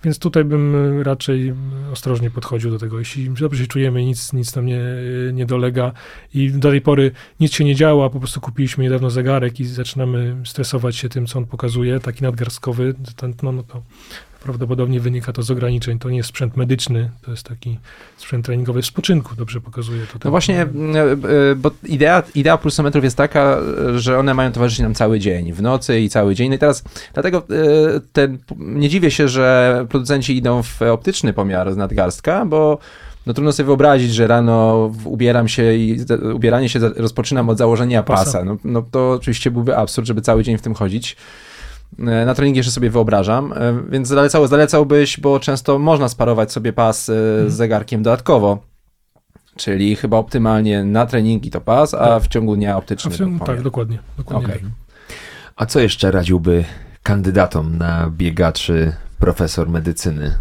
Więc 0.04 0.18
tutaj 0.18 0.44
bym 0.44 1.00
raczej 1.02 1.54
ostrożnie 1.92 2.30
podchodził 2.30 2.70
do 2.70 2.78
tego. 2.78 2.98
Jeśli 2.98 3.30
dobrze 3.30 3.62
się 3.62 3.66
czujemy, 3.66 4.04
nic, 4.04 4.32
nic 4.32 4.56
nam 4.56 4.66
nie, 4.66 4.80
nie 5.32 5.46
dolega 5.46 5.92
i 6.34 6.50
do 6.50 6.70
tej 6.70 6.80
pory 6.80 7.10
nic 7.40 7.52
się 7.52 7.64
nie 7.64 7.74
działa, 7.74 8.10
po 8.10 8.18
prostu 8.18 8.40
kupiliśmy 8.40 8.84
niedawno 8.84 9.10
zegarek 9.10 9.60
i 9.60 9.64
zaczynamy 9.64 10.36
stresować 10.44 10.96
się 10.96 11.08
tym, 11.08 11.26
co 11.26 11.38
on 11.38 11.46
pokazuje, 11.46 12.00
taki 12.00 12.22
nadgarstkowy, 12.22 12.94
ten, 13.16 13.34
no, 13.42 13.52
no 13.52 13.62
to 13.62 13.82
Prawdopodobnie 14.42 15.00
wynika 15.00 15.32
to 15.32 15.42
z 15.42 15.50
ograniczeń. 15.50 15.98
To 15.98 16.10
nie 16.10 16.16
jest 16.16 16.28
sprzęt 16.28 16.56
medyczny, 16.56 17.10
to 17.22 17.30
jest 17.30 17.42
taki 17.42 17.78
sprzęt 18.16 18.46
treningowy 18.46 18.82
w 18.82 18.86
spoczynku, 18.86 19.34
dobrze 19.36 19.60
pokazuje 19.60 20.06
to. 20.06 20.18
No 20.24 20.30
właśnie, 20.30 20.62
e, 20.62 20.68
bo 21.56 21.70
idea, 21.86 22.22
idea 22.34 22.58
pulsometrów 22.58 23.04
jest 23.04 23.16
taka, 23.16 23.58
że 23.96 24.18
one 24.18 24.34
mają 24.34 24.52
towarzyszyć 24.52 24.82
nam 24.82 24.94
cały 24.94 25.18
dzień, 25.18 25.52
w 25.52 25.62
nocy 25.62 26.00
i 26.00 26.08
cały 26.08 26.34
dzień. 26.34 26.48
No 26.48 26.54
i 26.54 26.58
teraz 26.58 26.84
dlatego 27.14 27.38
e, 27.38 28.00
ten, 28.12 28.38
nie 28.58 28.88
dziwię 28.88 29.10
się, 29.10 29.28
że 29.28 29.86
producenci 29.88 30.36
idą 30.36 30.62
w 30.62 30.82
optyczny 30.82 31.32
pomiar 31.32 31.72
z 31.72 31.76
nadgarstka, 31.76 32.44
bo 32.44 32.78
no 33.26 33.34
trudno 33.34 33.52
sobie 33.52 33.66
wyobrazić, 33.66 34.14
że 34.14 34.26
rano 34.26 34.90
ubieram 35.04 35.48
się 35.48 35.74
i 35.74 35.98
ubieranie 36.34 36.68
się 36.68 36.78
rozpoczynam 36.78 37.48
od 37.48 37.58
założenia 37.58 38.02
pasa. 38.02 38.44
No, 38.44 38.56
no 38.64 38.82
to 38.90 39.12
oczywiście 39.12 39.50
byłby 39.50 39.76
absurd, 39.76 40.06
żeby 40.06 40.20
cały 40.20 40.44
dzień 40.44 40.58
w 40.58 40.62
tym 40.62 40.74
chodzić. 40.74 41.16
E, 41.98 42.24
na 42.26 42.34
treningi 42.34 42.58
jeszcze 42.58 42.72
sobie 42.72 42.90
wyobrażam, 42.90 43.52
e, 43.52 43.82
więc 43.90 44.08
zalecał, 44.08 44.46
zalecałbyś, 44.46 45.20
bo 45.20 45.40
często 45.40 45.78
można 45.78 46.08
sparować 46.08 46.52
sobie 46.52 46.72
pas 46.72 47.00
e, 47.00 47.04
z 47.04 47.10
mhm. 47.10 47.50
zegarkiem 47.50 48.02
dodatkowo. 48.02 48.58
Czyli 49.56 49.96
chyba 49.96 50.16
optymalnie 50.16 50.84
na 50.84 51.06
treningi 51.06 51.50
to 51.50 51.60
pas, 51.60 51.94
a 51.94 51.98
tak. 52.06 52.22
w 52.22 52.28
ciągu 52.28 52.56
dnia 52.56 52.76
optyczny. 52.76 53.10
Ciągu, 53.10 53.44
tak, 53.44 53.62
dokładnie. 53.62 53.98
dokładnie 54.18 54.46
okay. 54.46 54.60
tak. 54.60 54.70
A 55.56 55.66
co 55.66 55.80
jeszcze 55.80 56.10
radziłby 56.10 56.64
kandydatom 57.02 57.78
na 57.78 58.10
biegaczy 58.10 58.92
profesor 59.18 59.68
medycyny? 59.68 60.34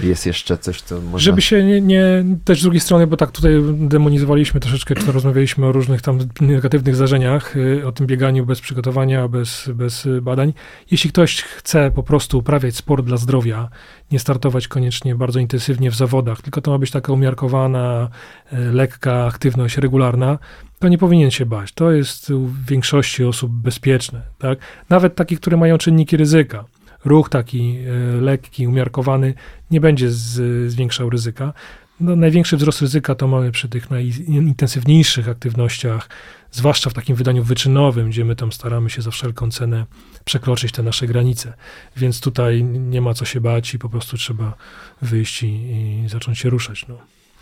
Jest 0.00 0.26
jeszcze 0.26 0.58
coś, 0.58 0.80
co 0.80 1.00
można... 1.00 1.18
Żeby 1.18 1.42
się 1.42 1.64
nie, 1.64 1.80
nie, 1.80 2.24
też 2.44 2.60
z 2.60 2.62
drugiej 2.62 2.80
strony, 2.80 3.06
bo 3.06 3.16
tak 3.16 3.30
tutaj 3.30 3.52
demonizowaliśmy 3.78 4.60
troszeczkę, 4.60 4.94
czy 4.94 5.12
rozmawialiśmy 5.12 5.66
o 5.66 5.72
różnych 5.72 6.02
tam 6.02 6.18
negatywnych 6.40 6.96
zdarzeniach, 6.96 7.56
y, 7.56 7.86
o 7.86 7.92
tym 7.92 8.06
bieganiu 8.06 8.46
bez 8.46 8.60
przygotowania, 8.60 9.28
bez, 9.28 9.70
bez 9.74 10.08
badań. 10.22 10.52
Jeśli 10.90 11.10
ktoś 11.10 11.42
chce 11.42 11.90
po 11.90 12.02
prostu 12.02 12.38
uprawiać 12.38 12.76
sport 12.76 13.06
dla 13.06 13.16
zdrowia, 13.16 13.68
nie 14.10 14.18
startować 14.18 14.68
koniecznie 14.68 15.14
bardzo 15.14 15.40
intensywnie 15.40 15.90
w 15.90 15.94
zawodach, 15.94 16.42
tylko 16.42 16.60
to 16.60 16.70
ma 16.70 16.78
być 16.78 16.90
taka 16.90 17.12
umiarkowana, 17.12 18.08
y, 18.52 18.56
lekka 18.72 19.26
aktywność 19.26 19.78
regularna, 19.78 20.38
to 20.78 20.88
nie 20.88 20.98
powinien 20.98 21.30
się 21.30 21.46
bać. 21.46 21.72
To 21.72 21.92
jest 21.92 22.30
u 22.30 22.50
większości 22.68 23.24
osób 23.24 23.52
bezpieczne, 23.52 24.22
tak? 24.38 24.58
Nawet 24.88 25.14
takich, 25.14 25.40
które 25.40 25.56
mają 25.56 25.78
czynniki 25.78 26.16
ryzyka 26.16 26.64
ruch 27.06 27.28
taki 27.28 27.78
e, 27.78 28.20
lekki, 28.20 28.68
umiarkowany 28.68 29.34
nie 29.70 29.80
będzie 29.80 30.10
z, 30.10 30.72
zwiększał 30.72 31.10
ryzyka. 31.10 31.52
No, 32.00 32.16
największy 32.16 32.56
wzrost 32.56 32.80
ryzyka 32.80 33.14
to 33.14 33.28
mamy 33.28 33.52
przy 33.52 33.68
tych 33.68 33.90
najintensywniejszych 33.90 35.28
aktywnościach, 35.28 36.08
zwłaszcza 36.52 36.90
w 36.90 36.94
takim 36.94 37.16
wydaniu 37.16 37.44
wyczynowym, 37.44 38.10
gdzie 38.10 38.24
my 38.24 38.36
tam 38.36 38.52
staramy 38.52 38.90
się 38.90 39.02
za 39.02 39.10
wszelką 39.10 39.50
cenę 39.50 39.86
przekroczyć 40.24 40.72
te 40.72 40.82
nasze 40.82 41.06
granice. 41.06 41.52
Więc 41.96 42.20
tutaj 42.20 42.64
nie 42.64 43.00
ma 43.00 43.14
co 43.14 43.24
się 43.24 43.40
bać 43.40 43.74
i 43.74 43.78
po 43.78 43.88
prostu 43.88 44.16
trzeba 44.16 44.54
wyjść 45.02 45.42
i, 45.42 45.46
i 45.46 46.08
zacząć 46.08 46.38
się 46.38 46.50
ruszać. 46.50 46.88
No. 46.88 46.98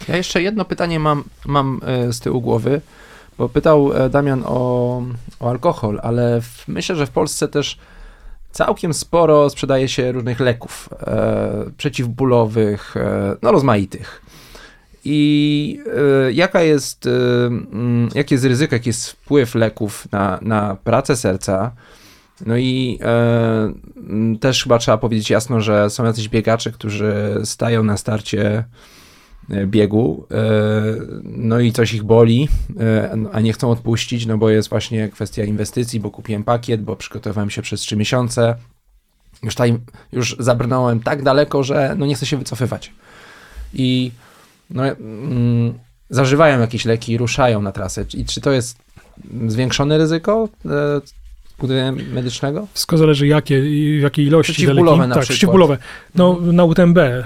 Ja 0.08 0.16
jeszcze 0.16 0.42
jedno 0.42 0.64
pytanie 0.64 0.98
mam, 1.00 1.24
mam 1.46 1.80
e, 1.86 2.12
z 2.12 2.20
tyłu 2.20 2.40
głowy, 2.40 2.80
bo 3.38 3.48
pytał 3.48 3.92
e, 3.92 4.10
Damian 4.10 4.42
o, 4.46 5.02
o 5.40 5.50
alkohol, 5.50 6.00
ale 6.02 6.40
w, 6.40 6.68
myślę, 6.68 6.96
że 6.96 7.06
w 7.06 7.10
Polsce 7.10 7.48
też 7.48 7.78
całkiem 8.54 8.94
sporo 8.94 9.50
sprzedaje 9.50 9.88
się 9.88 10.12
różnych 10.12 10.40
leków 10.40 10.88
e, 11.06 11.70
przeciwbólowych, 11.76 12.96
e, 12.96 13.36
no 13.42 13.52
rozmaitych. 13.52 14.22
I 15.04 15.80
e, 16.26 16.32
jaka 16.32 16.62
jest, 16.62 17.06
e, 17.06 17.10
mm, 17.46 18.08
jakie 18.14 18.34
jest 18.34 18.44
ryzyko, 18.44 18.74
jaki 18.74 18.88
jest 18.88 19.10
wpływ 19.10 19.54
leków 19.54 20.06
na, 20.12 20.38
na 20.42 20.76
pracę 20.84 21.16
serca? 21.16 21.72
No 22.46 22.56
i 22.56 22.98
e, 23.02 23.72
mm, 23.96 24.38
też 24.38 24.62
chyba 24.62 24.78
trzeba 24.78 24.98
powiedzieć 24.98 25.30
jasno, 25.30 25.60
że 25.60 25.90
są 25.90 26.04
jacyś 26.04 26.28
biegacze, 26.28 26.72
którzy 26.72 27.40
stają 27.44 27.82
na 27.82 27.96
starcie 27.96 28.64
biegu, 29.66 30.26
e, 30.30 30.36
no 31.22 31.60
i 31.60 31.72
coś 31.72 31.94
ich 31.94 32.02
boli, 32.02 32.48
e, 32.80 33.16
a 33.32 33.40
nie 33.40 33.52
chcą 33.52 33.70
odpuścić, 33.70 34.26
no 34.26 34.38
bo 34.38 34.50
jest 34.50 34.68
właśnie 34.68 35.08
kwestia 35.08 35.44
inwestycji, 35.44 36.00
bo 36.00 36.10
kupiłem 36.10 36.44
pakiet, 36.44 36.82
bo 36.82 36.96
przygotowałem 36.96 37.50
się 37.50 37.62
przez 37.62 37.80
3 37.80 37.96
miesiące, 37.96 38.54
już, 39.42 39.54
tutaj, 39.54 39.78
już 40.12 40.36
zabrnąłem 40.38 41.00
tak 41.00 41.22
daleko, 41.22 41.62
że 41.62 41.94
no 41.98 42.06
nie 42.06 42.14
chcę 42.14 42.26
się 42.26 42.36
wycofywać. 42.36 42.92
I 43.74 44.10
no, 44.70 44.86
mm, 44.86 45.74
zażywają 46.10 46.60
jakieś 46.60 46.84
leki 46.84 47.12
i 47.12 47.18
ruszają 47.18 47.62
na 47.62 47.72
trasę. 47.72 48.04
I 48.14 48.24
czy 48.24 48.40
to 48.40 48.52
jest 48.52 48.78
zwiększone 49.46 49.98
ryzyko 49.98 50.48
e, 50.66 51.92
medycznego? 51.92 52.66
Wszystko 52.72 52.98
zależy 52.98 53.26
jakie, 53.26 53.62
w 53.98 54.02
jakiej 54.02 54.26
ilości. 54.26 54.52
Przeciwbólowe 54.52 55.06
na 55.06 55.14
tak, 55.14 55.22
przykład. 55.22 55.38
Przeciwbólowe. 55.38 55.78
No, 56.14 56.40
na 56.40 56.64
UTMB 56.64 56.98
y, 56.98 57.22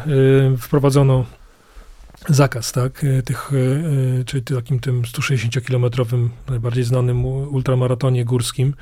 wprowadzono 0.59 1.25
zakaz, 2.29 2.73
tak, 2.73 3.05
e, 3.05 3.23
tych, 3.23 3.51
e, 3.53 4.21
e, 4.21 4.25
czy 4.25 4.43
takim 4.43 4.81
tym 4.81 5.03
160-kilometrowym, 5.03 6.29
najbardziej 6.49 6.85
znanym 6.85 7.25
ultramaratonie 7.25 8.25
górskim, 8.25 8.75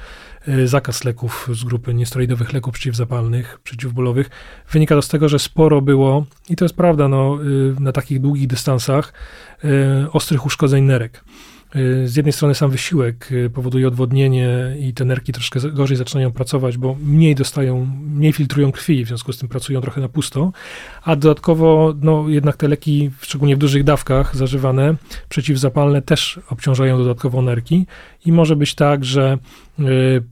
zakaz 0.65 1.05
leków 1.05 1.49
z 1.53 1.65
grupy 1.65 1.95
niesteroidowych 1.95 2.53
leków 2.53 2.75
przeciwzapalnych, 2.75 3.59
przeciwbólowych, 3.65 4.31
wynika 4.71 4.95
to 4.95 5.03
z 5.03 5.09
tego, 5.09 5.29
że 5.29 5.39
sporo 5.39 5.83
było, 5.83 6.27
i 6.49 6.57
to 6.57 6.65
jest 6.65 6.75
prawda, 6.75 7.09
no, 7.09 7.39
na 7.81 7.93
takich 7.93 8.21
długich 8.21 8.47
dystansach, 8.47 9.13
ostrych 10.13 10.47
uszkodzeń 10.47 10.85
nerek. 10.85 11.25
Y, 11.77 12.09
z 12.09 12.17
jednej 12.17 12.33
strony 12.33 12.55
sam 12.55 12.71
wysiłek 12.71 13.33
y, 13.33 13.51
powoduje 13.51 13.89
odwodnienie 13.89 14.77
i 14.81 14.95
te 14.95 15.05
nerki 15.05 15.33
troszkę 15.33 15.61
gorzej 15.73 15.97
zaczynają 15.97 16.33
pracować, 16.33 16.79
bo 16.79 16.97
mniej 17.05 17.35
dostają, 17.35 17.87
mniej 18.03 18.33
filtrują 18.33 18.73
krwi, 18.73 19.05
w 19.05 19.09
związku 19.09 19.33
z 19.33 19.39
tym 19.39 19.49
pracują 19.49 19.81
trochę 19.81 20.01
na 20.01 20.09
pusto, 20.09 20.53
a 21.03 21.17
dodatkowo 21.17 21.95
no, 22.03 22.29
jednak 22.29 22.57
te 22.57 22.69
leki, 22.69 23.11
szczególnie 23.21 23.57
w 23.57 23.59
dużych 23.59 23.85
dawkach 23.85 24.37
zażywane, 24.37 24.95
przeciwzapalne 25.29 26.03
też 26.03 26.41
obciążają 26.51 26.99
dodatkowo 26.99 27.43
nerki. 27.43 27.87
I 28.25 28.33
może 28.33 28.57
być 28.57 28.75
tak, 28.75 29.05
że 29.05 29.39
y, 29.81 30.23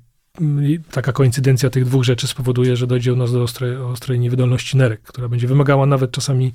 taka 0.91 1.12
koincydencja 1.12 1.70
tych 1.70 1.85
dwóch 1.85 2.05
rzeczy 2.05 2.26
spowoduje, 2.26 2.76
że 2.76 2.87
dojdzie 2.87 3.12
u 3.12 3.16
nas 3.16 3.32
do 3.32 3.43
ostrej, 3.43 3.76
ostrej 3.76 4.20
niewydolności 4.20 4.76
nerek, 4.76 5.03
która 5.03 5.28
będzie 5.28 5.47
wymagała 5.47 5.87
nawet 5.87 6.11
czasami 6.11 6.53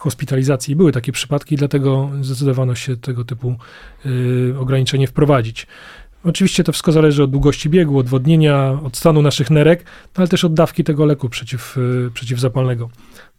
hospitalizacji. 0.00 0.76
Były 0.76 0.92
takie 0.92 1.12
przypadki, 1.12 1.56
dlatego 1.56 2.10
zdecydowano 2.20 2.74
się 2.74 2.96
tego 2.96 3.24
typu 3.24 3.56
y, 4.06 4.54
ograniczenie 4.58 5.06
wprowadzić. 5.06 5.66
Oczywiście 6.24 6.64
to 6.64 6.72
wszystko 6.72 6.92
zależy 6.92 7.22
od 7.22 7.30
długości 7.30 7.70
biegu, 7.70 7.98
od 7.98 8.08
wodnienia, 8.08 8.78
od 8.84 8.96
stanu 8.96 9.22
naszych 9.22 9.50
nerek, 9.50 9.84
no 9.84 10.12
ale 10.16 10.28
też 10.28 10.44
od 10.44 10.54
dawki 10.54 10.84
tego 10.84 11.04
leku 11.04 11.28
przeciw, 11.28 11.78
y, 11.78 12.10
przeciwzapalnego. 12.14 12.90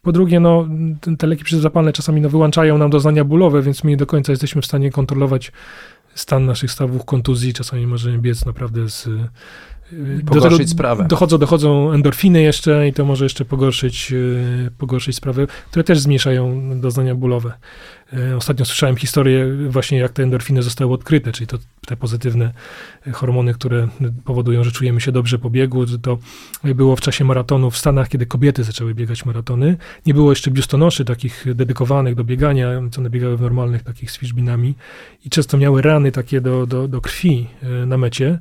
Po 0.02 0.12
drugie, 0.12 0.40
no, 0.40 0.68
te 1.18 1.28
leki 1.28 1.44
przeciwzapalne 1.44 1.94
czasami 1.94 2.22
no, 2.22 2.30
wyłączają 2.30 2.78
nam 2.78 2.90
doznania 2.90 3.24
bólowe, 3.24 3.62
więc 3.62 3.84
my 3.84 3.90
nie 3.90 3.98
do 3.98 4.06
końca 4.06 4.32
jesteśmy 4.32 4.62
w 4.62 4.66
stanie 4.66 4.92
kontrolować 4.92 5.52
stan 6.16 6.46
naszych 6.46 6.72
stawów 6.72 7.06
kontuzji. 7.06 7.54
Czasami 7.54 7.88
możemy 7.88 8.18
biec 8.18 8.46
naprawdę 8.46 8.90
z 8.90 9.10
Pogorszyć 10.26 10.68
do, 10.68 10.72
sprawę. 10.72 11.06
Dochodzą, 11.08 11.38
dochodzą 11.38 11.92
endorfiny 11.92 12.42
jeszcze 12.42 12.88
i 12.88 12.94
to 12.94 13.06
może 13.06 13.26
jeszcze 13.26 13.46
pogorszyć, 13.46 14.14
e, 14.68 14.72
pogorszyć 14.78 15.16
sprawę, 15.16 15.48
które 15.70 15.84
też 15.84 16.00
zmniejszają 16.00 16.62
doznania 16.80 17.16
bólowe. 17.16 17.54
E, 18.14 18.38
ostatnio 18.38 18.66
słyszałem 18.66 18.96
historię 18.96 19.48
właśnie, 19.70 19.98
jak 19.98 20.12
te 20.12 20.24
endorfiny 20.24 20.64
zostały 20.64 20.94
odkryte, 20.94 21.32
czyli 21.32 21.48
to 21.48 21.58
te 21.86 21.96
pozytywne 21.96 22.54
hormony, 23.12 23.54
które 23.54 23.88
powodują, 24.26 24.64
że 24.64 24.72
czujemy 24.72 25.02
się 25.02 25.12
dobrze 25.12 25.40
po 25.40 25.50
biegu. 25.50 25.86
To 25.86 26.18
było 26.64 26.96
w 26.96 27.02
czasie 27.02 27.26
maratonu 27.26 27.72
w 27.72 27.78
Stanach, 27.78 28.10
kiedy 28.10 28.26
kobiety 28.26 28.64
zaczęły 28.64 28.94
biegać 28.94 29.26
maratony. 29.26 29.78
Nie 30.06 30.14
było 30.14 30.32
jeszcze 30.32 30.52
biustonoszy 30.52 31.06
takich 31.06 31.46
dedykowanych 31.56 32.16
do 32.16 32.24
biegania, 32.24 32.82
co 32.92 33.02
one 33.02 33.10
biegały 33.10 33.38
w 33.38 33.42
normalnych 33.42 33.84
takich 33.84 34.12
z 34.12 34.18
fiszbinami 34.18 34.76
i 35.26 35.30
często 35.30 35.58
miały 35.58 35.82
rany 35.82 36.12
takie 36.12 36.42
do, 36.42 36.66
do, 36.66 36.88
do 36.88 37.02
krwi 37.02 37.48
na 37.88 37.98
mecie 37.98 38.40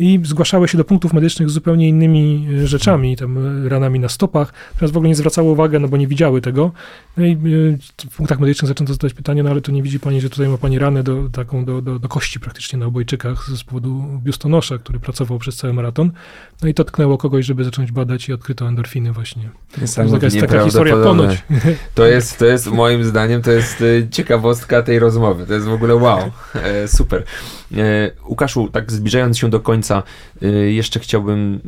i 0.00 0.20
zgłaszały 0.24 0.68
się 0.68 0.78
do 0.78 0.84
punktów 0.84 1.12
medycznych 1.12 1.50
z 1.50 1.52
zupełnie 1.52 1.88
innymi 1.88 2.48
e, 2.62 2.66
rzeczami, 2.66 3.16
tam 3.16 3.64
e, 3.66 3.68
ranami 3.68 4.00
na 4.00 4.08
stopach, 4.08 4.52
teraz 4.74 4.90
w 4.90 4.96
ogóle 4.96 5.08
nie 5.08 5.14
zwracały 5.14 5.50
uwagi, 5.50 5.76
no 5.80 5.88
bo 5.88 5.96
nie 5.96 6.06
widziały 6.06 6.40
tego. 6.40 6.72
No 7.16 7.24
i 7.24 7.32
e, 7.32 7.36
w 8.10 8.16
punktach 8.16 8.40
medycznych 8.40 8.68
zaczęto 8.68 8.92
zadać 8.92 9.14
pytanie, 9.14 9.42
no 9.42 9.50
ale 9.50 9.60
to 9.60 9.72
nie 9.72 9.82
widzi 9.82 10.00
pani, 10.00 10.20
że 10.20 10.30
tutaj 10.30 10.48
ma 10.48 10.58
pani 10.58 10.78
ranę 10.78 11.02
do, 11.02 11.28
taką 11.32 11.64
do, 11.64 11.82
do, 11.82 11.98
do 11.98 12.08
kości 12.08 12.40
praktycznie 12.40 12.78
na 12.78 12.86
obojczykach 12.86 13.44
z 13.44 13.64
powodu 13.64 14.04
biustonosza, 14.22 14.78
który 14.78 15.00
pracował 15.00 15.38
przez 15.38 15.56
cały 15.56 15.72
maraton. 15.72 16.10
No 16.62 16.68
i 16.68 16.74
to 16.74 16.84
tknęło 16.84 17.18
kogoś, 17.18 17.46
żeby 17.46 17.64
zacząć 17.64 17.92
badać 17.92 18.28
i 18.28 18.32
odkryto 18.32 18.68
endorfiny 18.68 19.12
właśnie. 19.12 19.50
To 19.74 19.80
jest 19.80 19.96
taka 20.40 20.64
historia 20.64 20.96
ponoć. 20.96 21.38
To 21.94 22.06
jest, 22.06 22.38
to 22.38 22.46
jest 22.46 22.66
moim 22.66 23.04
zdaniem, 23.04 23.42
to 23.42 23.50
jest 23.50 23.84
ciekawostka 24.10 24.82
tej 24.82 24.98
rozmowy. 24.98 25.46
To 25.46 25.54
jest 25.54 25.66
w 25.66 25.72
ogóle 25.72 25.94
wow. 25.94 26.30
super. 26.86 27.24
Łukaszu, 28.28 28.68
tak 28.68 28.92
zbliżając 28.92 29.38
się 29.38 29.50
do 29.50 29.60
końca 29.60 30.02
y, 30.42 30.72
jeszcze 30.72 31.00
chciałbym 31.00 31.60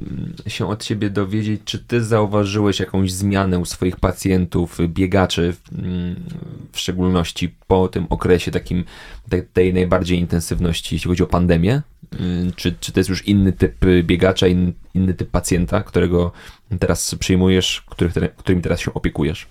się 0.46 0.68
od 0.68 0.82
ciebie 0.82 1.10
dowiedzieć, 1.10 1.60
czy 1.64 1.78
ty 1.78 2.04
zauważyłeś 2.04 2.80
jakąś 2.80 3.12
zmianę 3.12 3.58
u 3.58 3.64
swoich 3.64 3.96
pacjentów, 3.96 4.78
biegaczy, 4.88 5.54
w 6.72 6.78
szczególności 6.78 7.54
po 7.66 7.88
tym 7.88 8.06
okresie 8.10 8.50
takim 8.50 8.84
tej, 9.52 9.74
najbardziej 9.74 10.18
intensywności, 10.18 10.94
jeśli 10.94 11.08
chodzi 11.08 11.22
o 11.22 11.26
pandemię? 11.26 11.82
Y, 12.14 12.52
czy, 12.56 12.74
czy 12.80 12.92
to 12.92 13.00
jest 13.00 13.10
już 13.10 13.26
inny 13.26 13.52
typ 13.52 13.76
biegacza, 14.02 14.46
inny, 14.46 14.72
inny 14.94 15.14
typ 15.14 15.30
pacjenta, 15.30 15.82
którego 15.82 16.32
teraz 16.78 17.14
przyjmujesz, 17.14 17.82
których, 17.86 18.14
którymi 18.36 18.62
teraz 18.62 18.80
się 18.80 18.94
opiekujesz? 18.94 19.46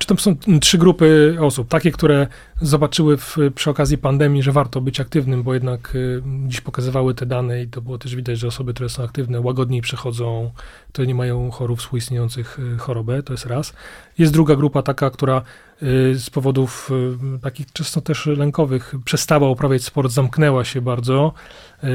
Czy 0.00 0.06
to 0.06 0.16
są 0.16 0.36
trzy 0.60 0.78
grupy 0.78 1.36
osób? 1.40 1.68
Takie, 1.68 1.92
które 1.92 2.26
zobaczyły 2.60 3.16
w, 3.16 3.36
przy 3.54 3.70
okazji 3.70 3.98
pandemii, 3.98 4.42
że 4.42 4.52
warto 4.52 4.80
być 4.80 5.00
aktywnym, 5.00 5.42
bo 5.42 5.54
jednak 5.54 5.94
y, 5.94 6.22
dziś 6.46 6.60
pokazywały 6.60 7.14
te 7.14 7.26
dane 7.26 7.62
i 7.62 7.68
to 7.68 7.82
było 7.82 7.98
też 7.98 8.16
widać, 8.16 8.38
że 8.38 8.46
osoby, 8.46 8.74
które 8.74 8.88
są 8.88 9.04
aktywne, 9.04 9.40
łagodniej 9.40 9.80
przechodzą, 9.80 10.50
które 10.92 11.06
nie 11.06 11.14
mają 11.14 11.50
chorób 11.50 11.78
współistniejących 11.78 12.58
y, 12.58 12.78
chorobę, 12.78 13.22
to 13.22 13.32
jest 13.32 13.46
raz. 13.46 13.72
Jest 14.18 14.32
druga 14.32 14.56
grupa 14.56 14.82
taka, 14.82 15.10
która 15.10 15.42
y, 15.82 16.14
z 16.18 16.30
powodów 16.30 16.90
y, 17.36 17.38
takich 17.38 17.72
często 17.72 18.00
też 18.00 18.26
lękowych 18.26 18.94
przestała 19.04 19.50
uprawiać 19.50 19.84
sport, 19.84 20.12
zamknęła 20.12 20.64
się 20.64 20.80
bardzo 20.80 21.32
y, 21.84 21.86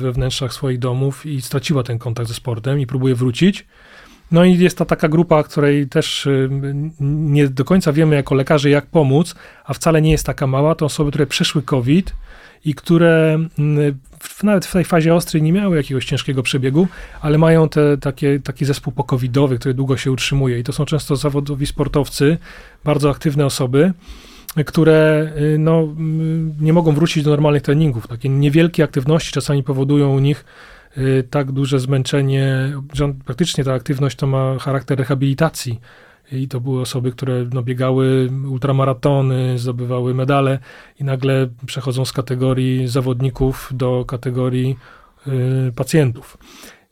we 0.00 0.12
wnętrzach 0.12 0.52
swoich 0.52 0.78
domów 0.78 1.26
i 1.26 1.42
straciła 1.42 1.82
ten 1.82 1.98
kontakt 1.98 2.28
ze 2.28 2.34
sportem 2.34 2.80
i 2.80 2.86
próbuje 2.86 3.14
wrócić. 3.14 3.66
No 4.32 4.44
i 4.44 4.58
jest 4.58 4.78
to 4.78 4.84
taka 4.84 5.08
grupa, 5.08 5.42
której 5.42 5.88
też 5.88 6.26
y, 6.26 6.48
nie 7.00 7.48
do 7.48 7.64
końca 7.64 7.92
wiemy 7.92 8.16
jako 8.16 8.34
lekarze, 8.34 8.70
jak 8.70 8.86
pomóc, 8.86 9.34
a 9.64 9.74
wcale 9.74 10.02
nie 10.02 10.10
jest 10.10 10.26
taka 10.26 10.46
mała. 10.46 10.74
To 10.74 10.86
osoby, 10.86 11.10
które 11.10 11.26
przeszły 11.26 11.62
COVID 11.62 12.14
i 12.64 12.74
które 12.74 13.38
mm, 13.58 13.98
nawet 14.42 14.66
w 14.66 14.72
tej 14.72 14.84
fazie 14.84 15.14
ostrej 15.14 15.42
nie 15.42 15.52
miały 15.52 15.76
jakiegoś 15.76 16.04
ciężkiego 16.04 16.42
przebiegu, 16.42 16.88
ale 17.20 17.38
mają 17.38 17.68
te, 17.68 17.98
takie, 17.98 18.40
taki 18.40 18.64
zespół 18.64 18.92
pokowidowy, 18.92 19.58
który 19.58 19.74
długo 19.74 19.96
się 19.96 20.12
utrzymuje. 20.12 20.58
I 20.58 20.64
to 20.64 20.72
są 20.72 20.84
często 20.84 21.16
zawodowi 21.16 21.66
sportowcy, 21.66 22.38
bardzo 22.84 23.10
aktywne 23.10 23.46
osoby 23.46 23.92
które 24.66 25.32
y, 25.54 25.58
no, 25.58 25.88
nie 26.60 26.72
mogą 26.72 26.92
wrócić 26.92 27.24
do 27.24 27.30
normalnych 27.30 27.62
treningów. 27.62 28.08
Takie 28.08 28.28
niewielkie 28.28 28.84
aktywności 28.84 29.32
czasami 29.32 29.62
powodują 29.62 30.14
u 30.14 30.18
nich 30.18 30.44
Y, 30.44 30.79
tak 31.30 31.52
duże 31.52 31.80
zmęczenie, 31.80 32.72
że 32.92 33.14
praktycznie 33.24 33.64
ta 33.64 33.72
aktywność 33.72 34.16
to 34.16 34.26
ma 34.26 34.58
charakter 34.58 34.98
rehabilitacji. 34.98 35.80
I 36.32 36.48
to 36.48 36.60
były 36.60 36.80
osoby, 36.80 37.12
które 37.12 37.46
no, 37.52 37.62
biegały 37.62 38.30
ultramaratony, 38.50 39.58
zdobywały 39.58 40.14
medale 40.14 40.58
i 41.00 41.04
nagle 41.04 41.48
przechodzą 41.66 42.04
z 42.04 42.12
kategorii 42.12 42.88
zawodników 42.88 43.70
do 43.74 44.04
kategorii 44.04 44.76
y, 45.26 45.72
pacjentów. 45.76 46.38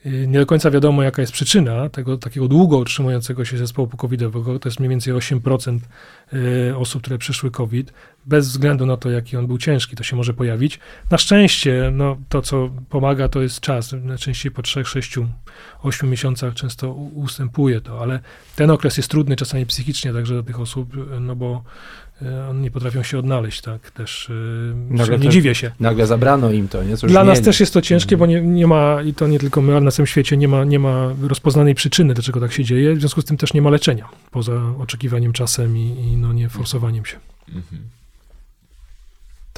Y, 0.07 0.27
nie 0.29 0.39
do 0.39 0.47
końca 0.47 0.71
wiadomo, 0.71 1.03
jaka 1.03 1.23
jest 1.23 1.33
przyczyna 1.33 1.89
tego 1.89 2.17
takiego 2.17 2.49
długo 2.49 2.79
utrzymującego 2.79 3.45
się 3.45 3.59
zespołu 3.59 3.89
covidowego. 3.89 4.59
To 4.59 4.69
jest 4.69 4.81
mniej 4.81 4.91
więcej 4.91 5.15
8% 5.15 5.79
y, 6.33 6.77
osób, 6.77 7.03
które 7.03 7.19
przeszły 7.19 7.51
COVID. 7.51 7.93
Bez 8.29 8.49
względu 8.49 8.87
na 8.87 8.97
to, 8.97 9.11
jaki 9.11 9.37
on 9.37 9.47
był 9.47 9.59
ciężki, 9.59 9.97
to 9.97 10.03
się 10.03 10.17
może 10.17 10.35
pojawić. 10.35 10.79
Na 11.11 11.19
szczęście, 11.19 11.91
no, 11.93 12.17
to 12.29 12.43
co 12.43 12.71
pomaga, 12.89 13.29
to 13.29 13.43
jest 13.43 13.61
czas. 13.61 13.95
Najczęściej 14.03 14.53
po 14.53 14.63
3, 14.63 14.85
6, 14.85 15.19
8 15.83 16.11
miesiącach 16.11 16.55
często 16.55 16.93
ustępuje 16.93 17.81
to, 17.81 18.03
ale 18.03 18.21
ten 18.57 18.71
okres 18.71 18.97
jest 18.97 19.11
trudny 19.11 19.37
czasami 19.37 19.67
psychicznie 19.67 20.13
także 20.13 20.35
dla 20.35 20.43
tych 20.43 20.61
osób, 20.61 20.93
no 21.21 21.37
bo 21.37 21.65
E, 22.23 22.49
oni 22.49 22.61
nie 22.61 22.71
potrafią 22.71 23.03
się 23.03 23.19
odnaleźć, 23.19 23.61
tak, 23.61 23.91
też 23.91 24.31
e, 24.31 24.95
nagle 24.95 25.19
nie 25.19 25.29
dziwię 25.29 25.55
się. 25.55 25.71
Nagle 25.81 26.07
zabrano 26.07 26.53
im 26.53 26.69
to, 26.69 26.85
nie? 26.85 26.97
Coś 26.97 27.11
Dla 27.11 27.25
nas 27.25 27.41
też 27.41 27.61
jest 27.61 27.75
to 27.75 27.83
ciężkie, 27.83 28.17
bo 28.17 28.27
nie, 28.27 28.41
nie 28.41 28.67
ma, 28.67 29.03
i 29.03 29.15
to 29.15 29.27
nie 29.27 29.39
tylko 29.39 29.63
my, 29.63 29.73
ale 29.73 29.81
na 29.81 29.91
całym 29.91 30.07
świecie 30.07 30.37
nie 30.37 30.49
ma, 30.49 30.65
nie 30.65 30.79
ma 30.79 31.15
rozpoznanej 31.23 31.75
przyczyny, 31.75 32.15
dlaczego 32.15 32.41
tak 32.41 32.53
się 32.53 32.65
dzieje, 32.65 32.95
w 32.95 33.01
związku 33.01 33.23
z 33.23 33.25
tym 33.25 33.37
też 33.37 33.55
nie 33.55 33.63
ma 33.63 33.71
leczenia, 33.71 34.09
poza 34.31 34.53
oczekiwaniem 34.79 35.33
czasem 35.33 35.77
i, 35.77 35.81
i 35.81 36.17
no 36.17 36.33
nie 36.33 36.49
forsowaniem 36.49 37.05
się. 37.05 37.17
Mhm. 37.49 37.83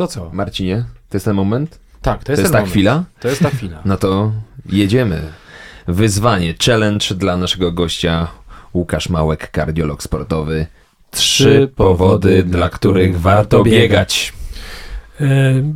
To 0.00 0.06
co? 0.06 0.30
Marcinie, 0.32 0.84
to 1.08 1.16
jest 1.16 1.24
ten 1.24 1.36
moment? 1.36 1.78
Tak, 2.02 2.24
to 2.24 2.32
jest, 2.32 2.40
to 2.40 2.42
jest 2.42 2.52
ta 2.52 2.58
moment. 2.58 2.72
chwila? 2.72 3.04
To 3.20 3.28
jest 3.28 3.42
ta 3.42 3.50
chwila. 3.50 3.82
No 3.84 3.96
to 3.96 4.32
jedziemy. 4.66 5.22
Wyzwanie, 5.88 6.54
challenge 6.66 7.06
dla 7.16 7.36
naszego 7.36 7.72
gościa 7.72 8.28
Łukasz 8.74 9.08
Małek, 9.08 9.50
kardiolog 9.50 10.02
sportowy. 10.02 10.66
Trzy 11.10 11.72
powody, 11.76 12.42
dla 12.42 12.68
których 12.68 13.20
warto 13.20 13.62
biegać. 13.62 14.32
E, 15.20 15.26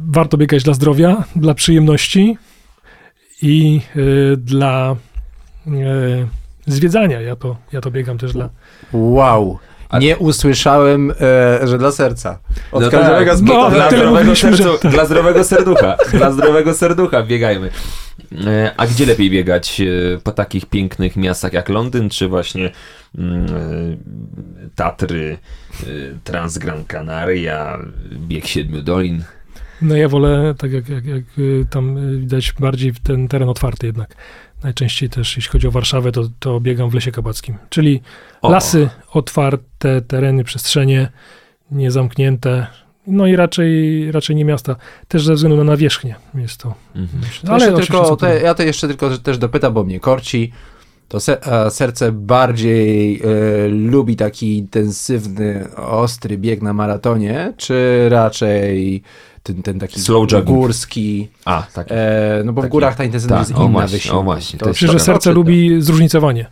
warto 0.08 0.36
biegać 0.36 0.62
dla 0.62 0.74
zdrowia, 0.74 1.24
dla 1.36 1.54
przyjemności 1.54 2.38
i 3.42 3.80
e, 3.96 4.36
dla 4.36 4.96
e, 5.66 5.72
zwiedzania. 6.66 7.20
Ja 7.20 7.36
to, 7.36 7.56
ja 7.72 7.80
to 7.80 7.90
biegam 7.90 8.18
też 8.18 8.32
dla. 8.32 8.48
Wow. 8.92 9.58
Nie 9.98 10.16
usłyszałem, 10.16 11.10
e, 11.10 11.66
że 11.66 11.78
dla 11.78 11.92
serca. 11.92 12.38
Od 12.72 12.82
no 12.82 12.90
każdego 12.90 13.24
tak, 13.24 13.40
no, 13.42 13.70
dla, 13.70 13.90
zdrowego 13.90 14.34
sercu, 14.34 14.62
że... 14.82 14.90
dla 14.90 15.04
zdrowego 15.06 15.44
serducha. 15.44 15.96
dla 16.12 16.32
zdrowego 16.32 16.74
serducha 16.74 17.22
biegajmy. 17.22 17.70
E, 18.46 18.72
a 18.76 18.86
gdzie 18.86 19.06
lepiej 19.06 19.30
biegać? 19.30 19.80
E, 19.80 19.84
po 20.22 20.32
takich 20.32 20.66
pięknych 20.66 21.16
miastach 21.16 21.52
jak 21.52 21.68
Londyn, 21.68 22.10
czy 22.10 22.28
właśnie 22.28 22.70
mm, 23.18 23.46
e, 23.46 23.48
Tatry, 24.74 25.38
Transgran 26.24 26.84
Canaria, 26.84 27.78
bieg 28.12 28.46
Siedmiu 28.46 28.82
Dolin? 28.82 29.24
No 29.82 29.96
ja 29.96 30.08
wolę, 30.08 30.54
tak 30.58 30.72
jak, 30.72 30.88
jak, 30.88 31.04
jak 31.04 31.24
tam 31.70 32.18
widać, 32.20 32.52
bardziej 32.60 32.92
ten 33.02 33.28
teren 33.28 33.48
otwarty 33.48 33.86
jednak. 33.86 34.16
Najczęściej 34.64 35.08
też, 35.08 35.36
jeśli 35.36 35.52
chodzi 35.52 35.68
o 35.68 35.70
Warszawę, 35.70 36.12
to, 36.12 36.22
to 36.38 36.60
biegam 36.60 36.90
w 36.90 36.94
Lesie 36.94 37.12
Kabackim. 37.12 37.56
Czyli 37.68 38.00
o. 38.42 38.50
lasy, 38.50 38.88
otwarte 39.12 40.02
tereny, 40.02 40.44
przestrzenie, 40.44 41.08
niezamknięte, 41.70 42.66
no 43.06 43.26
i 43.26 43.36
raczej, 43.36 44.12
raczej 44.12 44.36
nie 44.36 44.44
miasta, 44.44 44.76
też 45.08 45.24
ze 45.24 45.34
względu 45.34 45.56
na 45.56 45.64
nawierzchnię 45.64 46.14
jest 46.34 46.58
to. 46.58 46.74
Mhm. 46.96 47.22
Ale 47.48 47.72
to 47.72 47.78
tylko, 47.78 48.16
to, 48.16 48.26
ja 48.26 48.54
to 48.54 48.62
jeszcze 48.62 48.88
tylko 48.88 49.18
też 49.18 49.38
dopytam, 49.38 49.74
bo 49.74 49.84
mnie 49.84 50.00
korci. 50.00 50.52
To 51.08 51.20
serce 51.70 52.12
bardziej 52.12 53.20
e, 53.22 53.68
lubi 53.68 54.16
taki 54.16 54.58
intensywny, 54.58 55.76
ostry 55.76 56.38
bieg 56.38 56.62
na 56.62 56.72
maratonie, 56.72 57.52
czy 57.56 58.06
raczej 58.08 59.02
ten, 59.44 59.62
ten 59.62 59.78
taki 59.78 60.00
Slow 60.00 60.44
górski. 60.44 61.28
A, 61.44 61.62
tak. 61.74 61.86
E, 61.90 62.42
no 62.44 62.52
bo 62.52 62.62
taki, 62.62 62.70
w 62.70 62.72
górach 62.72 62.96
ta 62.96 63.04
intensywność 63.04 63.48
tak, 63.48 63.58
jest 63.58 63.68
inna. 63.68 63.84
O 63.84 63.88
właśnie, 63.88 64.12
o 64.12 64.22
właśnie. 64.22 64.58
To, 64.58 64.64
to 64.64 64.70
Myślę, 64.70 64.88
że 64.88 65.00
serce 65.00 65.32
lubi 65.32 65.82
zróżnicowanie. 65.82 66.46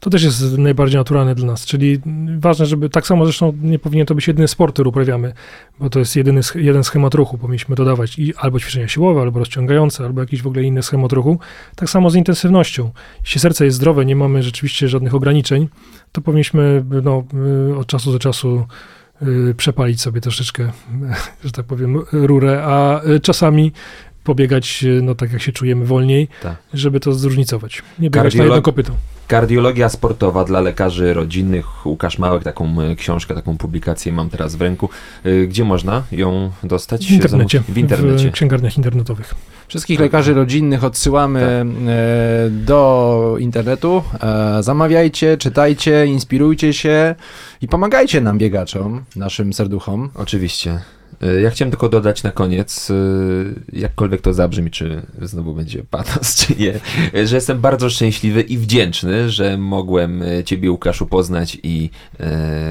To 0.00 0.10
też 0.10 0.22
jest 0.22 0.58
najbardziej 0.58 0.98
naturalne 0.98 1.34
dla 1.34 1.46
nas, 1.46 1.66
czyli 1.66 2.00
ważne, 2.38 2.66
żeby 2.66 2.90
tak 2.90 3.06
samo 3.06 3.24
zresztą 3.24 3.52
nie 3.62 3.78
powinien 3.78 4.06
to 4.06 4.14
być 4.14 4.28
jedyny 4.28 4.48
sport, 4.48 4.74
który 4.74 4.88
uprawiamy, 4.88 5.32
bo 5.80 5.90
to 5.90 5.98
jest 5.98 6.16
jedyny, 6.16 6.40
jeden 6.54 6.84
schemat 6.84 7.14
ruchu, 7.14 7.38
powinniśmy 7.38 7.76
dodawać 7.76 8.18
i 8.18 8.34
albo 8.36 8.60
ćwiczenia 8.60 8.88
siłowe, 8.88 9.20
albo 9.20 9.38
rozciągające, 9.38 10.04
albo 10.04 10.20
jakiś 10.20 10.42
w 10.42 10.46
ogóle 10.46 10.62
inny 10.62 10.82
schemat 10.82 11.12
ruchu. 11.12 11.38
Tak 11.76 11.90
samo 11.90 12.10
z 12.10 12.14
intensywnością. 12.14 12.90
Jeśli 13.20 13.40
serce 13.40 13.64
jest 13.64 13.76
zdrowe, 13.76 14.04
nie 14.04 14.16
mamy 14.16 14.42
rzeczywiście 14.42 14.88
żadnych 14.88 15.14
ograniczeń, 15.14 15.68
to 16.12 16.20
powinniśmy 16.20 16.84
no, 17.02 17.24
y, 17.70 17.76
od 17.78 17.86
czasu 17.86 18.12
do 18.12 18.18
czasu 18.18 18.66
przepalić 19.56 20.00
sobie 20.00 20.20
troszeczkę, 20.20 20.72
że 21.44 21.50
tak 21.52 21.66
powiem, 21.66 22.02
rurę, 22.12 22.62
a 22.64 23.04
y, 23.04 23.20
czasami 23.20 23.72
pobiegać, 24.24 24.84
no 25.02 25.14
tak 25.14 25.32
jak 25.32 25.42
się 25.42 25.52
czujemy 25.52 25.84
wolniej, 25.84 26.28
tak. 26.42 26.56
żeby 26.74 27.00
to 27.00 27.12
zróżnicować. 27.12 27.82
Nie 27.98 28.10
biegać 28.10 28.22
Kardiolog... 28.22 28.48
na 28.48 28.54
jedno 28.54 28.62
kopyto. 28.62 28.92
Kardiologia 29.28 29.88
sportowa 29.88 30.44
dla 30.44 30.60
lekarzy 30.60 31.14
rodzinnych. 31.14 31.86
Łukasz 31.86 32.18
Małek, 32.18 32.42
taką 32.42 32.80
e, 32.80 32.96
książkę, 32.96 33.34
taką 33.34 33.56
publikację 33.56 34.12
mam 34.12 34.30
teraz 34.30 34.56
w 34.56 34.62
ręku. 34.62 34.88
E, 35.24 35.46
gdzie 35.46 35.64
można 35.64 36.02
ją 36.12 36.50
dostać? 36.62 37.06
W 37.06 37.10
internecie. 37.10 37.62
W, 37.68 37.78
internecie. 37.78 38.30
w 38.30 38.32
księgarniach 38.32 38.76
internetowych. 38.76 39.34
Wszystkich 39.68 40.00
lekarzy 40.00 40.34
rodzinnych 40.34 40.84
odsyłamy 40.84 41.40
tak. 41.40 41.88
E, 41.88 42.50
do 42.50 43.36
internetu. 43.38 44.02
Zamawiajcie, 44.60 45.36
czytajcie, 45.36 46.06
inspirujcie 46.06 46.72
się 46.72 47.14
i 47.60 47.68
pomagajcie 47.68 48.20
nam 48.20 48.38
biegaczom, 48.38 49.04
naszym 49.16 49.52
serduchom. 49.52 50.10
Oczywiście. 50.14 50.80
E, 51.22 51.40
ja 51.40 51.50
chciałem 51.50 51.70
tylko 51.70 51.88
dodać 51.88 52.22
na 52.22 52.30
koniec, 52.32 52.90
e, 52.90 52.94
jakkolwiek 53.72 54.20
to 54.20 54.34
zabrzmi, 54.34 54.70
czy 54.70 55.02
znowu 55.22 55.54
będzie 55.54 55.84
patos, 55.84 56.34
czy 56.46 56.54
nie, 56.58 56.80
że 57.26 57.36
jestem 57.36 57.60
bardzo 57.60 57.90
szczęśliwy 57.90 58.42
i 58.42 58.58
wdzięczny, 58.58 59.30
że 59.30 59.58
mogłem 59.58 60.22
e, 60.22 60.44
Ciebie, 60.44 60.70
Łukaszu, 60.70 61.06
poznać 61.06 61.58
i 61.62 61.90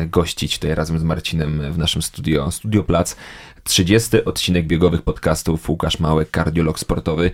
gościć 0.08 0.60
tutaj 0.60 0.76
razem 0.76 1.00
z 1.00 1.04
Marcinem 1.04 1.74
w 1.74 1.78
naszym 1.78 2.02
studio, 2.02 2.52
Studio 2.52 2.84
Plac. 2.84 3.16
30 3.64 4.26
odcinek 4.26 4.68
biegowych 4.68 5.02
podcastów 5.02 5.70
Łukasz 5.70 6.00
Małek, 6.00 6.32
kardiolog 6.32 6.80
sportowy. 6.80 7.32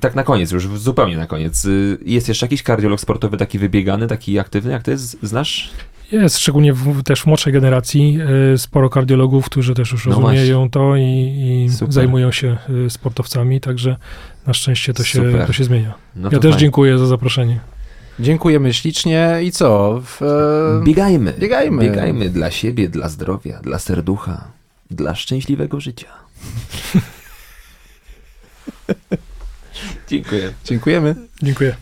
Tak 0.00 0.14
na 0.14 0.22
koniec, 0.22 0.52
już 0.52 0.68
zupełnie 0.78 1.16
na 1.16 1.26
koniec. 1.26 1.66
Jest 2.04 2.28
jeszcze 2.28 2.46
jakiś 2.46 2.62
kardiolog 2.62 3.00
sportowy 3.00 3.36
taki 3.36 3.58
wybiegany, 3.58 4.06
taki 4.06 4.38
aktywny, 4.38 4.72
jak 4.72 4.82
to 4.82 4.90
jest? 4.90 5.18
Znasz? 5.22 5.70
Jest, 6.12 6.38
szczególnie 6.38 6.72
w, 6.72 7.02
też 7.02 7.20
w 7.22 7.26
młodszej 7.26 7.52
generacji, 7.52 8.18
y, 8.54 8.58
sporo 8.58 8.90
kardiologów, 8.90 9.46
którzy 9.46 9.74
też 9.74 9.92
już 9.92 10.06
No 10.06 10.12
rozumieją 10.12 10.70
to 10.70 10.96
i, 10.96 11.02
i 11.02 11.68
zajmują 11.88 12.32
się 12.32 12.56
y, 12.86 12.90
sportowcami, 12.90 13.60
także 13.60 13.96
na 14.46 14.54
szczęście 14.54 14.94
to 14.94 15.04
się, 15.04 15.18
Super. 15.18 15.46
to 15.46 15.52
się 15.52 15.64
zmienia. 15.64 15.94
No 16.16 16.28
ja 16.28 16.30
to 16.30 16.42
też 16.42 16.50
fajnie. 16.50 16.60
dziękuję 16.60 16.98
za 16.98 17.06
zaproszenie. 17.06 17.60
Dziękujemy 18.20 18.74
ślicznie 18.74 19.38
i 19.42 19.52
co? 19.52 20.00
W, 20.04 20.22
e, 20.22 20.84
Biegajmy. 20.84 21.34
Biegajmy. 21.38 21.82
Biegajmy 21.82 22.28
dla 22.28 22.50
siebie, 22.50 22.88
dla 22.88 23.08
zdrowia, 23.08 23.60
dla 23.60 23.78
serducha, 23.78 24.44
dla 24.90 25.14
szczęśliwego 25.14 25.80
życia. 25.80 26.08
Dziękuję. 30.08 30.52
dziękujemy. 30.64 31.14
Dziękuję. 31.42 31.74